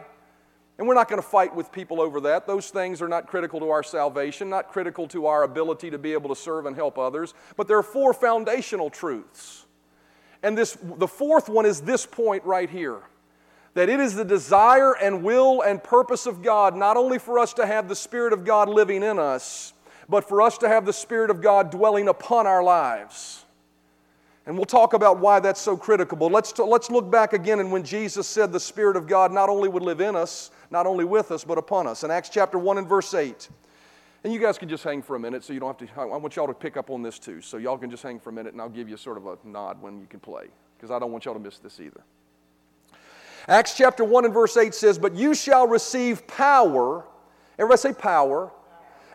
And 0.78 0.88
we're 0.88 0.94
not 0.94 1.08
going 1.08 1.22
to 1.22 1.28
fight 1.28 1.54
with 1.54 1.70
people 1.70 2.00
over 2.00 2.20
that. 2.22 2.46
Those 2.46 2.70
things 2.70 3.00
are 3.00 3.08
not 3.08 3.28
critical 3.28 3.60
to 3.60 3.70
our 3.70 3.82
salvation, 3.82 4.50
not 4.50 4.68
critical 4.68 5.06
to 5.08 5.26
our 5.26 5.44
ability 5.44 5.90
to 5.90 5.98
be 5.98 6.12
able 6.12 6.34
to 6.34 6.40
serve 6.40 6.66
and 6.66 6.74
help 6.74 6.98
others. 6.98 7.32
But 7.56 7.68
there 7.68 7.78
are 7.78 7.82
four 7.84 8.12
foundational 8.12 8.90
truths. 8.90 9.66
And 10.42 10.58
this, 10.58 10.76
the 10.82 11.08
fourth 11.08 11.48
one 11.48 11.64
is 11.64 11.80
this 11.82 12.06
point 12.06 12.44
right 12.44 12.68
here 12.68 13.02
that 13.74 13.88
it 13.88 13.98
is 13.98 14.14
the 14.14 14.24
desire 14.24 14.92
and 14.92 15.24
will 15.24 15.60
and 15.60 15.82
purpose 15.82 16.26
of 16.26 16.42
God 16.42 16.76
not 16.76 16.96
only 16.96 17.18
for 17.18 17.40
us 17.40 17.52
to 17.54 17.66
have 17.66 17.88
the 17.88 17.96
Spirit 17.96 18.32
of 18.32 18.44
God 18.44 18.68
living 18.68 19.02
in 19.02 19.18
us, 19.18 19.72
but 20.08 20.28
for 20.28 20.42
us 20.42 20.58
to 20.58 20.68
have 20.68 20.86
the 20.86 20.92
Spirit 20.92 21.30
of 21.30 21.40
God 21.40 21.70
dwelling 21.70 22.06
upon 22.06 22.46
our 22.46 22.62
lives. 22.62 23.43
And 24.46 24.56
we'll 24.56 24.66
talk 24.66 24.92
about 24.92 25.18
why 25.18 25.40
that's 25.40 25.60
so 25.60 25.76
critical. 25.76 26.18
But 26.18 26.30
let's, 26.30 26.52
t- 26.52 26.62
let's 26.62 26.90
look 26.90 27.10
back 27.10 27.32
again 27.32 27.60
and 27.60 27.72
when 27.72 27.82
Jesus 27.82 28.26
said 28.26 28.52
the 28.52 28.60
Spirit 28.60 28.96
of 28.96 29.06
God 29.06 29.32
not 29.32 29.48
only 29.48 29.68
would 29.68 29.82
live 29.82 30.00
in 30.02 30.14
us, 30.14 30.50
not 30.70 30.86
only 30.86 31.04
with 31.04 31.30
us, 31.30 31.44
but 31.44 31.56
upon 31.56 31.86
us. 31.86 32.04
In 32.04 32.10
Acts 32.10 32.28
chapter 32.28 32.58
1 32.58 32.78
and 32.78 32.86
verse 32.86 33.14
8. 33.14 33.48
And 34.22 34.32
you 34.32 34.40
guys 34.40 34.58
can 34.58 34.68
just 34.68 34.84
hang 34.84 35.02
for 35.02 35.16
a 35.16 35.20
minute 35.20 35.44
so 35.44 35.52
you 35.52 35.60
don't 35.60 35.78
have 35.78 35.88
to. 35.88 36.00
I 36.00 36.04
want 36.04 36.36
y'all 36.36 36.46
to 36.46 36.54
pick 36.54 36.76
up 36.76 36.90
on 36.90 37.02
this 37.02 37.18
too. 37.18 37.40
So 37.40 37.56
y'all 37.56 37.78
can 37.78 37.90
just 37.90 38.02
hang 38.02 38.18
for 38.18 38.30
a 38.30 38.32
minute 38.32 38.52
and 38.52 38.60
I'll 38.60 38.68
give 38.68 38.88
you 38.88 38.96
sort 38.96 39.16
of 39.16 39.26
a 39.26 39.38
nod 39.44 39.80
when 39.80 40.00
you 40.00 40.06
can 40.06 40.20
play 40.20 40.46
because 40.76 40.90
I 40.90 40.98
don't 40.98 41.12
want 41.12 41.24
y'all 41.24 41.34
to 41.34 41.40
miss 41.40 41.58
this 41.58 41.80
either. 41.80 42.02
Acts 43.48 43.76
chapter 43.76 44.04
1 44.04 44.26
and 44.26 44.32
verse 44.32 44.56
8 44.56 44.74
says, 44.74 44.98
But 44.98 45.14
you 45.14 45.34
shall 45.34 45.66
receive 45.66 46.26
power. 46.26 47.04
Everybody 47.58 47.78
say 47.78 47.92
power. 47.92 48.50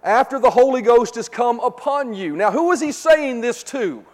After 0.03 0.39
the 0.39 0.49
Holy 0.49 0.81
Ghost 0.81 1.15
has 1.15 1.27
come 1.27 1.59
upon 1.59 2.13
you. 2.13 2.35
Now, 2.35 2.51
who 2.51 2.71
is 2.71 2.79
he 2.79 2.91
saying 2.91 3.41
this 3.41 3.63
to? 3.63 4.05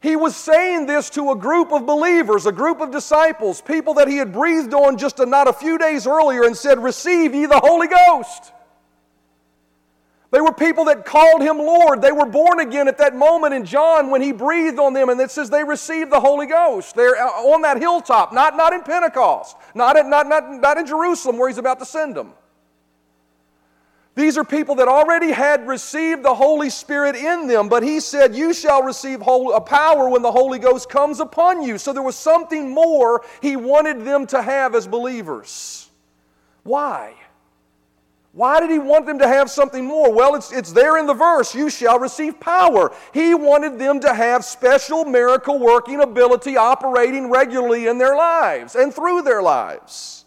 He 0.00 0.14
was 0.14 0.36
saying 0.36 0.86
this 0.86 1.10
to 1.10 1.32
a 1.32 1.36
group 1.36 1.72
of 1.72 1.84
believers, 1.84 2.46
a 2.46 2.52
group 2.52 2.80
of 2.80 2.92
disciples, 2.92 3.60
people 3.60 3.94
that 3.94 4.06
he 4.06 4.16
had 4.16 4.32
breathed 4.32 4.72
on 4.72 4.96
just 4.96 5.18
a, 5.18 5.26
not 5.26 5.48
a 5.48 5.52
few 5.52 5.76
days 5.76 6.06
earlier 6.06 6.44
and 6.44 6.56
said, 6.56 6.80
Receive 6.82 7.34
ye 7.34 7.46
the 7.46 7.58
Holy 7.58 7.88
Ghost. 7.88 8.52
They 10.30 10.40
were 10.40 10.52
people 10.52 10.84
that 10.84 11.06
called 11.06 11.40
him 11.40 11.56
Lord. 11.56 12.02
They 12.02 12.12
were 12.12 12.26
born 12.26 12.60
again 12.60 12.86
at 12.86 12.98
that 12.98 13.16
moment 13.16 13.54
in 13.54 13.64
John 13.64 14.10
when 14.10 14.20
he 14.20 14.30
breathed 14.30 14.78
on 14.78 14.92
them, 14.92 15.08
and 15.08 15.18
it 15.20 15.30
says 15.30 15.48
they 15.48 15.64
received 15.64 16.12
the 16.12 16.20
Holy 16.20 16.46
Ghost. 16.46 16.94
They're 16.94 17.16
uh, 17.16 17.30
on 17.30 17.62
that 17.62 17.78
hilltop, 17.78 18.32
not, 18.32 18.54
not 18.54 18.74
in 18.74 18.82
Pentecost, 18.82 19.56
not, 19.74 19.96
at, 19.96 20.06
not, 20.06 20.28
not, 20.28 20.48
not 20.48 20.76
in 20.76 20.86
Jerusalem 20.86 21.38
where 21.38 21.48
he's 21.48 21.58
about 21.58 21.78
to 21.78 21.86
send 21.86 22.14
them. 22.14 22.34
These 24.18 24.36
are 24.36 24.42
people 24.42 24.74
that 24.74 24.88
already 24.88 25.30
had 25.30 25.68
received 25.68 26.24
the 26.24 26.34
Holy 26.34 26.70
Spirit 26.70 27.14
in 27.14 27.46
them, 27.46 27.68
but 27.68 27.84
he 27.84 28.00
said, 28.00 28.34
You 28.34 28.52
shall 28.52 28.82
receive 28.82 29.22
a 29.22 29.60
power 29.60 30.08
when 30.08 30.22
the 30.22 30.32
Holy 30.32 30.58
Ghost 30.58 30.90
comes 30.90 31.20
upon 31.20 31.62
you. 31.62 31.78
So 31.78 31.92
there 31.92 32.02
was 32.02 32.16
something 32.16 32.68
more 32.68 33.24
he 33.40 33.54
wanted 33.54 34.04
them 34.04 34.26
to 34.26 34.42
have 34.42 34.74
as 34.74 34.88
believers. 34.88 35.88
Why? 36.64 37.14
Why 38.32 38.58
did 38.58 38.70
he 38.70 38.80
want 38.80 39.06
them 39.06 39.20
to 39.20 39.28
have 39.28 39.52
something 39.52 39.84
more? 39.84 40.12
Well, 40.12 40.34
it's, 40.34 40.50
it's 40.50 40.72
there 40.72 40.98
in 40.98 41.06
the 41.06 41.14
verse, 41.14 41.54
you 41.54 41.70
shall 41.70 42.00
receive 42.00 42.40
power. 42.40 42.92
He 43.14 43.34
wanted 43.34 43.78
them 43.78 44.00
to 44.00 44.12
have 44.12 44.44
special 44.44 45.04
miracle 45.04 45.60
working 45.60 46.00
ability 46.00 46.56
operating 46.56 47.30
regularly 47.30 47.86
in 47.86 47.98
their 47.98 48.16
lives 48.16 48.74
and 48.74 48.92
through 48.92 49.22
their 49.22 49.42
lives. 49.42 50.17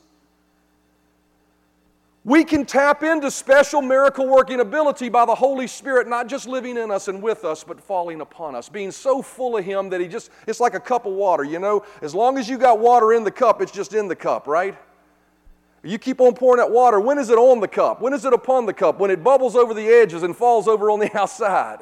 We 2.24 2.44
can 2.44 2.66
tap 2.66 3.02
into 3.02 3.32
special 3.32 3.82
miracle 3.82 4.28
working 4.28 4.60
ability 4.60 5.10
by 5.10 5.26
the 5.26 5.34
Holy 5.34 5.66
Spirit, 5.66 6.08
not 6.08 6.28
just 6.28 6.48
living 6.48 6.78
in 6.78 6.92
us 6.92 7.08
and 7.08 7.22
with 7.22 7.44
us, 7.44 7.64
but 7.64 7.82
falling 7.82 8.22
upon 8.22 8.54
us, 8.54 8.70
being 8.70 8.92
so 8.92 9.24
full 9.24 9.58
of 9.58 9.66
Him 9.66 9.90
that 9.90 10.00
He 10.00 10.08
just, 10.08 10.30
it's 10.46 10.60
like 10.60 10.76
a 10.76 10.80
cup 10.80 11.08
of 11.08 11.14
water, 11.14 11.44
you 11.44 11.58
know? 11.58 11.84
As 12.04 12.14
long 12.14 12.38
as 12.38 12.48
you 12.48 12.60
got 12.60 12.80
water 12.80 13.14
in 13.14 13.24
the 13.24 13.32
cup, 13.32 13.60
it's 13.60 13.72
just 13.72 13.96
in 13.96 14.08
the 14.08 14.16
cup, 14.16 14.46
right? 14.46 14.78
You 15.84 15.98
keep 15.98 16.22
on 16.22 16.36
pouring 16.36 16.60
that 16.60 16.70
water. 16.70 17.00
When 17.00 17.18
is 17.18 17.32
it 17.32 17.40
on 17.40 17.60
the 17.60 17.68
cup? 17.68 18.02
When 18.02 18.14
is 18.14 18.24
it 18.24 18.34
upon 18.34 18.68
the 18.68 18.74
cup? 18.74 19.00
When 19.00 19.10
it 19.10 19.24
bubbles 19.24 19.56
over 19.56 19.74
the 19.74 19.88
edges 19.88 20.22
and 20.22 20.38
falls 20.38 20.68
over 20.68 20.92
on 20.92 21.00
the 21.00 21.18
outside. 21.20 21.80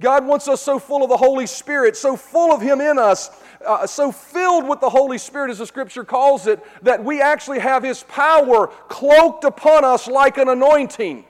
God 0.00 0.26
wants 0.26 0.48
us 0.48 0.60
so 0.60 0.78
full 0.78 1.02
of 1.02 1.08
the 1.08 1.16
Holy 1.16 1.46
Spirit, 1.46 1.96
so 1.96 2.16
full 2.16 2.52
of 2.52 2.60
Him 2.60 2.80
in 2.80 2.98
us, 2.98 3.30
uh, 3.64 3.86
so 3.86 4.10
filled 4.10 4.68
with 4.68 4.80
the 4.80 4.90
Holy 4.90 5.18
Spirit, 5.18 5.50
as 5.50 5.58
the 5.58 5.66
Scripture 5.66 6.04
calls 6.04 6.46
it, 6.46 6.60
that 6.82 7.02
we 7.02 7.20
actually 7.20 7.60
have 7.60 7.82
His 7.82 8.02
power 8.04 8.68
cloaked 8.88 9.44
upon 9.44 9.84
us 9.84 10.08
like 10.08 10.38
an 10.38 10.48
anointing. 10.48 11.24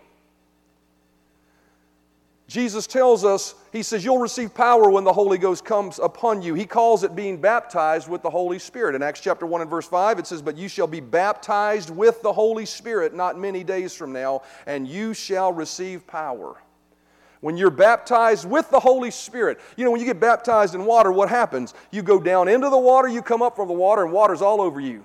Jesus 2.46 2.86
tells 2.86 3.24
us, 3.24 3.54
He 3.72 3.82
says, 3.82 4.04
You'll 4.04 4.18
receive 4.18 4.54
power 4.54 4.90
when 4.90 5.04
the 5.04 5.12
Holy 5.12 5.38
Ghost 5.38 5.64
comes 5.64 5.98
upon 5.98 6.40
you. 6.40 6.54
He 6.54 6.66
calls 6.66 7.02
it 7.02 7.16
being 7.16 7.40
baptized 7.40 8.08
with 8.08 8.22
the 8.22 8.30
Holy 8.30 8.58
Spirit. 8.58 8.94
In 8.94 9.02
Acts 9.02 9.20
chapter 9.20 9.46
1 9.46 9.62
and 9.62 9.70
verse 9.70 9.86
5, 9.86 10.18
it 10.18 10.26
says, 10.26 10.40
But 10.40 10.56
you 10.56 10.68
shall 10.68 10.86
be 10.86 11.00
baptized 11.00 11.90
with 11.90 12.22
the 12.22 12.32
Holy 12.32 12.66
Spirit 12.66 13.14
not 13.14 13.38
many 13.38 13.64
days 13.64 13.94
from 13.94 14.12
now, 14.12 14.42
and 14.66 14.86
you 14.86 15.14
shall 15.14 15.52
receive 15.52 16.06
power. 16.06 16.56
When 17.44 17.58
you're 17.58 17.68
baptized 17.68 18.48
with 18.48 18.70
the 18.70 18.80
Holy 18.80 19.10
Spirit, 19.10 19.60
you 19.76 19.84
know, 19.84 19.90
when 19.90 20.00
you 20.00 20.06
get 20.06 20.18
baptized 20.18 20.74
in 20.74 20.86
water, 20.86 21.12
what 21.12 21.28
happens? 21.28 21.74
You 21.90 22.00
go 22.00 22.18
down 22.18 22.48
into 22.48 22.70
the 22.70 22.78
water, 22.78 23.06
you 23.06 23.20
come 23.20 23.42
up 23.42 23.54
from 23.54 23.68
the 23.68 23.74
water, 23.74 24.02
and 24.02 24.14
water's 24.14 24.40
all 24.40 24.62
over 24.62 24.80
you. 24.80 25.04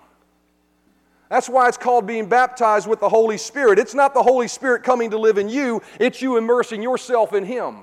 That's 1.27 1.49
why 1.49 1.67
it's 1.67 1.75
called 1.75 2.07
being 2.07 2.29
baptized 2.29 2.87
with 2.87 3.01
the 3.01 3.09
Holy 3.09 3.37
Spirit. 3.37 3.77
It's 3.77 3.93
not 3.93 4.13
the 4.13 4.23
Holy 4.23 4.47
Spirit 4.47 4.83
coming 4.83 5.09
to 5.09 5.17
live 5.17 5.37
in 5.37 5.49
you, 5.49 5.81
it's 5.99 6.21
you 6.21 6.37
immersing 6.37 6.81
yourself 6.81 7.33
in 7.33 7.43
Him. 7.43 7.79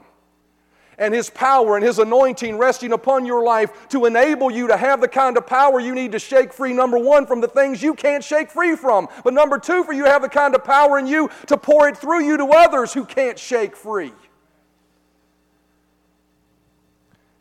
And 0.97 1.13
His 1.13 1.29
power 1.29 1.77
and 1.77 1.85
His 1.85 1.99
anointing 1.99 2.57
resting 2.57 2.93
upon 2.93 3.27
your 3.27 3.45
life 3.45 3.91
to 3.91 4.07
enable 4.07 4.51
you 4.51 4.69
to 4.69 4.77
have 4.79 5.03
the 5.03 5.09
kind 5.09 5.37
of 5.37 5.47
power 5.47 5.81
you 5.81 5.95
need 5.95 6.13
to 6.13 6.19
shake 6.19 6.51
free, 6.51 6.73
number 6.73 6.97
one, 6.97 7.27
from 7.27 7.43
the 7.43 7.49
things 7.49 7.83
you 7.83 7.93
can't 7.93 8.25
shake 8.25 8.51
free 8.51 8.75
from. 8.75 9.07
But 9.23 9.35
number 9.35 9.59
two, 9.59 9.85
for 9.85 9.93
you 9.93 10.05
to 10.05 10.11
have 10.11 10.23
the 10.23 10.31
kind 10.31 10.55
of 10.55 10.65
power 10.65 10.99
in 10.99 11.07
you 11.07 11.29
to 11.49 11.59
pour 11.59 11.91
it 11.91 11.99
through 11.99 12.25
you 12.25 12.39
to 12.39 12.47
others 12.47 12.95
who 12.95 13.05
can't 13.05 13.39
shake 13.39 13.77
free. 13.77 14.15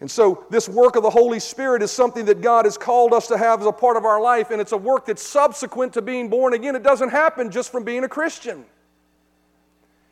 And 0.01 0.11
so, 0.11 0.45
this 0.49 0.67
work 0.67 0.97
of 0.97 1.03
the 1.03 1.09
Holy 1.09 1.39
Spirit 1.39 1.81
is 1.81 1.89
something 1.89 2.25
that 2.25 2.41
God 2.41 2.65
has 2.65 2.77
called 2.77 3.13
us 3.13 3.27
to 3.27 3.37
have 3.37 3.61
as 3.61 3.67
a 3.67 3.71
part 3.71 3.95
of 3.95 4.03
our 4.03 4.21
life, 4.21 4.51
and 4.51 4.59
it's 4.59 4.73
a 4.73 4.77
work 4.77 5.05
that's 5.05 5.25
subsequent 5.25 5.93
to 5.93 6.01
being 6.01 6.29
born 6.29 6.53
again. 6.53 6.75
It 6.75 6.83
doesn't 6.83 7.09
happen 7.09 7.49
just 7.49 7.71
from 7.71 7.85
being 7.85 8.03
a 8.03 8.09
Christian. 8.09 8.65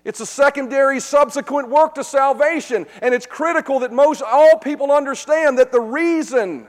It's 0.05 0.21
a 0.21 0.25
secondary, 0.25 0.99
subsequent 0.99 1.69
work 1.69 1.95
to 1.95 2.03
salvation, 2.03 2.85
and 3.01 3.13
it's 3.13 3.25
critical 3.25 3.79
that 3.79 3.91
most 3.91 4.21
all 4.21 4.57
people 4.57 4.91
understand 4.91 5.57
that 5.59 5.71
the 5.71 5.81
reason 5.81 6.67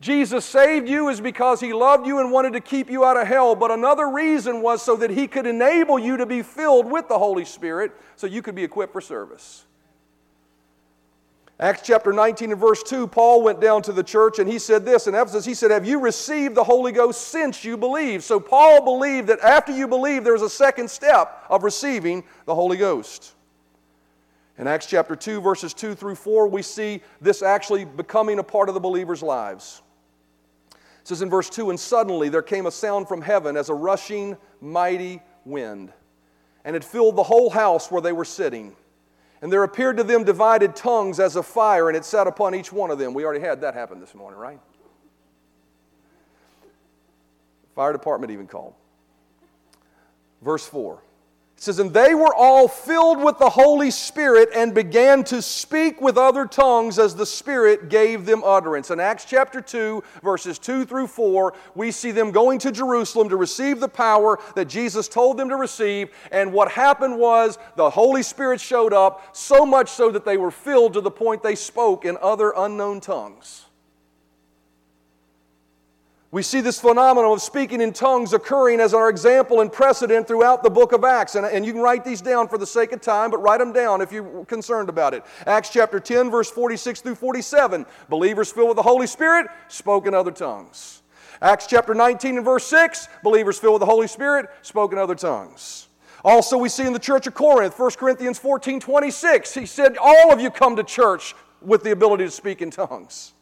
Jesus 0.00 0.44
saved 0.44 0.88
you 0.88 1.08
is 1.08 1.20
because 1.20 1.60
He 1.60 1.72
loved 1.72 2.06
you 2.06 2.20
and 2.20 2.30
wanted 2.30 2.52
to 2.52 2.60
keep 2.60 2.88
you 2.88 3.04
out 3.04 3.16
of 3.16 3.26
hell, 3.26 3.56
but 3.56 3.70
another 3.70 4.08
reason 4.08 4.62
was 4.62 4.80
so 4.82 4.96
that 4.96 5.10
He 5.10 5.26
could 5.26 5.46
enable 5.46 5.98
you 5.98 6.16
to 6.16 6.26
be 6.26 6.42
filled 6.42 6.90
with 6.90 7.08
the 7.08 7.18
Holy 7.18 7.44
Spirit 7.44 7.92
so 8.14 8.26
you 8.26 8.42
could 8.42 8.54
be 8.54 8.64
equipped 8.64 8.92
for 8.92 9.00
service. 9.00 9.64
Acts 11.60 11.82
chapter 11.82 12.12
19 12.12 12.52
and 12.52 12.60
verse 12.60 12.84
2, 12.84 13.08
Paul 13.08 13.42
went 13.42 13.60
down 13.60 13.82
to 13.82 13.92
the 13.92 14.04
church 14.04 14.38
and 14.38 14.48
he 14.48 14.60
said 14.60 14.84
this 14.84 15.08
in 15.08 15.14
Ephesus. 15.16 15.44
He 15.44 15.54
said, 15.54 15.72
Have 15.72 15.84
you 15.84 15.98
received 15.98 16.54
the 16.54 16.62
Holy 16.62 16.92
Ghost 16.92 17.28
since 17.28 17.64
you 17.64 17.76
believe? 17.76 18.22
So 18.22 18.38
Paul 18.38 18.84
believed 18.84 19.26
that 19.28 19.40
after 19.40 19.72
you 19.72 19.88
believe, 19.88 20.22
there's 20.22 20.42
a 20.42 20.50
second 20.50 20.88
step 20.88 21.44
of 21.50 21.64
receiving 21.64 22.22
the 22.46 22.54
Holy 22.54 22.76
Ghost. 22.76 23.34
In 24.56 24.68
Acts 24.68 24.86
chapter 24.86 25.16
2, 25.16 25.40
verses 25.40 25.74
2 25.74 25.96
through 25.96 26.14
4, 26.14 26.46
we 26.46 26.62
see 26.62 27.00
this 27.20 27.42
actually 27.42 27.84
becoming 27.84 28.38
a 28.38 28.44
part 28.44 28.68
of 28.68 28.74
the 28.74 28.80
believers' 28.80 29.22
lives. 29.22 29.82
It 30.72 31.08
says 31.08 31.22
in 31.22 31.30
verse 31.30 31.50
2 31.50 31.70
And 31.70 31.80
suddenly 31.80 32.28
there 32.28 32.42
came 32.42 32.66
a 32.66 32.70
sound 32.70 33.08
from 33.08 33.20
heaven 33.20 33.56
as 33.56 33.68
a 33.68 33.74
rushing, 33.74 34.36
mighty 34.60 35.20
wind, 35.44 35.92
and 36.64 36.76
it 36.76 36.84
filled 36.84 37.16
the 37.16 37.22
whole 37.24 37.50
house 37.50 37.90
where 37.90 38.02
they 38.02 38.12
were 38.12 38.24
sitting. 38.24 38.76
And 39.40 39.52
there 39.52 39.62
appeared 39.62 39.96
to 39.98 40.04
them 40.04 40.24
divided 40.24 40.74
tongues 40.74 41.20
as 41.20 41.36
a 41.36 41.42
fire, 41.42 41.88
and 41.88 41.96
it 41.96 42.04
sat 42.04 42.26
upon 42.26 42.54
each 42.54 42.72
one 42.72 42.90
of 42.90 42.98
them. 42.98 43.14
We 43.14 43.24
already 43.24 43.44
had 43.44 43.60
that 43.60 43.74
happen 43.74 44.00
this 44.00 44.14
morning, 44.14 44.38
right? 44.38 44.58
Fire 47.74 47.92
department 47.92 48.32
even 48.32 48.48
called. 48.48 48.74
Verse 50.42 50.66
4 50.66 51.02
it 51.58 51.64
says, 51.64 51.80
And 51.80 51.92
they 51.92 52.14
were 52.14 52.32
all 52.32 52.68
filled 52.68 53.20
with 53.20 53.38
the 53.38 53.50
Holy 53.50 53.90
Spirit 53.90 54.48
and 54.54 54.72
began 54.72 55.24
to 55.24 55.42
speak 55.42 56.00
with 56.00 56.16
other 56.16 56.46
tongues 56.46 57.00
as 57.00 57.16
the 57.16 57.26
Spirit 57.26 57.88
gave 57.88 58.26
them 58.26 58.44
utterance. 58.44 58.92
In 58.92 59.00
Acts 59.00 59.24
chapter 59.24 59.60
2, 59.60 60.04
verses 60.22 60.60
2 60.60 60.84
through 60.84 61.08
4, 61.08 61.52
we 61.74 61.90
see 61.90 62.12
them 62.12 62.30
going 62.30 62.60
to 62.60 62.70
Jerusalem 62.70 63.28
to 63.30 63.36
receive 63.36 63.80
the 63.80 63.88
power 63.88 64.38
that 64.54 64.66
Jesus 64.66 65.08
told 65.08 65.36
them 65.36 65.48
to 65.48 65.56
receive. 65.56 66.10
And 66.30 66.52
what 66.52 66.70
happened 66.70 67.18
was 67.18 67.58
the 67.74 67.90
Holy 67.90 68.22
Spirit 68.22 68.60
showed 68.60 68.92
up, 68.92 69.36
so 69.36 69.66
much 69.66 69.88
so 69.88 70.12
that 70.12 70.24
they 70.24 70.36
were 70.36 70.52
filled 70.52 70.92
to 70.92 71.00
the 71.00 71.10
point 71.10 71.42
they 71.42 71.56
spoke 71.56 72.04
in 72.04 72.16
other 72.22 72.52
unknown 72.56 73.00
tongues. 73.00 73.67
We 76.30 76.42
see 76.42 76.60
this 76.60 76.78
phenomenon 76.78 77.32
of 77.32 77.40
speaking 77.40 77.80
in 77.80 77.94
tongues 77.94 78.34
occurring 78.34 78.80
as 78.80 78.92
our 78.92 79.08
example 79.08 79.62
and 79.62 79.72
precedent 79.72 80.28
throughout 80.28 80.62
the 80.62 80.68
book 80.68 80.92
of 80.92 81.02
Acts. 81.02 81.36
And, 81.36 81.46
and 81.46 81.64
you 81.64 81.72
can 81.72 81.80
write 81.80 82.04
these 82.04 82.20
down 82.20 82.48
for 82.48 82.58
the 82.58 82.66
sake 82.66 82.92
of 82.92 83.00
time, 83.00 83.30
but 83.30 83.38
write 83.38 83.60
them 83.60 83.72
down 83.72 84.02
if 84.02 84.12
you're 84.12 84.44
concerned 84.44 84.90
about 84.90 85.14
it. 85.14 85.24
Acts 85.46 85.70
chapter 85.70 85.98
10, 85.98 86.30
verse 86.30 86.50
46 86.50 87.00
through 87.00 87.14
47. 87.14 87.86
Believers 88.10 88.52
filled 88.52 88.68
with 88.68 88.76
the 88.76 88.82
Holy 88.82 89.06
Spirit 89.06 89.46
spoke 89.68 90.06
in 90.06 90.12
other 90.12 90.30
tongues. 90.30 91.00
Acts 91.40 91.66
chapter 91.66 91.94
19 91.94 92.36
and 92.36 92.44
verse 92.44 92.66
6. 92.66 93.08
Believers 93.24 93.58
filled 93.58 93.74
with 93.74 93.80
the 93.80 93.86
Holy 93.86 94.08
Spirit 94.08 94.50
spoke 94.60 94.92
in 94.92 94.98
other 94.98 95.14
tongues. 95.14 95.88
Also, 96.24 96.58
we 96.58 96.68
see 96.68 96.84
in 96.84 96.92
the 96.92 96.98
church 96.98 97.26
of 97.26 97.32
Corinth, 97.32 97.78
1 97.78 97.90
Corinthians 97.92 98.38
14 98.38 98.80
26, 98.80 99.54
he 99.54 99.64
said, 99.64 99.96
All 99.96 100.30
of 100.30 100.42
you 100.42 100.50
come 100.50 100.76
to 100.76 100.84
church 100.84 101.34
with 101.62 101.84
the 101.84 101.92
ability 101.92 102.24
to 102.24 102.30
speak 102.30 102.60
in 102.60 102.70
tongues. 102.70 103.32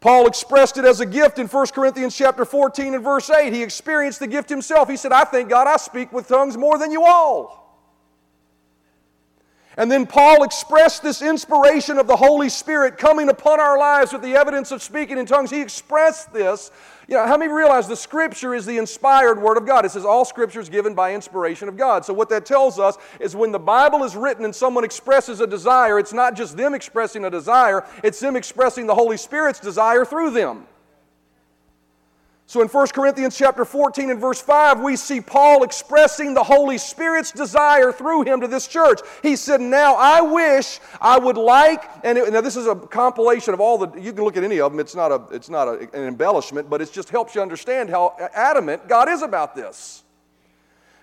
Paul 0.00 0.26
expressed 0.26 0.78
it 0.78 0.86
as 0.86 1.00
a 1.00 1.06
gift 1.06 1.38
in 1.38 1.46
1 1.46 1.66
Corinthians 1.68 2.16
chapter 2.16 2.46
14 2.46 2.94
and 2.94 3.04
verse 3.04 3.28
8. 3.28 3.52
He 3.52 3.62
experienced 3.62 4.18
the 4.18 4.26
gift 4.26 4.48
himself. 4.48 4.88
He 4.88 4.96
said, 4.96 5.12
I 5.12 5.24
thank 5.24 5.50
God 5.50 5.66
I 5.66 5.76
speak 5.76 6.10
with 6.10 6.26
tongues 6.26 6.56
more 6.56 6.78
than 6.78 6.90
you 6.90 7.04
all. 7.04 7.59
And 9.80 9.90
then 9.90 10.06
Paul 10.06 10.44
expressed 10.44 11.02
this 11.02 11.22
inspiration 11.22 11.96
of 11.96 12.06
the 12.06 12.14
Holy 12.14 12.50
Spirit 12.50 12.98
coming 12.98 13.30
upon 13.30 13.60
our 13.60 13.78
lives 13.78 14.12
with 14.12 14.20
the 14.20 14.34
evidence 14.34 14.72
of 14.72 14.82
speaking 14.82 15.16
in 15.16 15.24
tongues. 15.24 15.50
He 15.50 15.62
expressed 15.62 16.34
this. 16.34 16.70
You 17.08 17.14
know, 17.16 17.26
how 17.26 17.38
many 17.38 17.50
realize 17.50 17.88
the 17.88 17.96
Scripture 17.96 18.54
is 18.54 18.66
the 18.66 18.76
inspired 18.76 19.40
Word 19.40 19.56
of 19.56 19.66
God? 19.66 19.86
It 19.86 19.92
says 19.92 20.04
all 20.04 20.26
Scripture 20.26 20.60
is 20.60 20.68
given 20.68 20.92
by 20.92 21.14
inspiration 21.14 21.66
of 21.66 21.78
God. 21.78 22.04
So, 22.04 22.12
what 22.12 22.28
that 22.28 22.44
tells 22.44 22.78
us 22.78 22.98
is 23.20 23.34
when 23.34 23.52
the 23.52 23.58
Bible 23.58 24.04
is 24.04 24.14
written 24.14 24.44
and 24.44 24.54
someone 24.54 24.84
expresses 24.84 25.40
a 25.40 25.46
desire, 25.46 25.98
it's 25.98 26.12
not 26.12 26.36
just 26.36 26.58
them 26.58 26.74
expressing 26.74 27.24
a 27.24 27.30
desire, 27.30 27.86
it's 28.04 28.20
them 28.20 28.36
expressing 28.36 28.86
the 28.86 28.94
Holy 28.94 29.16
Spirit's 29.16 29.60
desire 29.60 30.04
through 30.04 30.32
them. 30.32 30.66
So 32.50 32.60
in 32.62 32.66
1 32.66 32.88
Corinthians 32.88 33.38
chapter 33.38 33.64
14 33.64 34.10
and 34.10 34.20
verse 34.20 34.42
5, 34.42 34.80
we 34.80 34.96
see 34.96 35.20
Paul 35.20 35.62
expressing 35.62 36.34
the 36.34 36.42
Holy 36.42 36.78
Spirit's 36.78 37.30
desire 37.30 37.92
through 37.92 38.22
him 38.22 38.40
to 38.40 38.48
this 38.48 38.66
church. 38.66 38.98
He 39.22 39.36
said, 39.36 39.60
Now 39.60 39.94
I 39.94 40.20
wish 40.20 40.80
I 41.00 41.16
would 41.16 41.36
like, 41.36 41.88
and 42.02 42.18
it, 42.18 42.32
now 42.32 42.40
this 42.40 42.56
is 42.56 42.66
a 42.66 42.74
compilation 42.74 43.54
of 43.54 43.60
all 43.60 43.78
the, 43.78 44.00
you 44.00 44.12
can 44.12 44.24
look 44.24 44.36
at 44.36 44.42
any 44.42 44.58
of 44.58 44.72
them, 44.72 44.80
it's 44.80 44.96
not, 44.96 45.12
a, 45.12 45.32
it's 45.32 45.48
not 45.48 45.68
a, 45.68 45.78
an 45.92 46.08
embellishment, 46.08 46.68
but 46.68 46.82
it 46.82 46.90
just 46.90 47.08
helps 47.08 47.36
you 47.36 47.40
understand 47.40 47.88
how 47.88 48.16
adamant 48.34 48.88
God 48.88 49.08
is 49.08 49.22
about 49.22 49.54
this. 49.54 50.02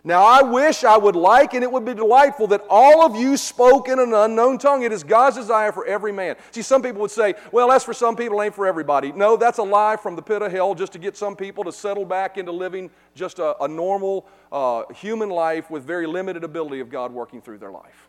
Now, 0.07 0.23
I 0.23 0.41
wish 0.41 0.85
I 0.85 0.95
would 0.95 1.17
like, 1.17 1.53
and 1.53 1.61
it 1.65 1.69
would 1.69 1.83
be 1.83 1.93
delightful 1.93 2.47
that 2.47 2.63
all 2.69 3.05
of 3.05 3.17
you 3.17 3.35
spoke 3.35 3.89
in 3.89 3.99
an 3.99 4.13
unknown 4.13 4.57
tongue. 4.57 4.83
It 4.83 4.93
is 4.93 5.03
God's 5.03 5.35
desire 5.35 5.73
for 5.73 5.85
every 5.85 6.13
man. 6.13 6.37
See, 6.51 6.61
some 6.61 6.81
people 6.81 7.01
would 7.01 7.11
say, 7.11 7.35
well, 7.51 7.67
that's 7.67 7.83
for 7.83 7.93
some 7.93 8.15
people, 8.15 8.41
ain't 8.41 8.55
for 8.55 8.65
everybody. 8.65 9.11
No, 9.11 9.35
that's 9.35 9.57
a 9.57 9.63
lie 9.63 9.97
from 9.97 10.15
the 10.15 10.21
pit 10.21 10.41
of 10.41 10.49
hell 10.49 10.73
just 10.75 10.93
to 10.93 10.97
get 10.97 11.17
some 11.17 11.35
people 11.35 11.65
to 11.65 11.73
settle 11.73 12.05
back 12.05 12.37
into 12.37 12.53
living 12.53 12.89
just 13.15 13.39
a, 13.39 13.61
a 13.61 13.67
normal 13.67 14.25
uh, 14.49 14.83
human 14.93 15.27
life 15.29 15.69
with 15.69 15.83
very 15.83 16.07
limited 16.07 16.45
ability 16.45 16.79
of 16.79 16.89
God 16.89 17.11
working 17.11 17.41
through 17.41 17.57
their 17.57 17.71
life. 17.71 18.07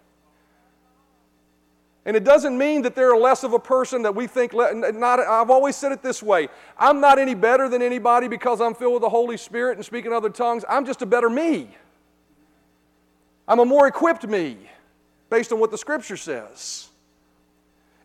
And 2.05 2.16
it 2.16 2.22
doesn't 2.22 2.57
mean 2.57 2.82
that 2.82 2.94
they're 2.94 3.16
less 3.16 3.42
of 3.42 3.55
a 3.55 3.59
person 3.59 4.03
that 4.03 4.14
we 4.14 4.28
think, 4.28 4.55
not, 4.55 5.18
I've 5.18 5.51
always 5.51 5.74
said 5.74 5.90
it 5.90 6.01
this 6.05 6.22
way 6.22 6.46
I'm 6.78 7.01
not 7.01 7.18
any 7.18 7.34
better 7.34 7.68
than 7.68 7.82
anybody 7.82 8.28
because 8.28 8.61
I'm 8.61 8.76
filled 8.76 8.92
with 8.92 9.03
the 9.03 9.09
Holy 9.09 9.36
Spirit 9.36 9.78
and 9.78 9.84
speaking 9.84 10.12
other 10.12 10.30
tongues. 10.30 10.64
I'm 10.68 10.86
just 10.86 11.03
a 11.03 11.07
better 11.07 11.28
me. 11.28 11.74
I'm 13.49 13.59
a 13.59 13.64
more 13.64 13.86
equipped 13.88 14.26
me 14.26 14.59
based 15.30 15.53
on 15.53 15.59
what 15.59 15.70
the 15.70 15.78
Scripture 15.78 16.18
says. 16.18 16.90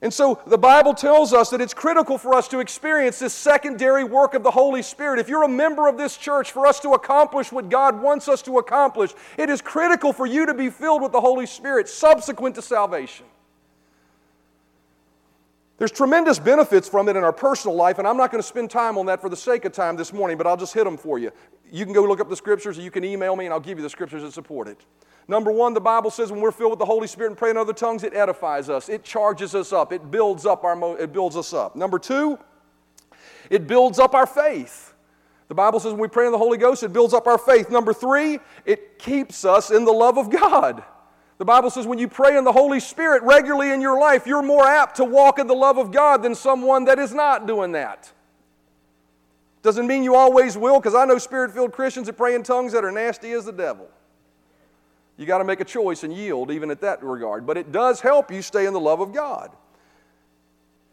And 0.02 0.14
so 0.14 0.41
the 0.48 0.58
Bible 0.58 0.94
tells 0.94 1.32
us 1.32 1.50
that 1.52 1.62
it's 1.62 1.74
critical 1.74 2.18
for 2.18 2.34
us 2.34 2.50
to 2.50 2.60
experience 2.60 3.20
this 3.20 3.34
secondary 3.34 4.04
work 4.04 4.34
of 4.34 4.44
the 4.44 4.52
Holy 4.52 4.82
Spirit. 4.82 5.20
If 5.20 5.30
you're 5.30 5.44
a 5.44 5.50
member 5.50 5.88
of 5.88 5.98
this 5.98 6.18
church, 6.18 6.52
for 6.52 6.68
us 6.68 6.80
to 6.82 6.89
accomplish 6.91 7.54
what 7.54 7.70
God 7.70 8.02
wants 8.02 8.28
us 8.28 8.41
to 8.44 8.58
accomplish, 8.58 9.14
it 9.38 9.50
is 9.50 9.62
critical 9.62 10.12
for 10.12 10.26
you 10.26 10.46
to 10.46 10.54
be 10.54 10.70
filled 10.70 11.02
with 11.02 11.14
the 11.14 11.22
Holy 11.22 11.46
Spirit 11.46 11.88
subsequent 11.88 12.56
to 12.56 12.62
salvation. 12.62 13.26
There's 15.78 15.91
tremendous 15.91 16.38
benefits 16.38 16.88
from 16.88 17.08
it 17.10 17.16
in 17.16 17.24
our 17.24 17.34
personal 17.34 17.76
life, 17.76 17.98
and 17.98 18.08
I'm 18.08 18.18
not 18.18 18.30
going 18.30 18.41
to 18.41 18.48
spend 18.48 18.70
time 18.70 18.98
on 18.98 19.06
that 19.08 19.22
for 19.22 19.30
the 19.30 19.38
sake 19.38 19.66
of 19.66 19.72
time 19.72 19.96
this 19.96 20.12
morning, 20.12 20.38
but 20.38 20.46
I'll 20.46 20.58
just 20.58 20.74
hit 20.74 20.84
them 20.84 20.98
for 20.98 21.18
you. 21.18 21.32
You 21.72 21.86
can 21.86 21.94
go 21.94 22.04
look 22.04 22.20
up 22.20 22.30
the 22.30 22.36
scriptures, 22.36 22.78
or 22.78 22.82
you 22.82 22.91
can 22.91 23.04
email 23.06 23.36
me, 23.38 23.46
and 23.46 23.54
I'll 23.54 23.60
give 23.60 23.78
you 23.78 23.84
the 23.84 23.89
scriptures 23.89 24.22
that 24.22 24.34
support 24.34 24.68
it. 24.68 24.80
Number 25.28 25.51
one, 25.51 25.74
the 25.74 25.82
Bible 25.82 26.11
says 26.11 26.32
when 26.32 26.41
we're 26.41 26.51
filled 26.51 26.71
with 26.71 26.80
the 26.80 26.86
Holy 26.86 27.07
Spirit 27.07 27.30
and 27.30 27.38
pray 27.38 27.49
in 27.49 27.57
other 27.57 27.74
tongues, 27.74 28.03
it 28.03 28.13
edifies 28.13 28.69
us, 28.69 28.89
it 28.89 29.03
charges 29.03 29.55
us 29.55 29.71
up, 29.71 29.93
it 29.93 30.11
builds 30.11 30.45
up 30.45 30.63
our 30.63 30.76
mo- 30.76 30.95
it 30.95 31.13
builds 31.13 31.38
us 31.38 31.53
up. 31.53 31.76
Number 31.76 31.97
two, 31.97 32.38
it 33.49 33.67
builds 33.67 33.99
up 33.99 34.13
our 34.13 34.26
faith. 34.26 34.93
The 35.47 35.55
Bible 35.55 35.80
says 35.80 35.91
when 35.91 36.01
we 36.01 36.07
pray 36.07 36.26
in 36.26 36.32
the 36.32 36.38
Holy 36.38 36.57
Ghost, 36.57 36.84
it 36.84 36.91
builds 36.91 37.13
up 37.13 37.28
our 37.28 37.38
faith. 37.38 37.69
Number 37.69 37.93
three, 37.93 38.39
it 38.65 38.99
keeps 38.99 39.45
us 39.45 39.71
in 39.71 39.86
the 39.86 39.91
love 39.91 40.17
of 40.17 40.30
God. 40.30 40.84
The 41.38 41.45
Bible 41.45 41.69
says 41.69 41.86
when 41.86 41.99
you 41.99 42.07
pray 42.07 42.38
in 42.38 42.43
the 42.43 42.51
Holy 42.51 42.80
Spirit 42.80 43.24
regularly 43.24 43.71
in 43.71 43.82
your 43.82 43.99
life, 43.99 44.26
you're 44.26 44.41
more 44.41 44.65
apt 44.65 44.97
to 44.97 45.03
walk 45.03 45.39
in 45.39 45.47
the 45.47 45.55
love 45.55 45.78
of 45.78 45.91
God 45.91 46.24
than 46.24 46.36
someone 46.36 46.86
that 46.86 46.99
is 46.99 47.13
not 47.13 47.47
doing 47.47 47.74
that. 47.74 48.11
Doesn't 49.61 49.88
mean 49.88 50.03
you 50.03 50.15
always 50.15 50.57
will, 50.57 50.80
because 50.80 50.95
I 50.95 51.05
know 51.05 51.17
spirit 51.17 51.51
filled 51.51 51.71
Christians 51.71 52.07
that 52.07 52.17
pray 52.17 52.36
in 52.36 52.43
tongues 52.43 52.74
that 52.74 52.84
are 52.84 52.91
nasty 52.91 53.32
as 53.32 53.45
the 53.45 53.53
devil. 53.53 53.89
You 55.18 55.26
got 55.26 55.39
to 55.39 55.43
make 55.43 55.59
a 55.59 55.66
choice 55.66 56.03
and 56.03 56.14
yield, 56.14 56.51
even 56.51 56.72
at 56.72 56.82
that 56.82 57.03
regard. 57.03 57.45
But 57.45 57.57
it 57.57 57.72
does 57.72 58.01
help 58.01 58.32
you 58.32 58.41
stay 58.41 58.66
in 58.66 58.74
the 58.74 58.80
love 58.80 58.99
of 58.99 59.14
God. 59.14 59.51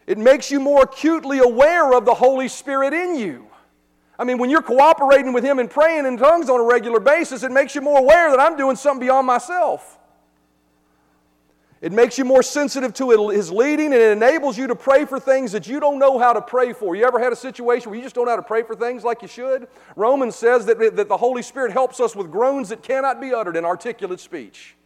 It 0.06 0.18
makes 0.18 0.50
you 0.50 0.58
more 0.58 0.82
acutely 0.82 1.38
aware 1.38 1.94
of 1.94 2.04
the 2.04 2.14
Holy 2.14 2.48
Spirit 2.48 2.92
in 2.92 3.16
you. 3.16 3.46
I 4.18 4.24
mean, 4.24 4.38
when 4.38 4.50
you're 4.50 4.60
cooperating 4.60 5.32
with 5.32 5.44
Him 5.44 5.58
and 5.58 5.70
praying 5.70 6.04
in 6.04 6.18
tongues 6.18 6.50
on 6.50 6.60
a 6.60 6.64
regular 6.64 7.00
basis, 7.00 7.44
it 7.44 7.52
makes 7.52 7.74
you 7.74 7.80
more 7.80 8.00
aware 8.00 8.30
that 8.30 8.40
I'm 8.40 8.56
doing 8.56 8.74
something 8.74 9.06
beyond 9.06 9.26
myself. 9.26 9.99
It 11.80 11.92
makes 11.92 12.18
you 12.18 12.26
more 12.26 12.42
sensitive 12.42 12.92
to 12.94 13.30
His 13.30 13.50
leading 13.50 13.86
and 13.86 13.94
it 13.94 14.12
enables 14.12 14.58
you 14.58 14.66
to 14.66 14.76
pray 14.76 15.06
for 15.06 15.18
things 15.18 15.52
that 15.52 15.66
you 15.66 15.80
don't 15.80 15.98
know 15.98 16.18
how 16.18 16.34
to 16.34 16.42
pray 16.42 16.74
for. 16.74 16.94
You 16.94 17.04
ever 17.04 17.18
had 17.18 17.32
a 17.32 17.36
situation 17.36 17.90
where 17.90 17.96
you 17.96 18.04
just 18.04 18.14
don't 18.14 18.26
know 18.26 18.32
how 18.32 18.36
to 18.36 18.42
pray 18.42 18.62
for 18.62 18.74
things 18.74 19.02
like 19.02 19.22
you 19.22 19.28
should? 19.28 19.66
Romans 19.96 20.36
says 20.36 20.66
that, 20.66 20.78
that 20.78 21.08
the 21.08 21.16
Holy 21.16 21.42
Spirit 21.42 21.72
helps 21.72 21.98
us 21.98 22.14
with 22.14 22.30
groans 22.30 22.68
that 22.68 22.82
cannot 22.82 23.18
be 23.18 23.32
uttered 23.32 23.56
in 23.56 23.64
articulate 23.64 24.20
speech. 24.20 24.76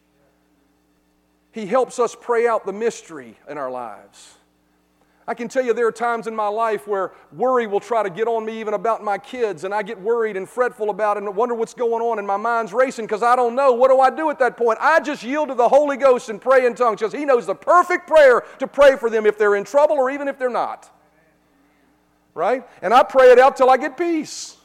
He 1.50 1.66
helps 1.66 1.98
us 1.98 2.16
pray 2.20 2.46
out 2.46 2.64
the 2.64 2.72
mystery 2.72 3.36
in 3.48 3.58
our 3.58 3.70
lives. 3.70 4.36
I 5.26 5.32
can 5.32 5.48
tell 5.48 5.64
you 5.64 5.72
there 5.72 5.86
are 5.86 5.92
times 5.92 6.26
in 6.26 6.36
my 6.36 6.48
life 6.48 6.86
where 6.86 7.12
worry 7.32 7.66
will 7.66 7.80
try 7.80 8.02
to 8.02 8.10
get 8.10 8.28
on 8.28 8.44
me 8.44 8.60
even 8.60 8.74
about 8.74 9.02
my 9.02 9.16
kids, 9.16 9.64
and 9.64 9.72
I 9.72 9.82
get 9.82 9.98
worried 9.98 10.36
and 10.36 10.46
fretful 10.46 10.90
about 10.90 11.16
it 11.16 11.22
and 11.22 11.34
wonder 11.34 11.54
what's 11.54 11.72
going 11.72 12.02
on, 12.02 12.18
and 12.18 12.26
my 12.26 12.36
mind's 12.36 12.74
racing 12.74 13.06
because 13.06 13.22
I 13.22 13.34
don't 13.34 13.54
know. 13.54 13.72
What 13.72 13.88
do 13.90 14.00
I 14.00 14.10
do 14.10 14.28
at 14.28 14.38
that 14.40 14.56
point? 14.56 14.78
I 14.82 15.00
just 15.00 15.22
yield 15.22 15.48
to 15.48 15.54
the 15.54 15.68
Holy 15.68 15.96
Ghost 15.96 16.28
and 16.28 16.40
pray 16.40 16.66
in 16.66 16.74
tongues 16.74 17.00
because 17.00 17.14
He 17.14 17.24
knows 17.24 17.46
the 17.46 17.54
perfect 17.54 18.06
prayer 18.06 18.44
to 18.58 18.66
pray 18.66 18.96
for 18.96 19.08
them 19.08 19.24
if 19.24 19.38
they're 19.38 19.56
in 19.56 19.64
trouble 19.64 19.96
or 19.96 20.10
even 20.10 20.28
if 20.28 20.38
they're 20.38 20.50
not. 20.50 20.90
Right? 22.34 22.66
And 22.82 22.92
I 22.92 23.02
pray 23.02 23.30
it 23.30 23.38
out 23.38 23.56
till 23.56 23.70
I 23.70 23.76
get 23.78 23.96
peace. 23.96 24.56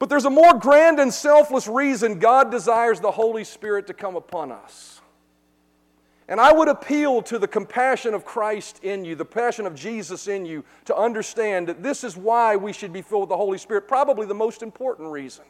But 0.00 0.08
there's 0.08 0.24
a 0.24 0.30
more 0.30 0.54
grand 0.54 0.98
and 0.98 1.14
selfless 1.14 1.68
reason 1.68 2.18
God 2.18 2.50
desires 2.50 2.98
the 2.98 3.12
Holy 3.12 3.44
Spirit 3.44 3.86
to 3.86 3.94
come 3.94 4.16
upon 4.16 4.50
us. 4.50 5.01
And 6.28 6.40
I 6.40 6.52
would 6.52 6.68
appeal 6.68 7.20
to 7.22 7.38
the 7.38 7.48
compassion 7.48 8.14
of 8.14 8.24
Christ 8.24 8.82
in 8.84 9.04
you, 9.04 9.14
the 9.14 9.24
passion 9.24 9.66
of 9.66 9.74
Jesus 9.74 10.28
in 10.28 10.46
you, 10.46 10.64
to 10.84 10.96
understand 10.96 11.68
that 11.68 11.82
this 11.82 12.04
is 12.04 12.16
why 12.16 12.56
we 12.56 12.72
should 12.72 12.92
be 12.92 13.02
filled 13.02 13.22
with 13.22 13.28
the 13.30 13.36
Holy 13.36 13.58
Spirit, 13.58 13.88
probably 13.88 14.26
the 14.26 14.34
most 14.34 14.62
important 14.62 15.10
reason. 15.10 15.44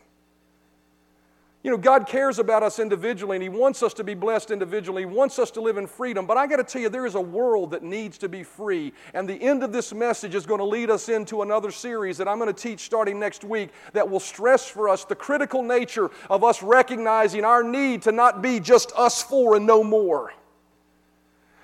You 1.63 1.71
know, 1.71 1.77
God 1.77 2.09
cares 2.09 2.41
about 2.41 2.65
us 2.65 2.81
individually 2.81 3.37
and 3.37 3.43
He 3.43 3.49
wants 3.49 3.85
us 3.85 3.95
to 3.95 4.03
be 4.03 4.15
blessed 4.15 4.51
individually. 4.51 5.03
He 5.03 5.07
wants 5.07 5.39
us 5.39 5.53
to 5.53 5.61
live 5.61 5.77
in 5.77 5.87
freedom. 5.87 6.27
But 6.27 6.37
I 6.37 6.49
got 6.49 6.57
to 6.57 6.65
tell 6.65 6.83
you, 6.83 6.89
there 6.89 7.07
is 7.07 7.15
a 7.15 7.21
world 7.21 7.71
that 7.71 7.85
needs 7.85 8.19
to 8.19 8.29
be 8.29 8.43
free. 8.43 8.93
And 9.15 9.29
the 9.29 9.41
end 9.41 9.63
of 9.63 9.73
this 9.73 9.95
message 9.95 10.35
is 10.35 10.45
going 10.45 10.59
to 10.59 10.65
lead 10.65 10.91
us 10.91 11.09
into 11.09 11.43
another 11.43 11.71
series 11.71 12.19
that 12.19 12.27
I'm 12.27 12.39
going 12.39 12.53
to 12.53 12.61
teach 12.61 12.81
starting 12.81 13.21
next 13.21 13.45
week 13.45 13.71
that 13.93 14.09
will 14.09 14.19
stress 14.19 14.67
for 14.67 14.89
us 14.89 15.05
the 15.05 15.15
critical 15.15 15.63
nature 15.63 16.11
of 16.29 16.43
us 16.43 16.65
recognizing 16.65 17.45
our 17.45 17.63
need 17.63 18.03
to 18.03 18.13
not 18.13 18.43
be 18.43 18.59
just 18.59 18.91
us 18.97 19.23
four 19.23 19.55
and 19.55 19.65
no 19.65 19.85
more 19.85 20.33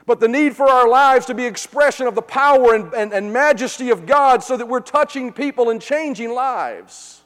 but 0.08 0.20
the 0.20 0.26
need 0.26 0.56
for 0.56 0.66
our 0.66 0.88
lives 0.88 1.26
to 1.26 1.34
be 1.34 1.44
expression 1.44 2.06
of 2.06 2.14
the 2.14 2.22
power 2.22 2.74
and, 2.74 2.94
and, 2.94 3.12
and 3.12 3.30
majesty 3.30 3.90
of 3.90 4.06
God 4.06 4.42
so 4.42 4.56
that 4.56 4.66
we're 4.66 4.80
touching 4.80 5.34
people 5.34 5.68
and 5.68 5.82
changing 5.82 6.30
lives. 6.32 7.22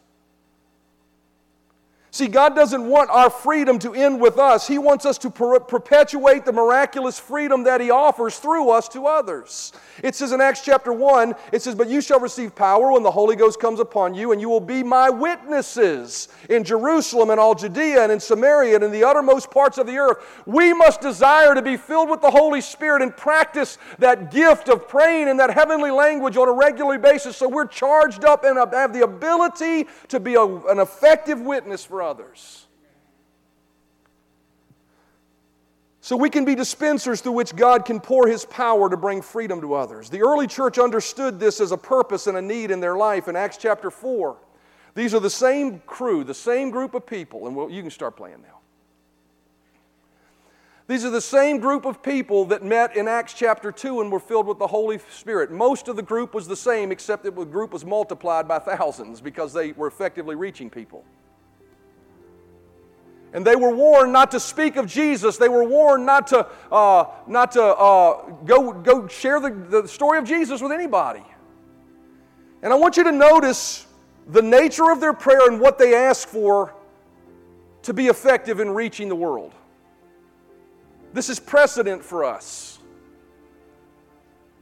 See, 2.14 2.28
God 2.28 2.54
doesn't 2.54 2.86
want 2.86 3.08
our 3.08 3.30
freedom 3.30 3.78
to 3.78 3.94
end 3.94 4.20
with 4.20 4.38
us. 4.38 4.68
He 4.68 4.76
wants 4.76 5.06
us 5.06 5.16
to 5.16 5.30
per- 5.30 5.60
perpetuate 5.60 6.44
the 6.44 6.52
miraculous 6.52 7.18
freedom 7.18 7.64
that 7.64 7.80
He 7.80 7.90
offers 7.90 8.36
through 8.36 8.68
us 8.68 8.86
to 8.90 9.06
others. 9.06 9.72
It 10.02 10.14
says 10.14 10.32
in 10.32 10.42
Acts 10.42 10.60
chapter 10.62 10.92
1, 10.92 11.34
it 11.52 11.62
says, 11.62 11.74
But 11.74 11.88
you 11.88 12.02
shall 12.02 12.20
receive 12.20 12.54
power 12.54 12.92
when 12.92 13.02
the 13.02 13.10
Holy 13.10 13.34
Ghost 13.34 13.58
comes 13.58 13.80
upon 13.80 14.14
you, 14.14 14.32
and 14.32 14.42
you 14.42 14.50
will 14.50 14.60
be 14.60 14.82
my 14.82 15.08
witnesses 15.08 16.28
in 16.50 16.64
Jerusalem 16.64 17.30
and 17.30 17.40
all 17.40 17.54
Judea 17.54 18.02
and 18.02 18.12
in 18.12 18.20
Samaria 18.20 18.74
and 18.74 18.84
in 18.84 18.92
the 18.92 19.04
uttermost 19.04 19.50
parts 19.50 19.78
of 19.78 19.86
the 19.86 19.96
earth. 19.96 20.18
We 20.44 20.74
must 20.74 21.00
desire 21.00 21.54
to 21.54 21.62
be 21.62 21.78
filled 21.78 22.10
with 22.10 22.20
the 22.20 22.30
Holy 22.30 22.60
Spirit 22.60 23.00
and 23.00 23.16
practice 23.16 23.78
that 24.00 24.30
gift 24.30 24.68
of 24.68 24.86
praying 24.86 25.28
in 25.28 25.38
that 25.38 25.54
heavenly 25.54 25.90
language 25.90 26.36
on 26.36 26.46
a 26.46 26.52
regular 26.52 26.98
basis 26.98 27.38
so 27.38 27.48
we're 27.48 27.66
charged 27.66 28.26
up 28.26 28.44
and 28.44 28.58
have 28.74 28.92
the 28.92 29.02
ability 29.02 29.86
to 30.08 30.20
be 30.20 30.34
a, 30.34 30.44
an 30.44 30.78
effective 30.78 31.40
witness 31.40 31.86
for 31.86 32.01
others. 32.02 32.66
So 36.00 36.16
we 36.16 36.30
can 36.30 36.44
be 36.44 36.56
dispensers 36.56 37.20
through 37.20 37.32
which 37.32 37.54
God 37.54 37.84
can 37.84 38.00
pour 38.00 38.26
His 38.26 38.44
power 38.44 38.90
to 38.90 38.96
bring 38.96 39.22
freedom 39.22 39.60
to 39.60 39.74
others. 39.74 40.10
The 40.10 40.22
early 40.22 40.48
church 40.48 40.78
understood 40.78 41.38
this 41.38 41.60
as 41.60 41.70
a 41.70 41.76
purpose 41.76 42.26
and 42.26 42.36
a 42.36 42.42
need 42.42 42.72
in 42.72 42.80
their 42.80 42.96
life 42.96 43.28
in 43.28 43.36
Acts 43.36 43.56
chapter 43.56 43.88
4. 43.88 44.36
These 44.94 45.14
are 45.14 45.20
the 45.20 45.30
same 45.30 45.78
crew, 45.86 46.24
the 46.24 46.34
same 46.34 46.70
group 46.70 46.94
of 46.94 47.06
people, 47.06 47.46
and 47.46 47.72
you 47.72 47.82
can 47.82 47.90
start 47.90 48.16
playing 48.16 48.42
now. 48.42 48.58
These 50.88 51.04
are 51.04 51.10
the 51.10 51.20
same 51.20 51.58
group 51.58 51.84
of 51.84 52.02
people 52.02 52.46
that 52.46 52.64
met 52.64 52.96
in 52.96 53.06
Acts 53.06 53.32
chapter 53.32 53.70
2 53.70 54.00
and 54.00 54.10
were 54.10 54.18
filled 54.18 54.48
with 54.48 54.58
the 54.58 54.66
Holy 54.66 54.98
Spirit. 55.12 55.52
Most 55.52 55.86
of 55.86 55.94
the 55.94 56.02
group 56.02 56.34
was 56.34 56.48
the 56.48 56.56
same, 56.56 56.90
except 56.90 57.22
that 57.22 57.36
the 57.36 57.44
group 57.44 57.72
was 57.72 57.84
multiplied 57.84 58.48
by 58.48 58.58
thousands 58.58 59.20
because 59.20 59.52
they 59.52 59.70
were 59.72 59.86
effectively 59.86 60.34
reaching 60.34 60.68
people. 60.68 61.04
And 63.32 63.46
they 63.46 63.56
were 63.56 63.74
warned 63.74 64.12
not 64.12 64.30
to 64.32 64.40
speak 64.40 64.76
of 64.76 64.86
Jesus. 64.86 65.38
They 65.38 65.48
were 65.48 65.64
warned 65.64 66.04
not 66.04 66.26
to, 66.28 66.46
uh, 66.70 67.06
not 67.26 67.52
to 67.52 67.62
uh, 67.62 68.30
go, 68.44 68.72
go 68.72 69.08
share 69.08 69.40
the, 69.40 69.50
the 69.50 69.88
story 69.88 70.18
of 70.18 70.24
Jesus 70.24 70.60
with 70.60 70.72
anybody. 70.72 71.22
And 72.62 72.72
I 72.72 72.76
want 72.76 72.96
you 72.96 73.04
to 73.04 73.12
notice 73.12 73.86
the 74.28 74.42
nature 74.42 74.90
of 74.90 75.00
their 75.00 75.14
prayer 75.14 75.48
and 75.48 75.60
what 75.60 75.78
they 75.78 75.94
ask 75.94 76.28
for 76.28 76.74
to 77.82 77.94
be 77.94 78.06
effective 78.06 78.60
in 78.60 78.70
reaching 78.70 79.08
the 79.08 79.16
world. 79.16 79.52
This 81.12 81.28
is 81.28 81.40
precedent 81.40 82.04
for 82.04 82.24
us. 82.24 82.78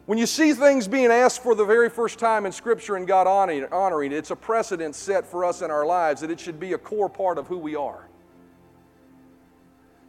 When 0.06 0.18
you 0.18 0.26
see 0.26 0.52
things 0.54 0.88
being 0.88 1.10
asked 1.10 1.42
for 1.42 1.54
the 1.54 1.64
very 1.64 1.88
first 1.88 2.18
time 2.18 2.46
in 2.46 2.52
Scripture 2.52 2.96
and 2.96 3.06
God 3.06 3.26
honoring, 3.26 4.12
it, 4.12 4.16
it's 4.16 4.30
a 4.30 4.36
precedent 4.36 4.94
set 4.94 5.26
for 5.26 5.44
us 5.44 5.62
in 5.62 5.70
our 5.70 5.86
lives 5.86 6.20
that 6.22 6.30
it 6.30 6.40
should 6.40 6.58
be 6.58 6.72
a 6.72 6.78
core 6.78 7.08
part 7.08 7.38
of 7.38 7.46
who 7.46 7.58
we 7.58 7.76
are. 7.76 8.09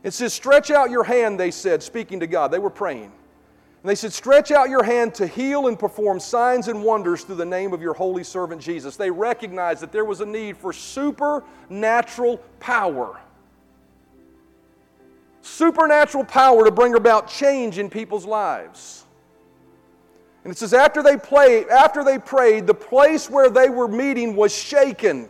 It 0.04 0.14
says, 0.14 0.34
Stretch 0.34 0.72
out 0.72 0.89
your 0.89 1.04
hand, 1.04 1.39
they 1.39 1.52
said, 1.52 1.84
speaking 1.84 2.20
to 2.22 2.28
God. 2.28 2.52
They 2.52 2.60
were 2.60 2.70
praying. 2.70 3.12
And 3.84 3.89
they 3.89 3.95
said, 3.95 4.14
Stretch 4.14 4.52
out 4.52 4.70
your 4.70 4.84
hand 4.84 5.16
to 5.16 5.28
heal 5.28 5.68
and 5.68 5.78
perform 5.78 6.20
signs 6.20 6.68
and 6.68 6.84
wonders 6.84 7.24
through 7.24 7.36
the 7.36 7.45
name 7.45 7.74
of 7.74 7.82
your 7.82 7.93
holy 7.93 8.24
servant 8.24 8.62
Jesus. 8.62 8.95
They 8.95 9.12
recognized 9.12 9.82
that 9.82 9.91
there 9.91 10.06
was 10.06 10.22
a 10.22 10.26
need 10.26 10.58
for 10.58 10.72
supernatural 10.72 12.38
power. 12.60 13.20
Supernatural 15.41 16.26
power 16.26 16.66
to 16.66 16.72
bring 16.72 16.93
about 16.95 17.28
change 17.28 17.80
in 17.80 17.89
people's 17.89 18.26
lives. 18.26 19.06
And 20.43 20.52
it 20.52 20.58
says, 20.58 20.74
after 20.74 21.04
they, 21.04 21.18
play, 21.18 21.66
after 21.68 22.04
they 22.04 22.18
prayed, 22.18 22.66
the 22.66 22.74
place 22.74 23.30
where 23.30 23.49
they 23.49 23.70
were 23.70 23.88
meeting 23.88 24.36
was 24.36 24.56
shaken. 24.56 25.30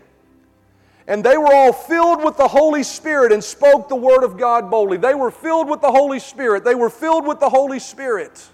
And 1.07 1.23
they 1.23 1.37
were 1.37 1.53
all 1.53 1.73
filled 1.73 2.23
with 2.23 2.37
the 2.37 2.47
Holy 2.47 2.83
Spirit 2.83 3.31
and 3.31 3.43
spoke 3.43 3.89
the 3.89 3.95
Word 3.95 4.23
of 4.23 4.37
God 4.37 4.69
boldly. 4.69 4.97
They 4.97 5.15
were 5.15 5.31
filled 5.31 5.67
with 5.67 5.81
the 5.81 5.91
Holy 5.91 6.19
Spirit. 6.19 6.63
They 6.63 6.75
were 6.75 6.89
filled 6.89 7.27
with 7.27 7.39
the 7.39 7.49
Holy 7.49 7.79
Spirit. 7.79 8.47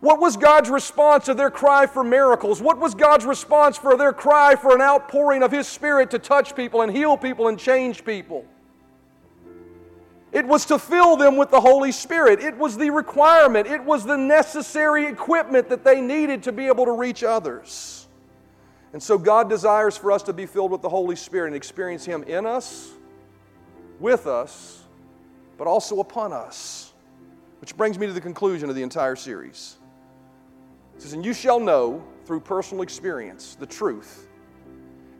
What 0.00 0.20
was 0.20 0.36
God's 0.36 0.68
response 0.68 1.24
to 1.24 1.34
their 1.34 1.50
cry 1.50 1.86
for 1.86 2.04
miracles? 2.04 2.60
What 2.60 2.78
was 2.78 2.94
God's 2.94 3.24
response 3.24 3.78
for 3.78 3.96
their 3.96 4.12
cry 4.12 4.54
for 4.54 4.74
an 4.74 4.82
outpouring 4.82 5.42
of 5.42 5.50
His 5.50 5.66
Spirit 5.66 6.10
to 6.10 6.18
touch 6.18 6.54
people 6.54 6.82
and 6.82 6.92
heal 6.92 7.16
people 7.16 7.48
and 7.48 7.58
change 7.58 8.04
people? 8.04 8.44
It 10.30 10.44
was 10.46 10.66
to 10.66 10.78
fill 10.78 11.16
them 11.16 11.36
with 11.36 11.50
the 11.50 11.60
Holy 11.60 11.90
Spirit. 11.90 12.40
It 12.40 12.58
was 12.58 12.76
the 12.76 12.90
requirement. 12.90 13.66
It 13.66 13.82
was 13.82 14.04
the 14.04 14.18
necessary 14.18 15.06
equipment 15.06 15.68
that 15.68 15.84
they 15.84 16.00
needed 16.00 16.42
to 16.42 16.52
be 16.52 16.66
able 16.66 16.84
to 16.84 16.92
reach 16.92 17.24
others. 17.24 18.03
And 18.94 19.02
so 19.02 19.18
God 19.18 19.50
desires 19.50 19.96
for 19.96 20.12
us 20.12 20.22
to 20.22 20.32
be 20.32 20.46
filled 20.46 20.70
with 20.70 20.80
the 20.80 20.88
Holy 20.88 21.16
Spirit 21.16 21.48
and 21.48 21.56
experience 21.56 22.04
Him 22.04 22.22
in 22.22 22.46
us, 22.46 22.92
with 23.98 24.28
us, 24.28 24.84
but 25.58 25.66
also 25.66 25.98
upon 25.98 26.32
us. 26.32 26.92
Which 27.60 27.76
brings 27.76 27.98
me 27.98 28.06
to 28.06 28.12
the 28.12 28.20
conclusion 28.20 28.70
of 28.70 28.76
the 28.76 28.84
entire 28.84 29.16
series. 29.16 29.78
It 30.94 31.02
says, 31.02 31.12
And 31.12 31.24
you 31.24 31.34
shall 31.34 31.58
know 31.58 32.04
through 32.24 32.40
personal 32.40 32.84
experience 32.84 33.56
the 33.56 33.66
truth, 33.66 34.28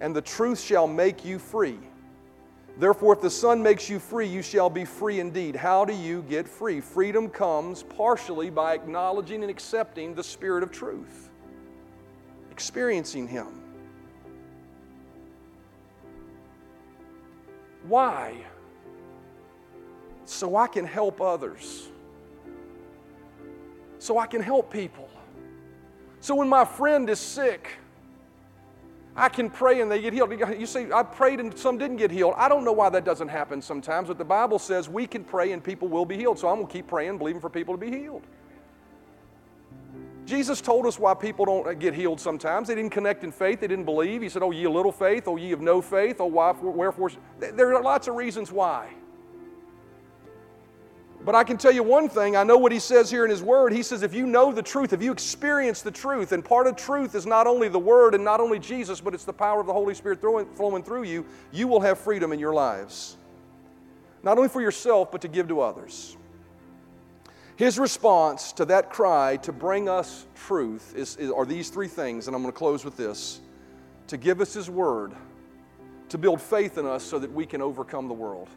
and 0.00 0.14
the 0.14 0.22
truth 0.22 0.60
shall 0.60 0.86
make 0.86 1.24
you 1.24 1.40
free. 1.40 1.78
Therefore, 2.78 3.14
if 3.14 3.20
the 3.20 3.30
Son 3.30 3.60
makes 3.60 3.90
you 3.90 3.98
free, 3.98 4.28
you 4.28 4.42
shall 4.42 4.70
be 4.70 4.84
free 4.84 5.18
indeed. 5.18 5.56
How 5.56 5.84
do 5.84 5.94
you 5.94 6.22
get 6.28 6.46
free? 6.46 6.80
Freedom 6.80 7.28
comes 7.28 7.82
partially 7.82 8.50
by 8.50 8.74
acknowledging 8.74 9.42
and 9.42 9.50
accepting 9.50 10.14
the 10.14 10.22
Spirit 10.22 10.62
of 10.62 10.70
truth, 10.70 11.28
experiencing 12.52 13.26
Him. 13.26 13.63
Why? 17.86 18.36
So 20.24 20.56
I 20.56 20.66
can 20.66 20.86
help 20.86 21.20
others, 21.20 21.88
so 23.98 24.18
I 24.18 24.26
can 24.26 24.42
help 24.42 24.72
people. 24.72 25.08
So 26.20 26.34
when 26.34 26.48
my 26.48 26.64
friend 26.64 27.10
is 27.10 27.20
sick, 27.20 27.68
I 29.14 29.28
can 29.28 29.50
pray 29.50 29.82
and 29.82 29.92
they 29.92 30.00
get 30.00 30.14
healed. 30.14 30.32
You 30.58 30.66
see, 30.66 30.90
I 30.92 31.02
prayed 31.02 31.40
and 31.40 31.56
some 31.56 31.76
didn't 31.76 31.98
get 31.98 32.10
healed. 32.10 32.34
I 32.36 32.48
don't 32.48 32.64
know 32.64 32.72
why 32.72 32.88
that 32.88 33.04
doesn't 33.04 33.28
happen 33.28 33.60
sometimes, 33.60 34.08
but 34.08 34.16
the 34.16 34.24
Bible 34.24 34.58
says 34.58 34.88
we 34.88 35.06
can 35.06 35.22
pray 35.22 35.52
and 35.52 35.62
people 35.62 35.86
will 35.86 36.06
be 36.06 36.16
healed. 36.16 36.38
So 36.38 36.48
I'm 36.48 36.56
going 36.56 36.66
to 36.66 36.72
keep 36.72 36.86
praying, 36.86 37.18
believing 37.18 37.40
for 37.40 37.50
people 37.50 37.74
to 37.74 37.78
be 37.78 37.90
healed. 37.90 38.22
Jesus 40.26 40.60
told 40.60 40.86
us 40.86 40.98
why 40.98 41.12
people 41.12 41.44
don't 41.44 41.66
uh, 41.66 41.74
get 41.74 41.92
healed 41.92 42.20
sometimes. 42.20 42.68
They 42.68 42.74
didn't 42.74 42.92
connect 42.92 43.24
in 43.24 43.32
faith, 43.32 43.60
they 43.60 43.66
didn't 43.66 43.84
believe. 43.84 44.22
He 44.22 44.28
said, 44.28 44.42
Oh, 44.42 44.50
ye 44.50 44.64
of 44.64 44.72
little 44.72 44.92
faith, 44.92 45.24
oh, 45.26 45.36
ye 45.36 45.52
of 45.52 45.60
no 45.60 45.82
faith, 45.82 46.16
oh, 46.20 46.26
why, 46.26 46.52
wherefore. 46.52 47.10
There 47.38 47.74
are 47.74 47.82
lots 47.82 48.08
of 48.08 48.14
reasons 48.14 48.50
why. 48.50 48.88
But 51.24 51.34
I 51.34 51.42
can 51.42 51.56
tell 51.56 51.72
you 51.72 51.82
one 51.82 52.08
thing. 52.08 52.36
I 52.36 52.42
know 52.42 52.58
what 52.58 52.70
he 52.70 52.78
says 52.78 53.10
here 53.10 53.24
in 53.24 53.30
his 53.30 53.42
word. 53.42 53.72
He 53.72 53.82
says, 53.82 54.02
if 54.02 54.12
you 54.12 54.26
know 54.26 54.52
the 54.52 54.62
truth, 54.62 54.92
if 54.92 55.02
you 55.02 55.10
experience 55.10 55.80
the 55.80 55.90
truth, 55.90 56.32
and 56.32 56.44
part 56.44 56.66
of 56.66 56.76
truth 56.76 57.14
is 57.14 57.24
not 57.24 57.46
only 57.46 57.68
the 57.68 57.78
word 57.78 58.14
and 58.14 58.22
not 58.22 58.40
only 58.40 58.58
Jesus, 58.58 59.00
but 59.00 59.14
it's 59.14 59.24
the 59.24 59.32
power 59.32 59.58
of 59.58 59.66
the 59.66 59.72
Holy 59.72 59.94
Spirit 59.94 60.20
flowing 60.20 60.82
through 60.82 61.04
you, 61.04 61.24
you 61.50 61.66
will 61.66 61.80
have 61.80 61.98
freedom 61.98 62.32
in 62.32 62.38
your 62.38 62.52
lives. 62.52 63.16
Not 64.22 64.36
only 64.36 64.50
for 64.50 64.60
yourself, 64.60 65.10
but 65.10 65.22
to 65.22 65.28
give 65.28 65.48
to 65.48 65.62
others. 65.62 66.16
His 67.56 67.78
response 67.78 68.52
to 68.54 68.64
that 68.66 68.90
cry 68.90 69.36
to 69.38 69.52
bring 69.52 69.88
us 69.88 70.26
truth 70.34 70.94
is, 70.96 71.16
is, 71.16 71.30
are 71.30 71.46
these 71.46 71.70
three 71.70 71.86
things, 71.86 72.26
and 72.26 72.34
I'm 72.34 72.42
going 72.42 72.52
to 72.52 72.58
close 72.58 72.84
with 72.84 72.96
this. 72.96 73.40
To 74.08 74.16
give 74.16 74.40
us 74.40 74.52
His 74.52 74.68
word, 74.68 75.12
to 76.08 76.18
build 76.18 76.40
faith 76.40 76.78
in 76.78 76.86
us 76.86 77.04
so 77.04 77.18
that 77.18 77.32
we 77.32 77.46
can 77.46 77.62
overcome 77.62 78.08
the 78.08 78.14
world. 78.14 78.48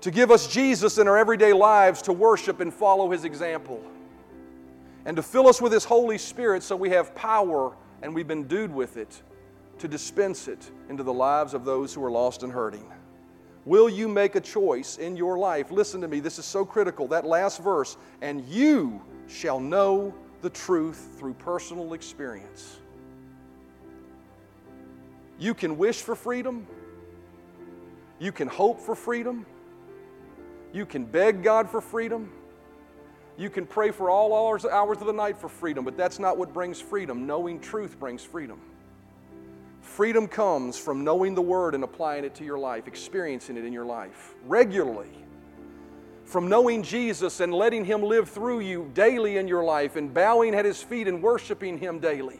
To 0.00 0.10
give 0.10 0.30
us 0.30 0.46
Jesus 0.46 0.96
in 0.96 1.06
our 1.06 1.18
everyday 1.18 1.52
lives 1.52 2.00
to 2.02 2.12
worship 2.12 2.60
and 2.60 2.72
follow 2.72 3.10
His 3.10 3.24
example, 3.24 3.82
and 5.04 5.16
to 5.16 5.22
fill 5.22 5.46
us 5.46 5.60
with 5.60 5.72
His 5.72 5.84
Holy 5.84 6.16
Spirit 6.16 6.62
so 6.62 6.76
we 6.76 6.90
have 6.90 7.14
power 7.14 7.76
and 8.02 8.14
we've 8.14 8.28
been 8.28 8.40
endued 8.42 8.72
with 8.72 8.96
it 8.96 9.20
to 9.78 9.88
dispense 9.88 10.48
it 10.48 10.70
into 10.88 11.02
the 11.02 11.12
lives 11.12 11.52
of 11.52 11.64
those 11.66 11.92
who 11.92 12.02
are 12.02 12.10
lost 12.10 12.42
and 12.42 12.52
hurting. 12.52 12.90
Will 13.70 13.88
you 13.88 14.08
make 14.08 14.34
a 14.34 14.40
choice 14.40 14.98
in 14.98 15.16
your 15.16 15.38
life? 15.38 15.70
Listen 15.70 16.00
to 16.00 16.08
me, 16.08 16.18
this 16.18 16.40
is 16.40 16.44
so 16.44 16.64
critical. 16.64 17.06
That 17.06 17.24
last 17.24 17.62
verse, 17.62 17.96
and 18.20 18.44
you 18.48 19.00
shall 19.28 19.60
know 19.60 20.12
the 20.42 20.50
truth 20.50 21.10
through 21.16 21.34
personal 21.34 21.92
experience. 21.92 22.78
You 25.38 25.54
can 25.54 25.78
wish 25.78 26.02
for 26.02 26.16
freedom, 26.16 26.66
you 28.18 28.32
can 28.32 28.48
hope 28.48 28.80
for 28.80 28.96
freedom. 28.96 29.46
You 30.72 30.84
can 30.84 31.04
beg 31.04 31.44
God 31.44 31.70
for 31.70 31.80
freedom. 31.80 32.32
You 33.38 33.50
can 33.50 33.66
pray 33.66 33.92
for 33.92 34.10
all 34.10 34.34
hours, 34.34 34.64
hours 34.64 34.98
of 35.00 35.06
the 35.06 35.12
night 35.12 35.38
for 35.38 35.48
freedom, 35.48 35.84
but 35.84 35.96
that's 35.96 36.18
not 36.18 36.36
what 36.36 36.52
brings 36.52 36.80
freedom. 36.80 37.24
Knowing 37.24 37.60
truth 37.60 38.00
brings 38.00 38.24
freedom. 38.24 38.60
Freedom 39.90 40.28
comes 40.28 40.78
from 40.78 41.02
knowing 41.02 41.34
the 41.34 41.42
Word 41.42 41.74
and 41.74 41.82
applying 41.82 42.24
it 42.24 42.34
to 42.36 42.44
your 42.44 42.58
life, 42.58 42.86
experiencing 42.86 43.56
it 43.56 43.64
in 43.64 43.72
your 43.72 43.84
life 43.84 44.34
regularly. 44.46 45.10
From 46.24 46.48
knowing 46.48 46.84
Jesus 46.84 47.40
and 47.40 47.52
letting 47.52 47.84
Him 47.84 48.02
live 48.02 48.30
through 48.30 48.60
you 48.60 48.90
daily 48.94 49.36
in 49.36 49.48
your 49.48 49.64
life 49.64 49.96
and 49.96 50.14
bowing 50.14 50.54
at 50.54 50.64
His 50.64 50.80
feet 50.80 51.08
and 51.08 51.20
worshiping 51.20 51.76
Him 51.76 51.98
daily 51.98 52.38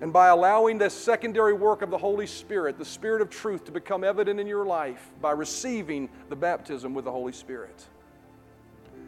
and 0.00 0.12
by 0.12 0.28
allowing 0.28 0.78
this 0.78 0.94
secondary 0.94 1.52
work 1.52 1.82
of 1.82 1.90
the 1.90 1.98
Holy 1.98 2.26
Spirit, 2.26 2.78
the 2.78 2.84
Spirit 2.84 3.20
of 3.20 3.28
truth, 3.28 3.64
to 3.64 3.72
become 3.72 4.02
evident 4.02 4.40
in 4.40 4.46
your 4.46 4.64
life 4.64 5.10
by 5.20 5.32
receiving 5.32 6.08
the 6.28 6.36
baptism 6.36 6.94
with 6.94 7.04
the 7.04 7.10
Holy 7.10 7.32
Spirit. 7.32 7.86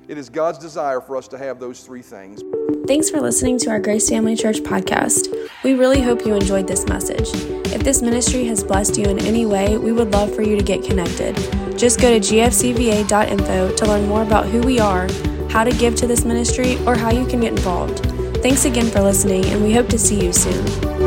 It 0.08 0.18
is 0.18 0.28
God's 0.28 0.58
desire 0.58 1.00
for 1.00 1.16
us 1.16 1.28
to 1.28 1.38
have 1.38 1.60
those 1.60 1.84
three 1.84 2.02
things. 2.02 2.42
Thanks 2.88 3.08
for 3.08 3.20
listening 3.20 3.58
to 3.58 3.70
our 3.70 3.78
Grace 3.78 4.08
Family 4.08 4.34
Church 4.34 4.58
podcast. 4.58 5.32
We 5.62 5.74
really 5.74 6.00
hope 6.00 6.26
you 6.26 6.34
enjoyed 6.34 6.66
this 6.66 6.86
message. 6.86 7.28
If 7.72 7.84
this 7.84 8.02
ministry 8.02 8.44
has 8.46 8.64
blessed 8.64 8.98
you 8.98 9.06
in 9.06 9.20
any 9.20 9.46
way, 9.46 9.78
we 9.78 9.92
would 9.92 10.12
love 10.12 10.34
for 10.34 10.42
you 10.42 10.56
to 10.56 10.62
get 10.62 10.82
connected. 10.82 11.36
Just 11.78 12.00
go 12.00 12.10
to 12.10 12.18
gfcva.info 12.18 13.76
to 13.76 13.86
learn 13.86 14.08
more 14.08 14.22
about 14.22 14.46
who 14.46 14.60
we 14.60 14.80
are, 14.80 15.08
how 15.48 15.62
to 15.62 15.70
give 15.70 15.94
to 15.96 16.06
this 16.08 16.24
ministry, 16.24 16.84
or 16.84 16.96
how 16.96 17.12
you 17.12 17.24
can 17.24 17.40
get 17.40 17.52
involved. 17.52 18.04
Thanks 18.42 18.64
again 18.64 18.90
for 18.90 19.00
listening, 19.00 19.44
and 19.46 19.62
we 19.62 19.72
hope 19.72 19.88
to 19.90 19.98
see 19.98 20.20
you 20.20 20.32
soon. 20.32 21.01